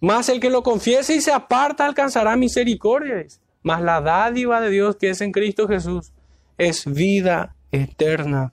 Mas 0.00 0.28
el 0.28 0.40
que 0.40 0.50
lo 0.50 0.62
confiese 0.62 1.14
y 1.14 1.20
se 1.20 1.32
aparta 1.32 1.86
alcanzará 1.86 2.36
misericordia. 2.36 3.24
Mas 3.64 3.80
la 3.80 4.02
dádiva 4.02 4.60
de 4.60 4.68
Dios 4.68 4.96
que 4.96 5.08
es 5.08 5.22
en 5.22 5.32
Cristo 5.32 5.66
Jesús 5.66 6.12
es 6.58 6.84
vida 6.84 7.56
eterna. 7.72 8.52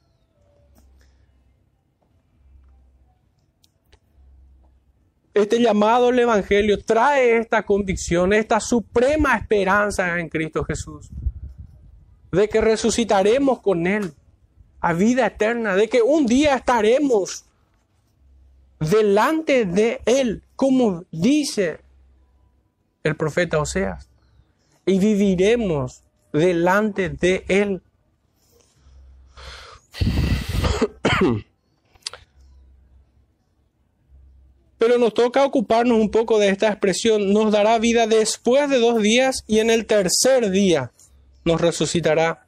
Este 5.33 5.61
llamado 5.61 6.07
al 6.07 6.19
Evangelio 6.19 6.81
trae 6.83 7.37
esta 7.37 7.63
convicción, 7.63 8.31
esta 8.31 8.61
suprema 8.61 9.35
esperanza 9.35 10.17
en 10.17 10.29
Cristo 10.29 10.63
Jesús, 10.63 11.09
de 12.31 12.47
que 12.47 12.61
resucitaremos 12.61 13.59
con 13.59 13.87
Él 13.87 14.13
a 14.79 14.93
vida 14.93 15.27
eterna, 15.27 15.75
de 15.75 15.89
que 15.89 16.01
un 16.01 16.25
día 16.25 16.55
estaremos 16.55 17.45
delante 18.79 19.65
de 19.65 20.01
Él, 20.05 20.41
como 20.55 21.03
dice 21.11 21.81
el 23.03 23.15
profeta 23.17 23.59
Oseas, 23.59 24.10
y 24.85 24.99
viviremos 24.99 26.03
delante 26.33 27.09
de 27.09 27.43
Él. 27.47 27.81
Pero 34.77 34.97
nos 34.97 35.13
toca 35.13 35.45
ocuparnos 35.45 35.99
un 35.99 36.09
poco 36.09 36.39
de 36.39 36.49
esta 36.49 36.69
expresión, 36.69 37.33
nos 37.33 37.51
dará 37.51 37.77
vida 37.77 38.07
después 38.07 38.67
de 38.69 38.79
dos 38.79 38.99
días 39.01 39.43
y 39.45 39.59
en 39.59 39.69
el 39.69 39.85
tercer 39.85 40.49
día 40.49 40.91
nos 41.45 41.61
resucitará. 41.61 42.47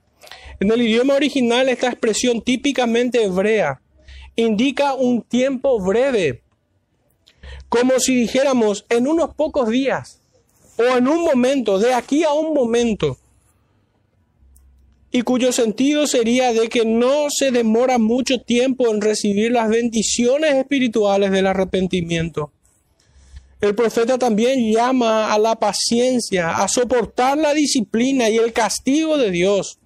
En 0.59 0.71
el 0.71 0.81
idioma 0.81 1.13
original 1.13 1.69
esta 1.69 1.89
expresión 1.89 2.41
típicamente 2.41 3.23
hebrea 3.23 3.81
indica 4.35 4.95
un 4.95 5.21
tiempo 5.21 5.79
breve, 5.79 6.41
como 7.69 7.99
si 7.99 8.15
dijéramos 8.15 8.85
en 8.89 9.07
unos 9.07 9.35
pocos 9.35 9.69
días 9.69 10.22
o 10.77 10.97
en 10.97 11.07
un 11.07 11.23
momento, 11.23 11.79
de 11.79 11.93
aquí 11.93 12.23
a 12.23 12.33
un 12.33 12.53
momento, 12.53 13.17
y 15.11 15.21
cuyo 15.21 15.51
sentido 15.51 16.07
sería 16.07 16.53
de 16.53 16.69
que 16.69 16.85
no 16.85 17.27
se 17.29 17.51
demora 17.51 17.99
mucho 17.99 18.39
tiempo 18.41 18.89
en 18.89 19.01
recibir 19.01 19.51
las 19.51 19.69
bendiciones 19.69 20.55
espirituales 20.55 21.31
del 21.31 21.45
arrepentimiento. 21.45 22.51
El 23.61 23.75
profeta 23.75 24.17
también 24.17 24.73
llama 24.73 25.31
a 25.31 25.37
la 25.37 25.55
paciencia, 25.55 26.55
a 26.55 26.67
soportar 26.67 27.37
la 27.37 27.53
disciplina 27.53 28.29
y 28.29 28.37
el 28.37 28.51
castigo 28.51 29.17
de 29.17 29.31
Dios 29.31 29.77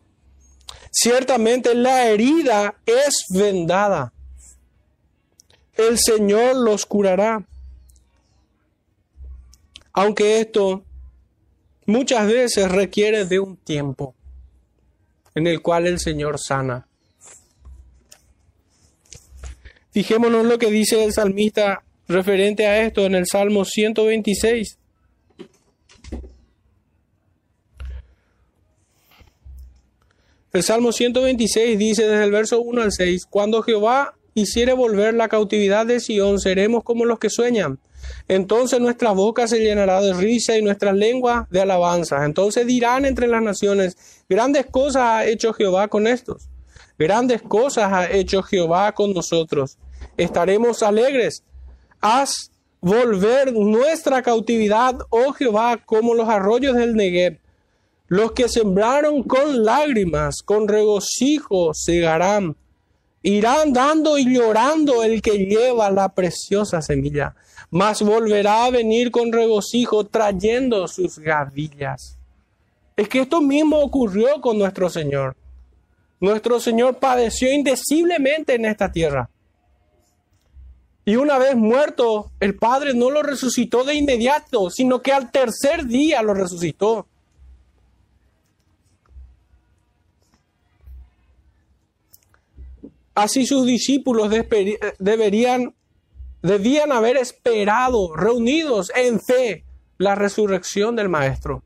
Ciertamente 1.00 1.76
la 1.76 2.08
herida 2.08 2.76
es 2.86 3.26
vendada. 3.30 4.14
El 5.76 6.00
Señor 6.00 6.56
los 6.56 6.88
curará. 6.88 7.46
Aunque 9.98 10.40
esto 10.40 10.84
muchas 11.88 12.28
veces 12.28 12.72
requiere 12.72 13.26
de 13.26 13.40
un 13.40 13.58
tiempo 13.58 14.14
en 15.34 15.48
el 15.48 15.64
cual 15.64 15.88
el 15.88 15.98
Señor 15.98 16.38
sana. 16.38 16.88
Fijémonos 19.90 20.46
lo 20.46 20.60
que 20.60 20.70
dice 20.70 21.04
el 21.04 21.14
salmista 21.14 21.84
referente 22.08 22.68
a 22.68 22.84
esto 22.84 23.08
en 23.08 23.16
el 23.16 23.26
Salmo 23.26 23.66
126. 23.66 24.78
El 30.54 30.62
Salmo 30.62 30.92
126 30.92 31.80
dice 31.80 32.08
desde 32.08 32.24
el 32.24 32.32
verso 32.32 32.62
1 32.62 32.84
al 32.84 32.92
6, 32.92 33.26
Cuando 33.26 33.64
Jehová 33.64 34.14
hiciere 34.36 34.74
volver 34.74 35.16
la 35.16 35.28
cautividad 35.28 35.88
de 35.88 36.00
Sión, 36.00 36.40
seremos 36.40 36.84
como 36.84 37.04
los 37.06 37.18
que 37.18 37.32
sueñan. 37.32 37.80
Entonces 38.28 38.80
nuestra 38.80 39.12
boca 39.12 39.48
se 39.48 39.60
llenará 39.60 40.02
de 40.02 40.14
risa 40.14 40.58
y 40.58 40.62
nuestra 40.62 40.94
lengua 40.94 41.48
de 41.50 41.62
alabanza. 41.62 42.26
Entonces 42.26 42.66
dirán 42.68 43.06
entre 43.06 43.28
las 43.28 43.42
naciones, 43.42 43.98
grandes 44.28 44.66
cosas 44.66 45.04
ha 45.04 45.26
hecho 45.26 45.54
Jehová 45.54 45.88
con 45.88 46.08
estos. 46.08 46.50
Grandes 46.98 47.42
cosas 47.42 47.92
ha 47.94 48.12
hecho 48.12 48.42
Jehová 48.44 48.92
con 48.94 49.14
nosotros. 49.14 49.78
Estaremos 50.18 50.82
alegres. 50.84 51.44
Haz 52.02 52.52
volver 52.82 53.54
nuestra 53.54 54.22
cautividad, 54.22 54.98
oh 55.10 55.34
Jehová, 55.34 55.78
como 55.86 56.14
los 56.14 56.28
arroyos 56.30 56.76
del 56.76 56.96
Negev. 56.96 57.40
Los 58.08 58.32
que 58.32 58.48
sembraron 58.48 59.24
con 59.24 59.64
lágrimas, 59.66 60.42
con 60.44 60.68
regocijo, 60.68 61.74
segarán. 61.74 62.56
Irán 63.22 63.74
dando 63.74 64.18
y 64.18 64.34
llorando 64.34 65.04
el 65.04 65.22
que 65.22 65.46
lleva 65.46 65.92
la 65.92 66.14
preciosa 66.14 66.82
semilla, 66.82 67.36
mas 67.78 68.02
volverá 68.02 68.66
a 68.66 68.72
venir 68.72 69.12
con 69.12 69.32
regocijo 69.32 70.04
trayendo 70.04 70.88
sus 70.88 71.20
gavillas. 71.20 72.18
Es 72.96 73.08
que 73.08 73.20
esto 73.20 73.40
mismo 73.40 73.78
ocurrió 73.78 74.42
con 74.42 74.58
nuestro 74.58 74.90
Señor. 74.90 75.36
Nuestro 76.20 76.60
Señor 76.60 76.98
padeció 76.98 77.54
indeciblemente 77.54 78.56
en 78.56 78.66
esta 78.66 78.92
tierra. 78.92 79.30
Y 81.06 81.18
una 81.18 81.38
vez 81.38 81.56
muerto, 81.56 82.32
el 82.40 82.56
Padre 82.56 82.96
no 82.96 83.12
lo 83.12 83.22
resucitó 83.22 83.84
de 83.84 83.94
inmediato, 83.94 84.72
sino 84.72 85.04
que 85.04 85.12
al 85.12 85.30
tercer 85.30 85.86
día 85.86 86.24
lo 86.24 86.34
resucitó. 86.34 87.06
Así 93.14 93.46
sus 93.46 93.68
discípulos 93.68 94.32
deberían, 94.98 95.76
debían 96.48 96.92
haber 96.92 97.18
esperado, 97.18 98.16
reunidos 98.16 98.92
en 98.96 99.20
fe, 99.20 99.66
la 99.98 100.16
resurrección 100.16 100.96
del 100.96 101.10
Maestro. 101.10 101.64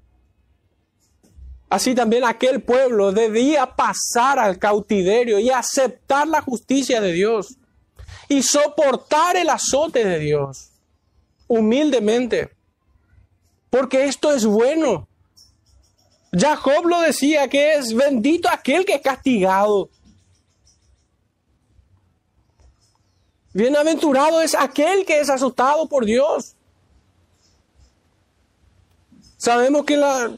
Así 1.70 1.96
también 1.96 2.26
aquel 2.26 2.62
pueblo 2.62 3.14
debía 3.14 3.76
pasar 3.76 4.40
al 4.40 4.60
cautiverio 4.60 5.40
y 5.40 5.50
aceptar 5.50 6.28
la 6.28 6.42
justicia 6.42 7.00
de 7.00 7.14
Dios 7.14 7.56
y 8.28 8.44
soportar 8.44 9.38
el 9.38 9.50
azote 9.50 10.04
de 10.04 10.20
Dios 10.20 10.72
humildemente. 11.48 12.52
Porque 13.70 14.06
esto 14.06 14.34
es 14.34 14.46
bueno. 14.46 15.08
Ya 16.34 16.56
Job 16.58 16.86
lo 16.88 17.00
decía 17.02 17.48
que 17.48 17.76
es 17.76 17.94
bendito 17.94 18.50
aquel 18.50 18.86
que 18.86 18.96
es 18.96 19.02
castigado. 19.02 19.90
Bienaventurado 23.54 24.42
es 24.42 24.56
aquel 24.56 25.06
que 25.06 25.20
es 25.20 25.30
azotado 25.30 25.88
por 25.88 26.06
Dios. 26.06 26.56
Sabemos 29.38 29.86
que 29.86 29.98
la, 29.98 30.38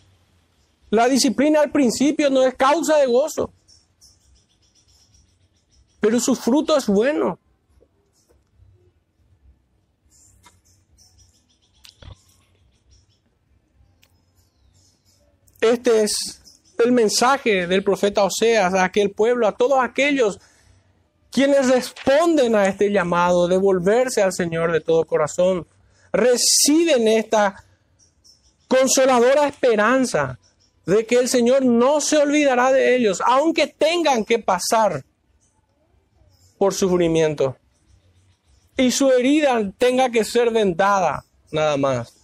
la 0.89 1.07
disciplina 1.07 1.61
al 1.61 1.71
principio 1.71 2.29
no 2.29 2.41
es 2.43 2.55
causa 2.55 2.97
de 2.97 3.05
gozo, 3.05 3.51
pero 5.99 6.19
su 6.19 6.35
fruto 6.35 6.75
es 6.77 6.87
bueno. 6.87 7.37
Este 15.61 16.03
es 16.03 16.41
el 16.83 16.91
mensaje 16.91 17.67
del 17.67 17.83
profeta 17.83 18.23
Oseas 18.23 18.73
a 18.73 18.83
aquel 18.83 19.11
pueblo, 19.11 19.47
a 19.47 19.55
todos 19.55 19.79
aquellos 19.81 20.39
quienes 21.33 21.67
responden 21.67 22.55
a 22.55 22.67
este 22.67 22.91
llamado 22.91 23.47
de 23.47 23.57
volverse 23.57 24.21
al 24.21 24.31
Señor 24.31 24.71
de 24.71 24.81
todo 24.81 25.03
corazón. 25.05 25.67
Reciben 26.11 27.07
esta 27.07 27.63
consoladora 28.67 29.47
esperanza 29.47 30.37
de 30.85 31.05
que 31.05 31.15
el 31.15 31.27
Señor 31.27 31.65
no 31.65 32.01
se 32.01 32.17
olvidará 32.17 32.71
de 32.71 32.95
ellos, 32.95 33.21
aunque 33.25 33.67
tengan 33.67 34.23
que 34.23 34.39
pasar 34.39 35.03
por 36.57 36.73
sufrimiento 36.73 37.57
y 38.77 38.91
su 38.91 39.09
herida 39.09 39.71
tenga 39.77 40.09
que 40.09 40.23
ser 40.23 40.51
vendada 40.51 41.25
nada 41.51 41.77
más. 41.77 42.15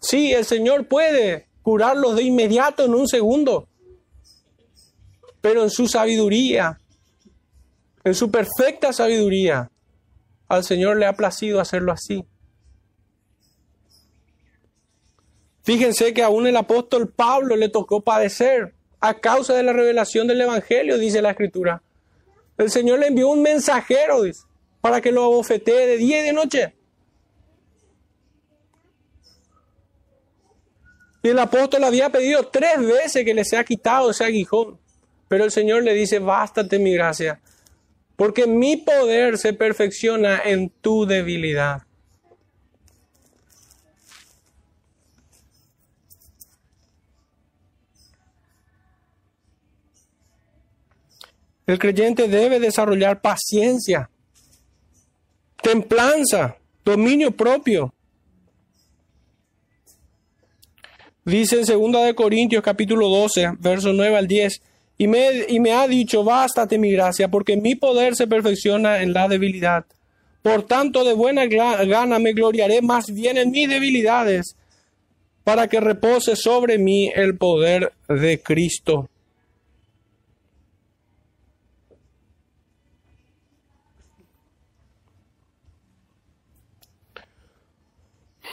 Sí, 0.00 0.32
el 0.32 0.44
Señor 0.44 0.86
puede 0.86 1.48
curarlos 1.62 2.16
de 2.16 2.22
inmediato 2.22 2.84
en 2.84 2.94
un 2.94 3.06
segundo, 3.06 3.68
pero 5.40 5.62
en 5.62 5.70
su 5.70 5.86
sabiduría, 5.86 6.78
en 8.04 8.14
su 8.14 8.30
perfecta 8.30 8.92
sabiduría, 8.92 9.70
al 10.48 10.64
Señor 10.64 10.96
le 10.96 11.06
ha 11.06 11.12
placido 11.12 11.60
hacerlo 11.60 11.92
así. 11.92 12.24
Fíjense 15.62 16.12
que 16.12 16.22
aún 16.22 16.46
el 16.46 16.56
apóstol 16.56 17.08
Pablo 17.08 17.56
le 17.56 17.68
tocó 17.68 18.00
padecer 18.00 18.74
a 19.00 19.14
causa 19.14 19.54
de 19.54 19.62
la 19.62 19.72
revelación 19.72 20.26
del 20.26 20.40
Evangelio, 20.40 20.98
dice 20.98 21.22
la 21.22 21.30
Escritura. 21.30 21.82
El 22.58 22.70
Señor 22.70 22.98
le 22.98 23.06
envió 23.06 23.28
un 23.28 23.42
mensajero, 23.42 24.22
para 24.80 25.00
que 25.00 25.12
lo 25.12 25.24
abofetee 25.24 25.86
de 25.86 25.96
día 25.96 26.20
y 26.20 26.26
de 26.26 26.32
noche. 26.32 26.74
Y 31.22 31.28
el 31.28 31.38
apóstol 31.38 31.84
había 31.84 32.10
pedido 32.10 32.48
tres 32.48 32.78
veces 32.80 33.24
que 33.24 33.34
le 33.34 33.44
sea 33.44 33.62
quitado 33.62 34.10
ese 34.10 34.24
aguijón. 34.24 34.78
Pero 35.30 35.44
el 35.44 35.52
Señor 35.52 35.84
le 35.84 35.94
dice, 35.94 36.18
bástate 36.18 36.80
mi 36.80 36.92
gracia, 36.92 37.40
porque 38.16 38.48
mi 38.48 38.78
poder 38.78 39.38
se 39.38 39.52
perfecciona 39.52 40.40
en 40.44 40.70
tu 40.70 41.06
debilidad. 41.06 41.82
El 51.64 51.78
creyente 51.78 52.26
debe 52.26 52.58
desarrollar 52.58 53.20
paciencia, 53.20 54.10
templanza, 55.62 56.56
dominio 56.84 57.30
propio. 57.30 57.94
Dice 61.24 61.60
en 61.60 61.92
2 61.92 62.04
de 62.04 62.14
Corintios 62.16 62.64
capítulo 62.64 63.08
12, 63.08 63.52
verso 63.60 63.92
9 63.92 64.16
al 64.16 64.26
10, 64.26 64.60
y 65.00 65.06
me, 65.06 65.72
ha 65.72 65.88
dicho, 65.88 66.22
bástate 66.22 66.76
mi 66.76 66.92
gracia, 66.92 67.28
porque 67.28 67.56
mi 67.56 67.74
poder 67.74 68.14
se 68.14 68.26
perfecciona 68.26 69.00
en 69.00 69.14
la 69.14 69.28
debilidad. 69.28 69.86
Por 70.42 70.64
tanto, 70.64 71.04
de 71.04 71.14
buena 71.14 71.46
gana 71.46 72.18
me 72.18 72.34
gloriaré 72.34 72.82
más 72.82 73.06
bien 73.06 73.38
en 73.38 73.50
mis 73.50 73.66
debilidades, 73.66 74.56
para 75.42 75.68
que 75.68 75.80
repose 75.80 76.36
sobre 76.36 76.76
mí 76.76 77.10
el 77.14 77.38
poder 77.38 77.94
de 78.08 78.42
Cristo. 78.42 79.08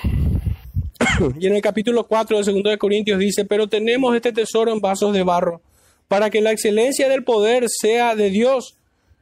y 1.42 1.48
en 1.48 1.56
el 1.56 1.62
capítulo 1.62 2.08
4 2.08 2.42
de 2.42 2.54
2 2.54 2.64
de 2.64 2.78
Corintios 2.78 3.20
dice, 3.20 3.44
pero 3.44 3.68
tenemos 3.68 4.16
este 4.16 4.32
tesoro 4.32 4.72
en 4.72 4.80
vasos 4.80 5.12
de 5.12 5.24
barro, 5.24 5.60
para 6.08 6.30
que 6.30 6.42
la 6.42 6.52
excelencia 6.52 7.10
del 7.10 7.24
poder 7.24 7.66
sea 7.68 8.16
de 8.16 8.30
Dios 8.30 8.78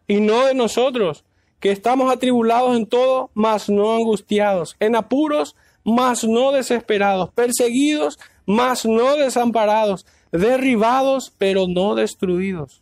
y 0.07 0.19
no 0.19 0.45
de 0.45 0.53
nosotros, 0.53 1.23
que 1.59 1.71
estamos 1.71 2.11
atribulados 2.13 2.77
en 2.77 2.85
todo, 2.85 3.31
mas 3.33 3.69
no 3.69 3.95
angustiados, 3.95 4.75
en 4.79 4.95
apuros, 4.95 5.55
mas 5.83 6.23
no 6.23 6.51
desesperados, 6.51 7.31
perseguidos, 7.33 8.19
mas 8.45 8.85
no 8.85 9.15
desamparados, 9.15 10.05
derribados, 10.31 11.33
pero 11.37 11.67
no 11.67 11.95
destruidos. 11.95 12.81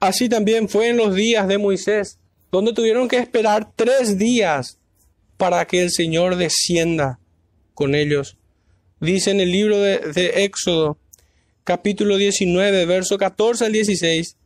Así 0.00 0.28
también 0.28 0.68
fue 0.68 0.90
en 0.90 0.96
los 0.96 1.14
días 1.14 1.48
de 1.48 1.58
Moisés, 1.58 2.20
donde 2.52 2.72
tuvieron 2.72 3.08
que 3.08 3.18
esperar 3.18 3.72
tres 3.74 4.16
días 4.16 4.77
para 5.38 5.66
que 5.66 5.82
el 5.82 5.90
Señor 5.90 6.36
descienda 6.36 7.18
con 7.72 7.94
ellos. 7.94 8.36
Dice 9.00 9.30
en 9.30 9.40
el 9.40 9.50
libro 9.50 9.78
de, 9.80 10.32
Éxodo, 10.44 10.98
capítulo 11.64 12.18
19, 12.18 12.84
verso 12.84 13.16
14 13.16 13.64
al 13.64 13.72
16, 13.72 14.36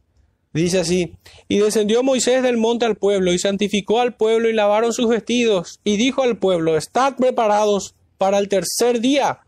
dice 0.53 0.79
así, 0.79 1.15
y 1.49 1.59
descendió 1.59 2.05
Moisés 2.05 2.45
del 2.45 2.59
monte 2.59 2.85
al 2.85 2.97
pueblo, 2.97 3.33
y 3.33 3.41
santificó 3.41 3.99
al 3.99 4.15
pueblo, 4.15 4.49
y 4.49 4.53
lavaron 4.53 4.93
sus 4.93 5.09
vestidos, 5.09 5.81
y 5.83 5.97
dijo 5.97 6.23
al 6.23 6.37
pueblo, 6.39 6.77
estad 6.77 7.17
preparados 7.17 7.97
para 8.19 8.39
el 8.39 8.49
tercer 8.49 9.01
día, 9.01 9.41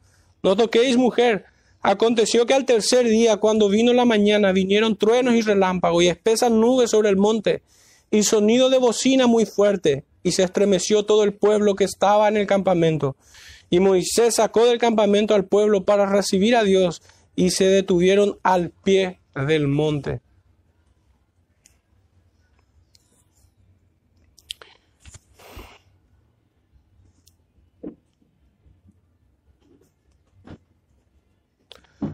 no 0.42 0.56
toquéis 0.56 0.96
mujer, 0.96 1.44
Aconteció 1.86 2.46
que 2.46 2.54
al 2.54 2.64
tercer 2.64 3.06
día, 3.06 3.36
cuando 3.36 3.68
vino 3.68 3.92
la 3.92 4.06
mañana, 4.06 4.52
vinieron 4.52 4.96
truenos 4.96 5.34
y 5.34 5.42
relámpagos 5.42 6.02
y 6.02 6.08
espesas 6.08 6.50
nubes 6.50 6.88
sobre 6.88 7.10
el 7.10 7.18
monte, 7.18 7.60
y 8.10 8.22
sonido 8.22 8.70
de 8.70 8.78
bocina 8.78 9.26
muy 9.26 9.44
fuerte, 9.44 10.06
y 10.24 10.32
se 10.32 10.42
estremeció 10.42 11.04
todo 11.04 11.22
el 11.22 11.34
pueblo 11.34 11.76
que 11.76 11.84
estaba 11.84 12.26
en 12.26 12.36
el 12.36 12.48
campamento. 12.48 13.14
Y 13.70 13.78
Moisés 13.78 14.36
sacó 14.36 14.66
del 14.66 14.78
campamento 14.78 15.34
al 15.34 15.44
pueblo 15.44 15.84
para 15.84 16.06
recibir 16.06 16.56
a 16.56 16.64
Dios 16.64 17.02
y 17.36 17.50
se 17.50 17.66
detuvieron 17.66 18.38
al 18.42 18.70
pie 18.70 19.20
del 19.34 19.68
monte. 19.68 20.20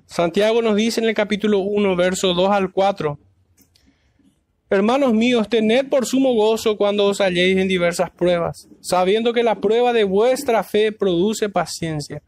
Santiago 0.07 0.61
nos 0.61 0.75
dice 0.75 1.01
en 1.01 1.09
el 1.09 1.15
capítulo 1.15 1.61
1, 1.61 1.95
verso 1.95 2.35
2 2.35 2.51
al 2.51 2.73
4. 2.73 3.19
Hermanos 4.73 5.13
míos, 5.13 5.49
tened 5.49 5.89
por 5.89 6.07
sumo 6.07 6.33
gozo 6.33 6.77
cuando 6.77 7.07
os 7.07 7.21
halléis 7.21 7.59
en 7.59 7.67
diversas 7.67 8.09
pruebas, 8.09 8.69
sabiendo 8.81 9.33
que 9.33 9.43
la 9.43 9.57
prueba 9.57 9.93
de 9.93 10.05
vuestra 10.05 10.63
fe 10.63 10.93
produce 10.93 11.49
paciencia. 11.49 12.23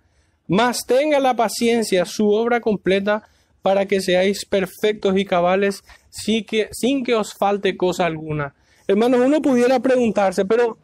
Mas 0.49 0.85
tenga 0.85 1.21
la 1.21 1.37
paciencia 1.37 2.05
su 2.05 2.31
obra 2.31 2.61
completa 2.61 3.23
para 3.63 3.87
que 3.87 4.01
seáis 4.01 4.45
perfectos 4.45 5.17
y 5.17 5.25
cabales 5.25 5.85
sin 6.11 7.05
que, 7.05 7.15
os 7.15 7.33
falte 7.33 7.77
cosa 7.77 8.07
alguna. 8.07 8.57
Hermanos, 8.89 9.21
uno 9.25 9.41
pudiera 9.41 9.79
preguntarse, 9.79 10.45
pero 10.45 10.77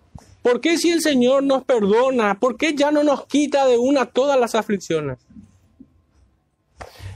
¿por 0.42 0.60
qué 0.60 0.78
si 0.78 0.92
el 0.92 1.00
Señor 1.00 1.42
nos 1.42 1.64
perdona? 1.64 2.38
¿Por 2.38 2.56
qué 2.56 2.72
ya 2.76 2.92
no 2.92 3.02
nos 3.02 3.26
quita 3.26 3.66
de 3.66 3.78
una 3.78 4.06
todas 4.06 4.38
las 4.38 4.54
aflicciones? 4.54 5.18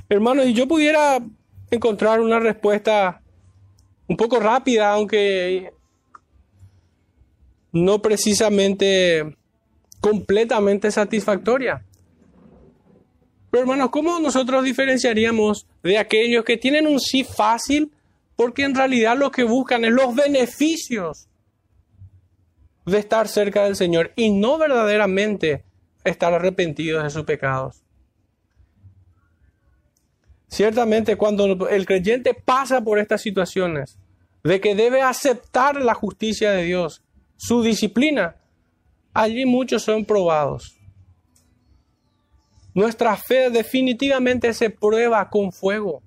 Hermanos, 0.08 0.46
si 0.46 0.52
yo 0.52 0.66
pudiera 0.66 1.20
encontrar 1.70 2.20
una 2.20 2.40
respuesta 2.40 3.22
un 4.12 4.16
poco 4.18 4.38
rápida, 4.38 4.92
aunque 4.92 5.72
no 7.72 8.02
precisamente 8.02 9.38
completamente 10.00 10.90
satisfactoria. 10.90 11.82
Pero 13.50 13.62
hermanos, 13.62 13.88
¿cómo 13.90 14.20
nosotros 14.20 14.64
diferenciaríamos 14.64 15.66
de 15.82 15.96
aquellos 15.96 16.44
que 16.44 16.58
tienen 16.58 16.86
un 16.86 17.00
sí 17.00 17.24
fácil 17.24 17.90
porque 18.36 18.64
en 18.64 18.74
realidad 18.74 19.16
lo 19.16 19.30
que 19.30 19.44
buscan 19.44 19.86
es 19.86 19.92
los 19.92 20.14
beneficios 20.14 21.26
de 22.84 22.98
estar 22.98 23.28
cerca 23.28 23.64
del 23.64 23.76
Señor 23.76 24.12
y 24.14 24.28
no 24.28 24.58
verdaderamente 24.58 25.64
estar 26.04 26.34
arrepentidos 26.34 27.02
de 27.02 27.08
sus 27.08 27.24
pecados? 27.24 27.82
Ciertamente 30.48 31.16
cuando 31.16 31.66
el 31.66 31.86
creyente 31.86 32.34
pasa 32.34 32.82
por 32.82 32.98
estas 32.98 33.22
situaciones, 33.22 33.96
de 34.44 34.60
que 34.60 34.74
debe 34.74 35.02
aceptar 35.02 35.80
la 35.80 35.94
justicia 35.94 36.50
de 36.52 36.64
Dios, 36.64 37.02
su 37.36 37.62
disciplina, 37.62 38.36
allí 39.14 39.44
muchos 39.44 39.82
son 39.82 40.04
probados. 40.04 40.76
Nuestra 42.74 43.16
fe 43.16 43.50
definitivamente 43.50 44.52
se 44.54 44.70
prueba 44.70 45.28
con 45.28 45.52
fuego. 45.52 46.02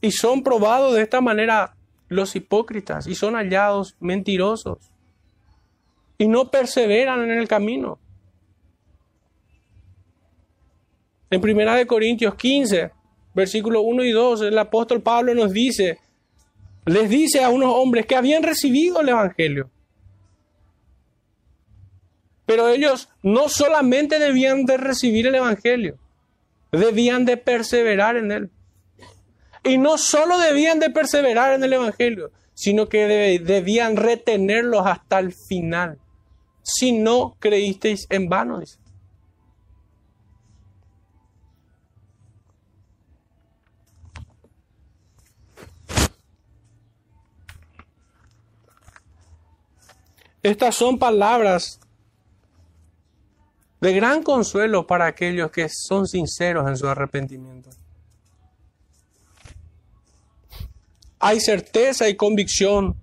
Y 0.00 0.12
son 0.12 0.42
probados 0.42 0.94
de 0.94 1.02
esta 1.02 1.20
manera 1.20 1.76
los 2.06 2.36
hipócritas 2.36 3.06
y 3.06 3.14
son 3.14 3.34
hallados 3.34 3.96
mentirosos. 3.98 4.92
Y 6.16 6.28
no 6.28 6.50
perseveran 6.50 7.22
en 7.22 7.38
el 7.38 7.48
camino. 7.48 7.98
En 11.30 11.40
Primera 11.40 11.74
de 11.74 11.86
Corintios 11.86 12.34
15, 12.36 12.92
versículos 13.38 13.82
1 13.86 14.02
y 14.02 14.10
2, 14.10 14.42
el 14.42 14.58
apóstol 14.58 15.00
Pablo 15.00 15.32
nos 15.32 15.52
dice, 15.52 16.00
les 16.86 17.08
dice 17.08 17.44
a 17.44 17.50
unos 17.50 17.72
hombres 17.72 18.04
que 18.04 18.16
habían 18.16 18.42
recibido 18.42 19.00
el 19.00 19.10
Evangelio. 19.10 19.70
Pero 22.46 22.68
ellos 22.68 23.08
no 23.22 23.48
solamente 23.48 24.18
debían 24.18 24.64
de 24.64 24.76
recibir 24.76 25.28
el 25.28 25.36
Evangelio, 25.36 25.98
debían 26.72 27.24
de 27.26 27.36
perseverar 27.36 28.16
en 28.16 28.32
él. 28.32 28.50
Y 29.62 29.78
no 29.78 29.98
solo 29.98 30.36
debían 30.38 30.80
de 30.80 30.90
perseverar 30.90 31.52
en 31.52 31.62
el 31.62 31.74
Evangelio, 31.74 32.32
sino 32.54 32.88
que 32.88 33.06
debían 33.38 33.96
retenerlos 33.96 34.84
hasta 34.84 35.20
el 35.20 35.32
final. 35.32 35.98
Si 36.64 36.90
no 36.90 37.36
creísteis 37.38 38.08
en 38.10 38.28
vano, 38.28 38.58
dice. 38.58 38.78
Estas 50.42 50.76
son 50.76 50.98
palabras 50.98 51.80
de 53.80 53.92
gran 53.92 54.22
consuelo 54.22 54.86
para 54.86 55.06
aquellos 55.06 55.50
que 55.50 55.68
son 55.68 56.06
sinceros 56.06 56.68
en 56.68 56.76
su 56.76 56.88
arrepentimiento. 56.88 57.70
Hay 61.20 61.40
certeza 61.40 62.08
y 62.08 62.16
convicción 62.16 62.96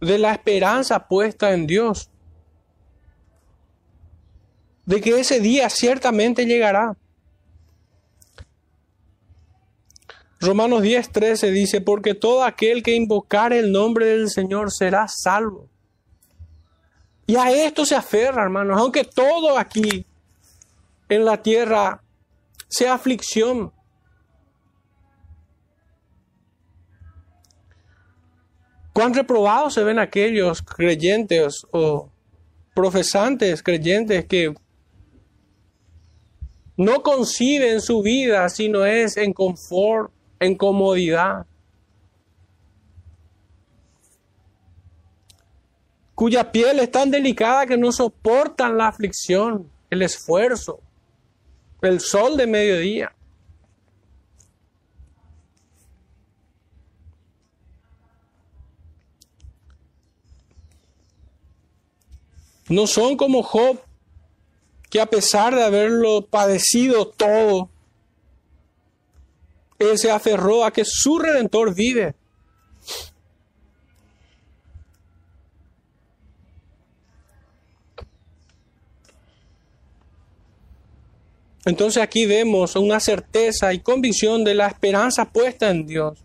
de 0.00 0.18
la 0.18 0.32
esperanza 0.32 1.08
puesta 1.08 1.52
en 1.52 1.66
Dios, 1.66 2.10
de 4.84 5.00
que 5.00 5.18
ese 5.18 5.40
día 5.40 5.68
ciertamente 5.68 6.46
llegará. 6.46 6.96
Romanos 10.38 10.82
10:13 10.82 11.50
dice, 11.50 11.80
porque 11.80 12.14
todo 12.14 12.44
aquel 12.44 12.84
que 12.84 12.94
invocare 12.94 13.58
el 13.58 13.72
nombre 13.72 14.06
del 14.06 14.30
Señor 14.30 14.70
será 14.70 15.06
salvo. 15.08 15.68
Y 17.26 17.36
a 17.36 17.50
esto 17.50 17.84
se 17.84 17.96
aferra, 17.96 18.44
hermanos, 18.44 18.78
aunque 18.80 19.04
todo 19.04 19.58
aquí 19.58 20.06
en 21.08 21.24
la 21.24 21.42
tierra 21.42 22.02
sea 22.68 22.94
aflicción. 22.94 23.72
Cuán 28.92 29.12
reprobados 29.12 29.74
se 29.74 29.84
ven 29.84 29.98
aquellos 29.98 30.62
creyentes 30.62 31.66
o 31.70 32.10
profesantes 32.74 33.62
creyentes 33.62 34.24
que 34.26 34.54
no 36.76 37.02
conciben 37.02 37.80
su 37.80 38.02
vida 38.02 38.48
sino 38.48 38.84
es 38.84 39.16
en 39.16 39.32
confort, 39.32 40.12
en 40.40 40.56
comodidad. 40.56 41.46
Cuya 46.16 46.50
piel 46.50 46.80
es 46.80 46.90
tan 46.90 47.10
delicada 47.10 47.66
que 47.66 47.76
no 47.76 47.92
soportan 47.92 48.78
la 48.78 48.88
aflicción, 48.88 49.70
el 49.90 50.00
esfuerzo, 50.00 50.80
el 51.82 52.00
sol 52.00 52.38
de 52.38 52.46
mediodía. 52.46 53.12
No 62.70 62.86
son 62.86 63.18
como 63.18 63.42
Job, 63.42 63.78
que 64.88 65.02
a 65.02 65.06
pesar 65.06 65.54
de 65.54 65.64
haberlo 65.64 66.26
padecido 66.26 67.08
todo, 67.08 67.68
él 69.78 69.98
se 69.98 70.10
aferró 70.10 70.64
a 70.64 70.70
que 70.70 70.84
su 70.86 71.18
redentor 71.18 71.74
vive. 71.74 72.14
Entonces 81.66 82.00
aquí 82.00 82.26
vemos 82.26 82.76
una 82.76 83.00
certeza 83.00 83.74
y 83.74 83.80
convicción 83.80 84.44
de 84.44 84.54
la 84.54 84.68
esperanza 84.68 85.24
puesta 85.24 85.68
en 85.68 85.84
Dios. 85.84 86.24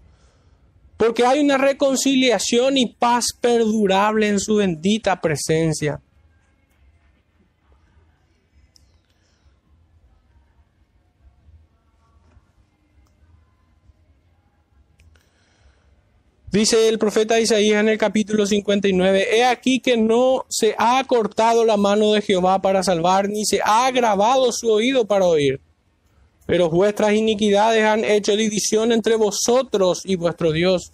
Porque 0.98 1.26
hay 1.26 1.39
una 1.39 1.58
reconciliación 1.58 2.78
y 2.78 2.94
paz 2.94 3.26
perdurable 3.42 4.28
en 4.28 4.39
su 4.39 4.58
bendita 4.58 5.20
presencia. 5.20 6.00
Dice 16.52 16.89
el 16.89 16.99
profeta 16.99 17.39
Isaías 17.39 17.80
en 17.80 17.88
el 17.88 17.97
capítulo 17.97 18.45
59, 18.45 19.38
He 19.38 19.45
aquí 19.45 19.80
que 19.80 19.95
no 19.95 20.45
se 20.49 20.76
ha 20.78 21.02
cortado 21.06 21.64
la 21.64 21.78
mano 21.78 22.12
de 22.12 22.22
Jehová 22.22 22.62
para 22.62 22.84
salvar, 22.84 23.30
ni 23.30 23.45
se 23.45 23.62
ha 23.64 23.86
agravado 23.86 24.52
su 24.52 24.70
oído 24.70 25.06
para 25.06 25.28
oír. 25.28 25.62
Pero 26.45 26.70
vuestras 26.70 27.14
iniquidades 27.14 27.86
han 27.86 28.04
hecho 28.04 28.36
división 28.36 28.91
entre 28.91 29.16
vosotros 29.16 30.02
y 30.04 30.18
vuestro 30.18 30.52
Dios, 30.52 30.91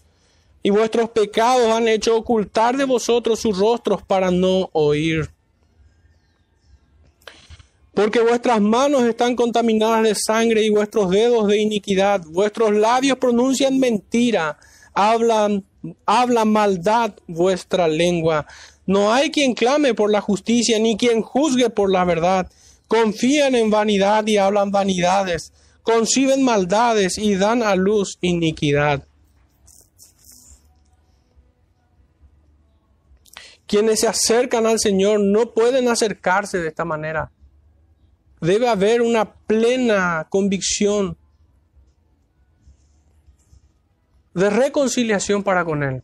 y 0.62 0.70
vuestros 0.70 1.10
pecados 1.10 1.72
han 1.72 1.88
hecho 1.88 2.16
ocultar 2.16 2.78
de 2.78 2.86
vosotros 2.86 3.40
sus 3.40 3.58
rostros 3.58 4.04
para 4.04 4.30
no 4.30 4.70
oír. 4.74 5.28
Porque 7.96 8.20
vuestras 8.20 8.62
manos 8.62 9.06
están 9.06 9.36
contaminadas 9.36 10.04
de 10.04 10.14
sangre 10.14 10.62
y 10.64 10.70
vuestros 10.70 11.10
dedos 11.10 11.48
de 11.48 11.58
iniquidad, 11.58 12.22
vuestros 12.28 12.76
labios 12.76 13.18
pronuncian 13.18 13.80
mentira 13.80 14.60
hablan 14.98 15.64
habla 16.06 16.44
maldad 16.44 17.14
vuestra 17.28 17.88
lengua. 17.88 18.46
No 18.86 19.14
hay 19.14 19.32
quien 19.32 19.54
clame 19.54 19.94
por 19.94 20.12
la 20.12 20.22
justicia, 20.22 20.80
ni 20.80 20.98
quien 20.98 21.22
juzgue 21.22 21.70
por 21.70 21.92
la 21.92 22.04
verdad. 22.04 22.50
Confían 22.88 23.56
en 23.56 23.70
vanidad 23.70 24.26
y 24.28 24.38
hablan 24.38 24.72
vanidades. 24.72 25.54
Conciben 25.84 26.44
maldades 26.44 27.18
y 27.18 27.36
dan 27.36 27.64
a 27.64 27.76
luz 27.76 28.18
iniquidad. 28.22 29.04
Quienes 33.68 34.00
se 34.00 34.08
acercan 34.08 34.66
al 34.66 34.80
Señor 34.80 35.20
no 35.20 35.54
pueden 35.54 35.90
acercarse 35.90 36.58
de 36.58 36.70
esta 36.70 36.86
manera. 36.86 37.32
Debe 38.40 38.70
haber 38.70 39.02
una 39.02 39.34
plena 39.34 40.28
convicción 40.30 41.18
de 44.38 44.50
reconciliación 44.52 45.42
para 45.42 45.66
con 45.66 45.82
Él. 45.82 46.04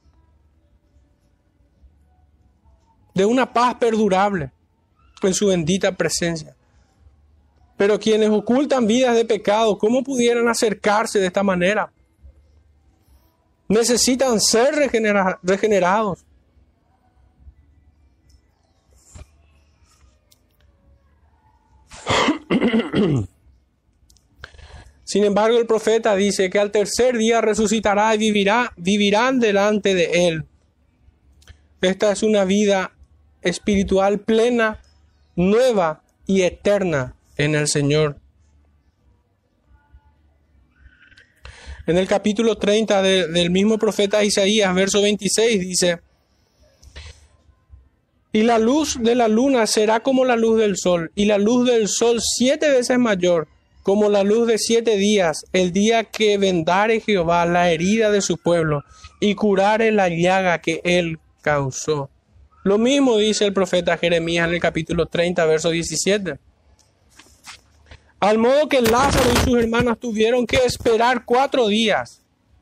De 3.13 3.25
una 3.25 3.53
paz 3.53 3.75
perdurable 3.75 4.51
en 5.21 5.35
su 5.35 5.45
bendita 5.47 5.91
presencia. 5.91 6.55
Pero 7.77 7.99
quienes 7.99 8.31
ocultan 8.31 8.87
vidas 8.87 9.15
de 9.15 9.23
pecado, 9.23 9.77
¿cómo 9.77 10.03
pudieran 10.03 10.47
acercarse 10.47 11.19
de 11.19 11.27
esta 11.27 11.43
manera? 11.43 11.93
Necesitan 13.67 14.41
ser 14.41 14.73
regenerados. 15.43 16.25
Sin 25.13 25.25
embargo, 25.25 25.59
el 25.59 25.67
profeta 25.67 26.15
dice 26.15 26.49
que 26.49 26.57
al 26.57 26.71
tercer 26.71 27.19
día 27.19 27.39
resucitará 27.39 28.15
y 28.15 28.17
vivirá, 28.17 28.73
vivirán 28.77 29.39
delante 29.39 29.93
de 29.93 30.27
él. 30.27 30.45
Esta 31.81 32.11
es 32.11 32.23
una 32.23 32.45
vida 32.45 32.95
espiritual 33.43 34.21
plena, 34.21 34.81
nueva 35.35 36.01
y 36.25 36.41
eterna 36.41 37.15
en 37.37 37.53
el 37.53 37.67
Señor. 37.67 38.17
En 41.85 41.99
el 41.99 42.07
capítulo 42.07 42.57
30 42.57 43.03
del 43.03 43.51
mismo 43.51 43.77
profeta 43.77 44.23
Isaías, 44.23 44.73
verso 44.73 44.99
26, 44.99 45.59
dice, 45.59 45.99
y 48.31 48.41
la 48.41 48.57
luz 48.57 48.97
de 48.99 49.13
la 49.13 49.27
luna 49.27 49.67
será 49.67 49.99
como 49.99 50.25
la 50.25 50.35
luz 50.35 50.59
del 50.59 50.75
sol, 50.75 51.11
y 51.13 51.25
la 51.25 51.37
luz 51.37 51.69
del 51.69 51.87
sol 51.87 52.19
siete 52.19 52.71
veces 52.71 52.97
mayor, 52.97 53.52
como 53.83 54.09
la 54.09 54.23
luz 54.23 54.47
de 54.47 54.57
siete 54.57 54.97
días, 54.97 55.45
el 55.53 55.71
día 55.71 56.05
que 56.05 56.37
vendare 56.37 57.01
Jehová 57.01 57.45
la 57.45 57.69
herida 57.69 58.09
de 58.09 58.21
su 58.21 58.37
pueblo, 58.37 58.83
y 59.19 59.35
curare 59.35 59.91
la 59.91 60.09
llaga 60.09 60.59
que 60.59 60.81
él 60.83 61.19
causó. 61.41 62.09
Lo 62.63 62.77
mismo 62.77 63.17
dice 63.17 63.45
el 63.45 63.53
profeta 63.53 63.97
Jeremías 63.97 64.47
en 64.47 64.53
el 64.55 64.61
capítulo 64.61 65.05
30, 65.05 65.45
verso 65.45 65.69
17. 65.69 66.39
Al 68.21 68.37
modo 68.37 68.69
que 68.69 68.81
Lázaro 68.81 69.29
y 69.33 69.37
sus 69.37 69.59
hermanas 69.59 69.99
tuvieron 69.99 70.47
que 70.47 70.57
esperar 70.65 71.25
cuatro 71.25 71.67
días, 71.67 72.21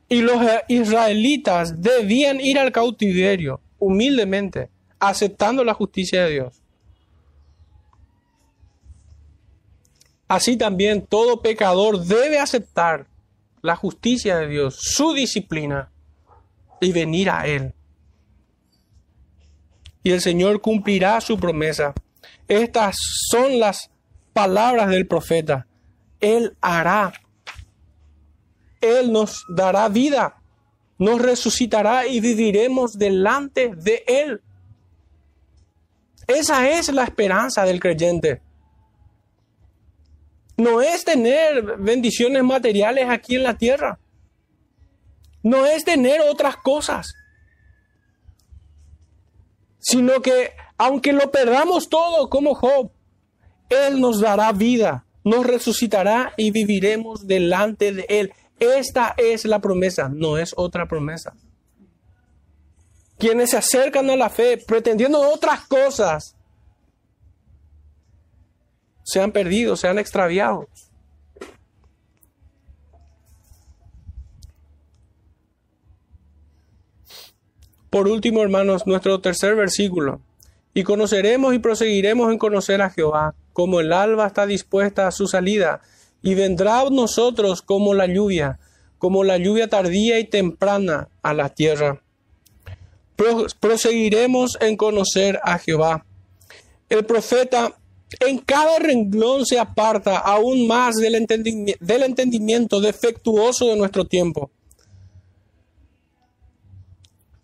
y 0.10 0.22
los 0.22 0.42
israelitas 0.68 1.82
debían 1.82 2.42
ir 2.42 2.60
al 2.60 2.72
cautiverio 2.72 3.62
humildemente 3.80 4.70
aceptando 5.00 5.64
la 5.64 5.74
justicia 5.74 6.26
de 6.26 6.32
Dios. 6.32 6.61
Así 10.32 10.56
también 10.56 11.06
todo 11.06 11.42
pecador 11.42 12.06
debe 12.06 12.40
aceptar 12.40 13.06
la 13.62 13.76
justicia 13.76 14.38
de 14.38 14.48
Dios, 14.48 14.78
su 14.80 15.14
disciplina, 15.14 15.92
y 16.80 16.94
venir 16.94 17.30
a 17.30 17.46
Él. 17.48 17.74
Y 20.04 20.12
el 20.12 20.22
Señor 20.22 20.62
cumplirá 20.62 21.20
su 21.20 21.38
promesa. 21.38 21.94
Estas 22.48 22.96
son 23.30 23.60
las 23.60 23.92
palabras 24.32 24.88
del 24.88 25.06
profeta. 25.06 25.68
Él 26.22 26.56
hará. 26.62 27.12
Él 28.80 29.12
nos 29.12 29.44
dará 29.54 29.90
vida, 29.90 30.42
nos 30.98 31.22
resucitará 31.22 32.08
y 32.08 32.22
viviremos 32.22 32.94
delante 32.94 33.76
de 33.76 34.06
Él. 34.08 34.42
Esa 36.26 36.70
es 36.70 36.88
la 36.88 37.04
esperanza 37.04 37.66
del 37.66 37.82
creyente. 37.82 38.42
No 40.58 40.82
es 40.82 41.04
tener 41.04 41.78
bendiciones 41.78 42.44
materiales 42.44 43.10
aquí 43.10 43.36
en 43.36 43.44
la 43.44 43.58
tierra. 43.58 44.00
No 45.44 45.66
es 45.66 45.84
tener 45.84 46.22
otras 46.22 46.58
cosas. 46.58 47.14
Sino 49.80 50.22
que 50.22 50.52
aunque 50.78 51.14
lo 51.14 51.32
perdamos 51.32 51.90
todo 51.90 52.30
como 52.30 52.54
Job, 52.54 52.92
Él 53.70 54.00
nos 54.00 54.20
dará 54.20 54.52
vida, 54.52 55.06
nos 55.24 55.46
resucitará 55.46 56.34
y 56.38 56.52
viviremos 56.52 57.26
delante 57.26 57.92
de 57.92 58.06
Él. 58.10 58.34
Esta 58.60 59.16
es 59.18 59.46
la 59.46 59.60
promesa, 59.60 60.10
no 60.10 60.38
es 60.38 60.54
otra 60.56 60.88
promesa 60.88 61.34
quienes 63.22 63.52
se 63.52 63.58
acercan 63.58 64.10
a 64.10 64.16
la 64.16 64.32
fe 64.32 64.58
pretendiendo 64.58 65.20
otras 65.20 65.68
cosas, 65.68 66.36
se 69.12 69.22
han 69.22 69.32
perdido, 69.32 69.76
se 69.76 69.88
han 69.88 70.00
extraviado. 70.00 70.68
Por 77.90 78.08
último, 78.08 78.42
hermanos, 78.42 78.88
nuestro 78.88 79.20
tercer 79.20 79.56
versículo. 79.56 80.22
Y 80.74 80.84
conoceremos 80.84 81.54
y 81.54 81.60
proseguiremos 81.60 82.32
en 82.32 82.38
conocer 82.38 82.82
a 82.82 82.90
Jehová, 82.90 83.36
como 83.52 83.82
el 83.82 83.92
alba 83.92 84.28
está 84.28 84.46
dispuesta 84.46 85.08
a 85.08 85.12
su 85.12 85.28
salida, 85.28 85.82
y 86.22 86.36
vendrá 86.36 86.80
a 86.80 86.90
nosotros 86.90 87.62
como 87.62 87.94
la 87.94 88.06
lluvia, 88.06 88.60
como 88.98 89.26
la 89.26 89.38
lluvia 89.38 89.68
tardía 89.68 90.20
y 90.20 90.24
temprana 90.24 91.10
a 91.22 91.34
la 91.34 91.50
tierra 91.50 92.02
proseguiremos 93.60 94.58
en 94.62 94.78
conocer 94.78 95.40
a 95.44 95.60
Jehová. 95.60 96.06
El 96.90 97.06
profeta 97.06 97.74
en 98.20 98.38
cada 98.40 98.80
renglón 98.80 99.46
se 99.46 99.60
aparta 99.60 100.18
aún 100.18 100.68
más 100.68 100.96
del 100.98 101.16
entendimiento, 101.16 101.84
del 101.84 102.04
entendimiento 102.04 102.82
defectuoso 102.82 103.68
de 103.68 103.78
nuestro 103.78 104.06
tiempo, 104.06 104.52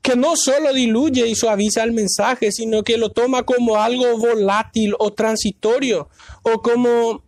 que 0.01 0.15
no 0.15 0.35
solo 0.35 0.73
diluye 0.73 1.27
y 1.27 1.35
suaviza 1.35 1.83
el 1.83 1.93
mensaje, 1.93 2.51
sino 2.51 2.83
que 2.83 2.97
lo 2.97 3.11
toma 3.11 3.43
como 3.43 3.77
algo 3.77 4.17
volátil 4.17 4.93
o 4.99 5.13
transitorio, 5.13 6.09
o 6.43 6.61
como 6.61 7.23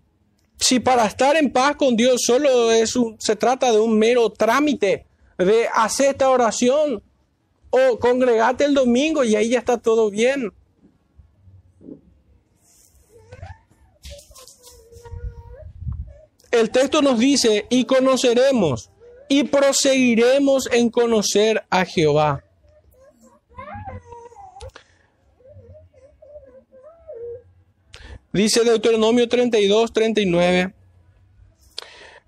si 0.59 0.79
para 0.79 1.05
estar 1.05 1.37
en 1.37 1.51
paz 1.51 1.75
con 1.77 1.95
Dios 1.95 2.21
solo 2.25 2.71
es 2.71 2.93
se 3.19 3.35
trata 3.35 3.71
de 3.71 3.79
un 3.79 3.97
mero 3.97 4.29
trámite 4.29 5.05
de 5.37 5.67
hacer 5.73 6.11
esta 6.11 6.29
oración 6.29 7.01
o 7.69 7.99
congregate 7.99 8.65
el 8.65 8.73
domingo 8.73 9.23
y 9.23 9.35
ahí 9.35 9.49
ya 9.49 9.59
está 9.59 9.77
todo 9.77 10.09
bien. 10.09 10.51
El 16.51 16.71
texto 16.71 17.01
nos 17.01 17.19
dice, 17.19 17.65
y 17.69 17.85
conoceremos, 17.85 18.89
y 19.27 19.43
proseguiremos 19.43 20.67
en 20.71 20.89
conocer 20.89 21.63
a 21.69 21.85
Jehová. 21.85 22.43
Dice 28.31 28.63
Deuteronomio 28.63 29.27
32, 29.27 29.91
39. 29.91 30.73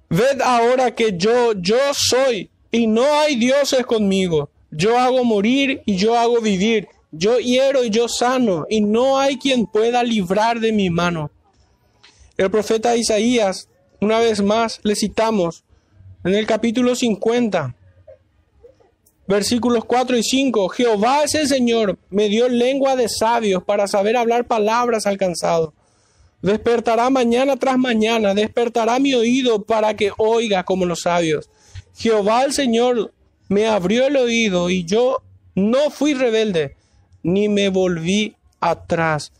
Ved 0.10 0.42
ahora 0.42 0.94
que 0.94 1.18
yo, 1.18 1.54
yo 1.54 1.78
soy, 1.94 2.50
y 2.72 2.88
no 2.88 3.04
hay 3.20 3.36
dioses 3.36 3.86
conmigo. 3.86 4.50
Yo 4.72 4.98
hago 4.98 5.24
morir 5.24 5.82
y 5.86 5.98
yo 5.98 6.18
hago 6.18 6.42
vivir. 6.42 6.88
Yo 7.12 7.40
hiero 7.40 7.84
y 7.84 7.90
yo 7.90 8.08
sano, 8.08 8.66
y 8.70 8.82
no 8.82 9.20
hay 9.20 9.38
quien 9.38 9.66
pueda 9.66 10.02
librar 10.04 10.60
de 10.60 10.72
mi 10.72 10.90
mano. 10.90 11.30
El 12.38 12.50
profeta 12.50 12.96
Isaías, 12.96 13.68
una 14.02 14.18
vez 14.18 14.42
más, 14.42 14.80
le 14.82 14.96
citamos 14.96 15.64
en 16.24 16.34
el 16.34 16.48
capítulo 16.48 16.96
50, 16.96 17.76
versículos 19.28 19.86
4 19.86 20.18
y 20.18 20.24
5. 20.24 20.70
Jehová 20.70 21.24
es 21.24 21.36
el 21.36 21.48
Señor, 21.48 22.00
me 22.10 22.28
dio 22.28 22.50
lengua 22.50 22.96
de 22.96 23.08
sabios 23.08 23.64
para 23.64 23.88
saber 23.88 24.18
hablar 24.18 24.48
palabras 24.48 25.06
alcanzado. 25.06 25.76
Despertará 26.42 27.12
mañana 27.12 27.58
tras 27.58 27.78
mañana, 27.78 28.34
despertará 28.34 28.98
mi 28.98 29.14
oído 29.14 29.64
para 29.64 29.96
que 29.96 30.12
oiga 30.18 30.64
como 30.64 30.86
los 30.86 31.02
sabios. 31.02 31.52
Jehová 31.96 32.44
el 32.44 32.54
Señor 32.54 33.14
me 33.50 33.68
abrió 33.68 34.08
el 34.08 34.18
oído 34.18 34.72
y 34.72 34.84
yo 34.84 35.22
no 35.54 35.92
fui 35.92 36.16
rebelde, 36.16 36.76
ni 37.22 37.50
me 37.50 37.70
volví 37.70 38.36
atrás. 38.60 39.32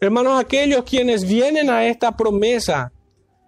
Hermanos, 0.00 0.40
aquellos 0.40 0.84
quienes 0.84 1.26
vienen 1.26 1.68
a 1.68 1.86
esta 1.86 2.16
promesa, 2.16 2.92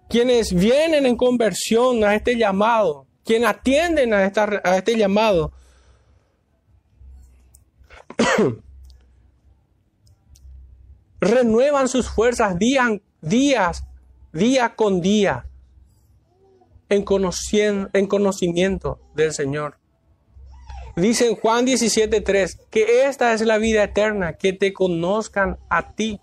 quienes 0.09 0.53
vienen 0.53 1.05
en 1.05 1.17
conversión 1.17 2.03
a 2.03 2.13
este 2.15 2.37
llamado, 2.37 3.07
quien 3.25 3.45
atienden 3.45 4.13
a, 4.13 4.25
esta, 4.25 4.61
a 4.63 4.77
este 4.77 4.95
llamado, 4.95 5.51
renuevan 11.19 11.87
sus 11.87 12.09
fuerzas 12.09 12.59
día, 12.59 13.01
días, 13.21 13.83
día 14.31 14.75
con 14.75 15.01
día 15.01 15.47
en, 16.89 17.05
en 17.93 18.07
conocimiento 18.07 18.99
del 19.15 19.33
Señor. 19.33 19.77
Dice 20.95 21.27
en 21.27 21.35
Juan 21.35 21.65
17:3 21.65 22.67
que 22.69 23.05
esta 23.05 23.33
es 23.33 23.41
la 23.41 23.57
vida 23.57 23.83
eterna, 23.83 24.33
que 24.33 24.53
te 24.53 24.73
conozcan 24.73 25.57
a 25.69 25.93
ti. 25.95 26.19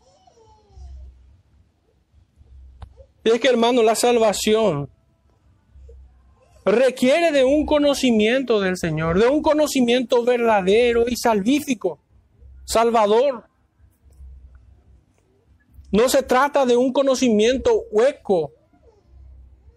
Es 3.34 3.40
que 3.40 3.48
hermano, 3.48 3.82
la 3.82 3.94
salvación 3.94 4.90
requiere 6.64 7.32
de 7.32 7.44
un 7.44 7.64
conocimiento 7.64 8.60
del 8.60 8.76
Señor, 8.76 9.18
de 9.18 9.28
un 9.28 9.42
conocimiento 9.42 10.24
verdadero 10.24 11.04
y 11.08 11.16
salvífico, 11.16 12.00
salvador. 12.64 13.44
No 15.92 16.08
se 16.08 16.22
trata 16.22 16.66
de 16.66 16.76
un 16.76 16.92
conocimiento 16.92 17.84
hueco, 17.90 18.52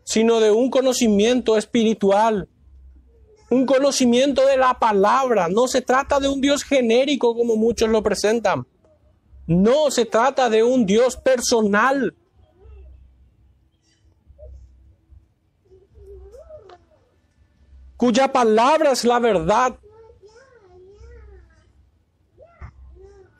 sino 0.03 0.39
de 0.39 0.51
un 0.51 0.69
conocimiento 0.69 1.57
espiritual, 1.57 2.49
un 3.49 3.65
conocimiento 3.65 4.45
de 4.45 4.57
la 4.57 4.79
palabra. 4.79 5.47
No 5.47 5.67
se 5.67 5.81
trata 5.81 6.19
de 6.19 6.27
un 6.27 6.41
Dios 6.41 6.63
genérico 6.63 7.35
como 7.35 7.55
muchos 7.55 7.89
lo 7.89 8.03
presentan. 8.03 8.67
No, 9.45 9.91
se 9.91 10.05
trata 10.05 10.49
de 10.49 10.63
un 10.63 10.85
Dios 10.85 11.17
personal. 11.17 12.15
Cuya 17.97 18.31
palabra 18.31 18.91
es 18.91 19.03
la 19.05 19.19
verdad. 19.19 19.75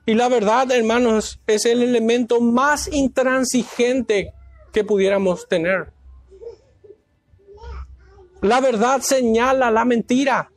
Y 0.06 0.16
la 0.16 0.28
verdad, 0.28 0.70
hermanos, 0.72 1.40
es 1.48 1.66
el 1.66 1.82
elemento 1.82 2.42
más 2.42 2.92
intransigente 2.92 4.34
que 4.74 4.84
pudiéramos 4.84 5.48
tener. 5.48 5.94
La 8.42 8.60
verdad 8.60 9.00
señala 9.02 9.72
la 9.72 9.86
mentira. 9.86 10.52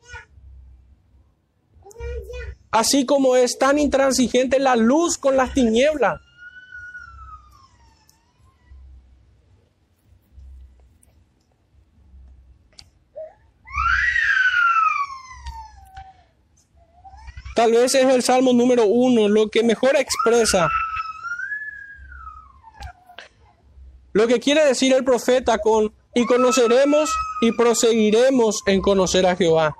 Así 2.69 3.05
como 3.05 3.37
es 3.37 3.57
tan 3.57 3.79
intransigente 3.79 4.59
la 4.59 4.75
luz 4.75 5.17
con 5.17 5.37
las 5.37 5.53
tinieblas. 5.53 6.19
Tal 17.57 17.71
vez 17.71 17.95
es 17.95 18.05
el 18.05 18.21
Salmo 18.21 18.53
número 18.53 18.85
uno 18.85 19.27
lo 19.27 19.49
que 19.49 19.63
mejor 19.63 19.95
expresa 19.95 20.69
lo 24.13 24.27
que 24.27 24.39
quiere 24.39 24.63
decir 24.63 24.93
el 24.93 25.03
profeta 25.03 25.57
con 25.57 25.91
y 26.13 26.27
conoceremos 26.27 27.11
y 27.41 27.51
proseguiremos 27.53 28.61
en 28.67 28.79
conocer 28.81 29.25
a 29.25 29.35
Jehová. 29.35 29.75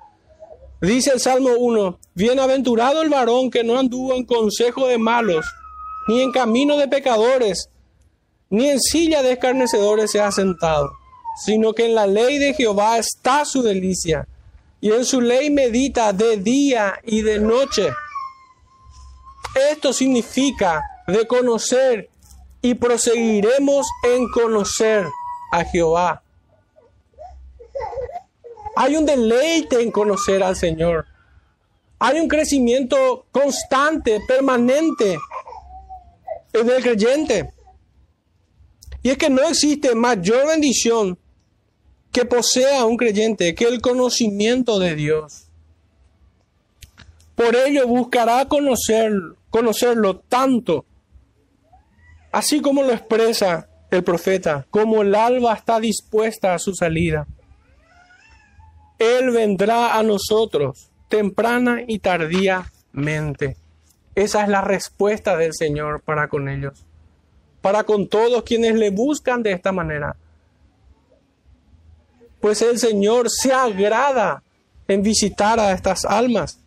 Dice 0.81 1.11
el 1.11 1.19
Salmo 1.19 1.51
1, 1.57 1.99
bienaventurado 2.15 3.03
el 3.03 3.09
varón 3.09 3.51
que 3.51 3.63
no 3.63 3.77
anduvo 3.77 4.15
en 4.15 4.25
consejo 4.25 4.87
de 4.87 4.97
malos, 4.97 5.45
ni 6.07 6.21
en 6.21 6.31
camino 6.31 6.77
de 6.77 6.87
pecadores, 6.87 7.69
ni 8.49 8.69
en 8.69 8.79
silla 8.79 9.21
de 9.21 9.33
escarnecedores 9.33 10.09
se 10.09 10.19
ha 10.19 10.31
sentado, 10.31 10.91
sino 11.45 11.73
que 11.73 11.85
en 11.85 11.93
la 11.93 12.07
ley 12.07 12.39
de 12.39 12.55
Jehová 12.55 12.97
está 12.97 13.45
su 13.45 13.61
delicia, 13.61 14.27
y 14.79 14.91
en 14.91 15.05
su 15.05 15.21
ley 15.21 15.49
medita 15.49 16.13
de 16.13 16.37
día 16.37 16.99
y 17.03 17.21
de 17.21 17.39
noche. 17.39 17.89
Esto 19.71 19.91
significa 19.91 20.83
de 21.07 21.25
conocer 21.25 22.09
y 22.61 22.75
proseguiremos 22.75 23.87
en 24.03 24.29
conocer 24.29 25.07
a 25.51 25.63
Jehová. 25.63 26.21
Hay 28.75 28.95
un 28.95 29.05
deleite 29.05 29.81
en 29.81 29.91
conocer 29.91 30.43
al 30.43 30.55
Señor. 30.55 31.05
Hay 31.99 32.19
un 32.19 32.27
crecimiento 32.27 33.25
constante, 33.31 34.19
permanente 34.27 35.17
en 36.53 36.69
el 36.69 36.83
creyente. 36.83 37.53
Y 39.01 39.09
es 39.09 39.17
que 39.17 39.29
no 39.29 39.41
existe 39.47 39.95
mayor 39.95 40.47
bendición 40.47 41.17
que 42.17 42.25
posea 42.25 42.83
un 42.83 42.97
creyente 42.97 43.53
que 43.53 43.65
el 43.65 43.79
conocimiento 43.79 44.79
de 44.79 44.95
Dios. 44.95 45.49
Por 47.35 47.55
ello 47.55 47.85
buscará 47.85 48.43
conocer, 48.47 49.11
conocerlo 49.51 50.17
tanto, 50.17 50.83
así 52.31 52.59
como 52.59 52.81
lo 52.81 52.91
expresa 52.91 53.69
el 53.91 54.03
profeta, 54.03 54.65
como 54.71 55.03
el 55.03 55.13
alba 55.13 55.53
está 55.53 55.79
dispuesta 55.79 56.55
a 56.55 56.57
su 56.57 56.73
salida. 56.73 57.27
Él 58.97 59.29
vendrá 59.29 59.95
a 59.95 60.01
nosotros 60.01 60.89
temprana 61.09 61.83
y 61.87 61.99
tardíamente. 61.99 63.57
Esa 64.15 64.41
es 64.41 64.49
la 64.49 64.61
respuesta 64.61 65.37
del 65.37 65.53
Señor 65.53 66.01
para 66.01 66.29
con 66.29 66.49
ellos, 66.49 66.83
para 67.61 67.83
con 67.83 68.07
todos 68.07 68.41
quienes 68.41 68.73
le 68.73 68.89
buscan 68.89 69.43
de 69.43 69.51
esta 69.51 69.71
manera. 69.71 70.15
Pues 72.47 72.61
el 72.61 72.79
Señor 72.79 73.29
se 73.29 73.51
agrada 73.51 74.41
en 74.87 75.01
visitar 75.01 75.59
a 75.59 75.73
estas 75.73 76.05
almas, 76.05 76.57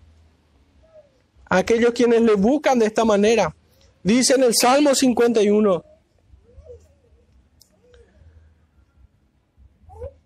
aquellos 1.46 1.94
quienes 1.94 2.20
le 2.20 2.34
buscan 2.34 2.78
de 2.78 2.84
esta 2.84 3.02
manera. 3.02 3.56
Dice 4.02 4.34
en 4.34 4.42
el 4.42 4.54
Salmo 4.54 4.94
51, 4.94 5.82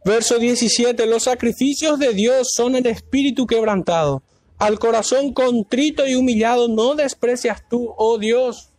Verso 0.04 0.40
17, 0.40 1.06
los 1.06 1.22
sacrificios 1.22 2.00
de 2.00 2.12
Dios 2.12 2.48
son 2.52 2.74
el 2.74 2.86
espíritu 2.86 3.46
quebrantado. 3.46 4.24
Al 4.58 4.80
corazón 4.80 5.32
contrito 5.32 6.04
y 6.04 6.16
humillado 6.16 6.66
no 6.66 6.96
desprecias 6.96 7.62
tú, 7.70 7.94
oh 7.96 8.18
Dios. 8.18 8.73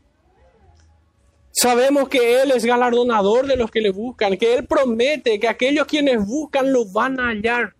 Sabemos 1.57 2.09
que 2.09 2.41
Él 2.41 2.51
es 2.51 2.65
galardonador 2.65 3.47
de 3.47 3.55
los 3.55 3.71
que 3.71 3.79
le 3.79 3.89
buscan, 3.89 4.35
que 4.35 4.55
Él 4.55 4.65
promete 4.65 5.39
que 5.39 5.47
aquellos 5.47 5.87
quienes 5.87 6.17
buscan 6.25 6.73
lo 6.73 6.85
van 6.85 7.17
a 7.17 7.29
hallar. 7.29 7.73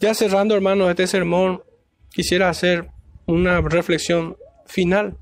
Ya 0.00 0.14
cerrando, 0.14 0.54
hermanos, 0.54 0.88
este 0.88 1.06
sermón, 1.06 1.62
quisiera 2.10 2.48
hacer 2.48 2.88
una 3.26 3.60
reflexión 3.60 4.38
final. 4.64 5.18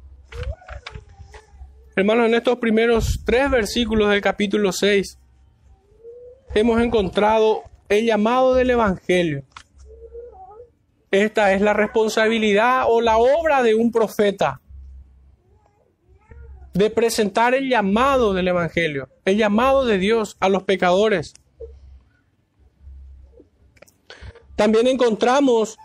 Hermanos, 1.96 2.26
en 2.26 2.34
estos 2.34 2.58
primeros 2.58 3.20
tres 3.26 3.50
versículos 3.50 4.10
del 4.10 4.20
capítulo 4.20 4.70
6 4.70 5.18
hemos 6.54 6.80
encontrado 6.80 7.64
el 7.88 8.06
llamado 8.06 8.54
del 8.54 8.70
Evangelio. 8.70 9.44
Esta 11.10 11.52
es 11.52 11.60
la 11.60 11.74
responsabilidad 11.74 12.84
o 12.88 13.00
la 13.00 13.18
obra 13.18 13.62
de 13.62 13.74
un 13.74 13.92
profeta 13.92 14.60
de 16.72 16.88
presentar 16.90 17.54
el 17.54 17.68
llamado 17.68 18.32
del 18.32 18.48
Evangelio, 18.48 19.08
el 19.24 19.36
llamado 19.36 19.84
de 19.84 19.98
Dios 19.98 20.36
a 20.40 20.48
los 20.48 20.62
pecadores. 20.62 21.34
También 24.56 24.86
encontramos 24.86 25.76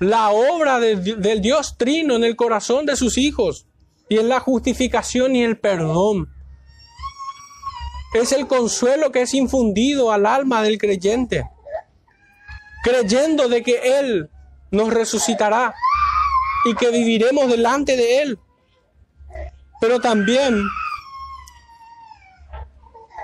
la 0.00 0.30
obra 0.30 0.78
del 0.78 1.40
Dios 1.40 1.76
Trino 1.76 2.14
en 2.14 2.24
el 2.24 2.36
corazón 2.36 2.86
de 2.86 2.96
sus 2.96 3.18
hijos 3.18 3.66
y 4.08 4.18
en 4.18 4.28
la 4.28 4.38
justificación 4.40 5.34
y 5.34 5.42
el 5.42 5.58
perdón. 5.58 6.28
Es 8.14 8.32
el 8.32 8.46
consuelo 8.46 9.12
que 9.12 9.22
es 9.22 9.34
infundido 9.34 10.10
al 10.10 10.26
alma 10.26 10.62
del 10.62 10.78
creyente, 10.78 11.48
creyendo 12.82 13.48
de 13.48 13.62
que 13.62 13.98
Él 13.98 14.30
nos 14.70 14.92
resucitará 14.92 15.74
y 16.64 16.74
que 16.74 16.90
viviremos 16.90 17.48
delante 17.48 17.96
de 17.96 18.22
Él. 18.22 18.38
Pero 19.80 20.00
también 20.00 20.62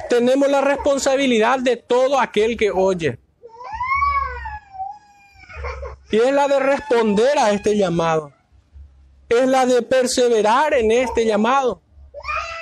tenemos 0.08 0.48
la 0.48 0.60
responsabilidad 0.60 1.58
de 1.60 1.76
todo 1.76 2.20
aquel 2.20 2.56
que 2.56 2.70
oye 2.70 3.18
y 6.14 6.16
es 6.16 6.32
la 6.32 6.46
de 6.46 6.60
responder 6.60 7.36
a 7.36 7.50
este 7.50 7.76
llamado. 7.76 8.32
Es 9.28 9.48
la 9.48 9.66
de 9.66 9.82
perseverar 9.82 10.72
en 10.74 10.92
este 10.92 11.26
llamado, 11.26 11.82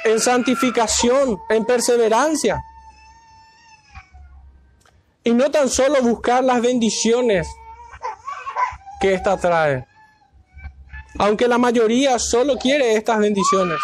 en 0.04 0.20
santificación, 0.20 1.40
en 1.48 1.64
perseverancia. 1.64 2.62
Y 5.24 5.32
no 5.32 5.50
tan 5.50 5.68
solo 5.68 6.02
buscar 6.02 6.42
las 6.42 6.60
bendiciones 6.60 7.48
que 9.00 9.14
ésta 9.14 9.36
trae. 9.36 9.86
aunque 11.18 11.46
la 11.46 11.58
mayoría 11.58 12.18
solo 12.18 12.56
quiere 12.56 12.96
estas 12.96 13.18
bendiciones. 13.18 13.78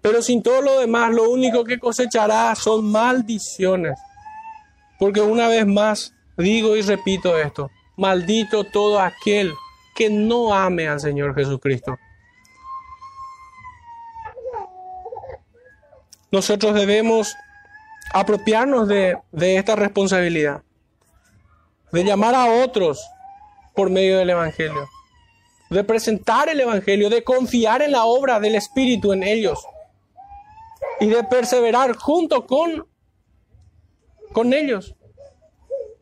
Pero 0.00 0.22
sin 0.22 0.42
todo 0.42 0.62
lo 0.62 0.80
demás, 0.80 1.12
lo 1.12 1.28
único 1.28 1.64
que 1.64 1.78
cosechará 1.78 2.54
son 2.54 2.90
maldiciones. 2.90 3.98
Porque 4.98 5.20
una 5.20 5.48
vez 5.48 5.66
más 5.66 6.14
digo 6.38 6.76
y 6.76 6.82
repito 6.82 7.36
esto, 7.36 7.70
maldito 7.96 8.64
todo 8.64 9.00
aquel 9.00 9.52
que 9.94 10.08
no 10.08 10.54
ame 10.54 10.88
al 10.88 11.00
Señor 11.00 11.34
Jesucristo. 11.34 11.98
Nosotros 16.36 16.74
debemos 16.74 17.34
apropiarnos 18.12 18.86
de, 18.88 19.16
de 19.32 19.56
esta 19.56 19.74
responsabilidad, 19.74 20.62
de 21.92 22.04
llamar 22.04 22.34
a 22.34 22.62
otros 22.62 23.02
por 23.74 23.88
medio 23.88 24.18
del 24.18 24.28
Evangelio, 24.28 24.86
de 25.70 25.82
presentar 25.82 26.50
el 26.50 26.60
Evangelio, 26.60 27.08
de 27.08 27.24
confiar 27.24 27.80
en 27.80 27.92
la 27.92 28.04
obra 28.04 28.38
del 28.38 28.54
Espíritu 28.54 29.14
en 29.14 29.22
ellos 29.22 29.66
y 31.00 31.06
de 31.06 31.24
perseverar 31.24 31.96
junto 31.96 32.46
con, 32.46 32.86
con 34.34 34.52
ellos 34.52 34.94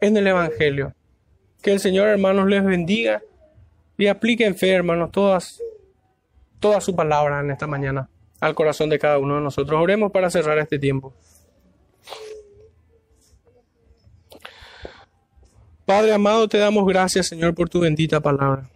en 0.01 0.17
el 0.17 0.27
Evangelio. 0.27 0.97
Que 1.63 1.71
el 1.71 1.79
Señor, 1.79 2.09
hermanos, 2.09 2.49
les 2.49 2.65
bendiga 2.65 3.23
y 3.97 4.09
aplique 4.09 4.45
en 4.47 4.57
fe, 4.57 4.73
hermanos, 4.73 5.13
todas, 5.13 5.63
toda 6.59 6.81
su 6.81 6.97
palabra 6.97 7.39
en 7.39 7.53
esta 7.53 7.69
mañana 7.69 8.11
al 8.45 8.55
corazón 8.55 8.91
de 8.91 8.99
cada 8.99 9.19
uno 9.19 9.37
de 9.37 9.41
nosotros. 9.41 9.81
Oremos 9.81 10.13
para 10.13 10.29
cerrar 10.29 10.59
este 10.59 10.79
tiempo. 10.79 11.15
Padre 15.87 16.13
amado, 16.13 16.47
te 16.47 16.59
damos 16.59 16.87
gracias, 16.87 17.29
Señor, 17.29 17.55
por 17.55 17.71
tu 17.71 17.81
bendita 17.81 18.21
palabra. 18.21 18.69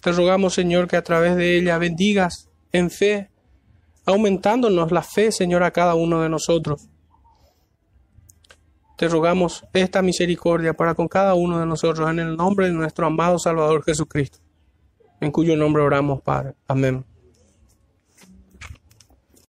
Te 0.00 0.12
rogamos, 0.12 0.54
Señor, 0.54 0.86
que 0.86 0.96
a 0.96 1.02
través 1.02 1.36
de 1.36 1.58
ella 1.58 1.78
bendigas 1.78 2.48
en 2.72 2.88
fe, 2.90 3.30
aumentándonos 4.06 4.92
la 4.92 5.02
fe, 5.02 5.32
Señor, 5.32 5.64
a 5.64 5.72
cada 5.72 5.96
uno 5.96 6.22
de 6.22 6.28
nosotros. 6.28 6.88
Te 8.96 9.08
rogamos 9.08 9.64
esta 9.72 10.02
misericordia 10.02 10.74
para 10.74 10.94
con 10.94 11.08
cada 11.08 11.34
uno 11.34 11.58
de 11.58 11.66
nosotros 11.66 12.08
en 12.10 12.20
el 12.20 12.36
nombre 12.36 12.66
de 12.66 12.72
nuestro 12.72 13.06
amado 13.06 13.38
Salvador 13.40 13.82
Jesucristo, 13.82 14.38
en 15.20 15.32
cuyo 15.32 15.56
nombre 15.56 15.82
oramos, 15.82 16.22
Padre. 16.22 16.54
Amén. 16.68 17.09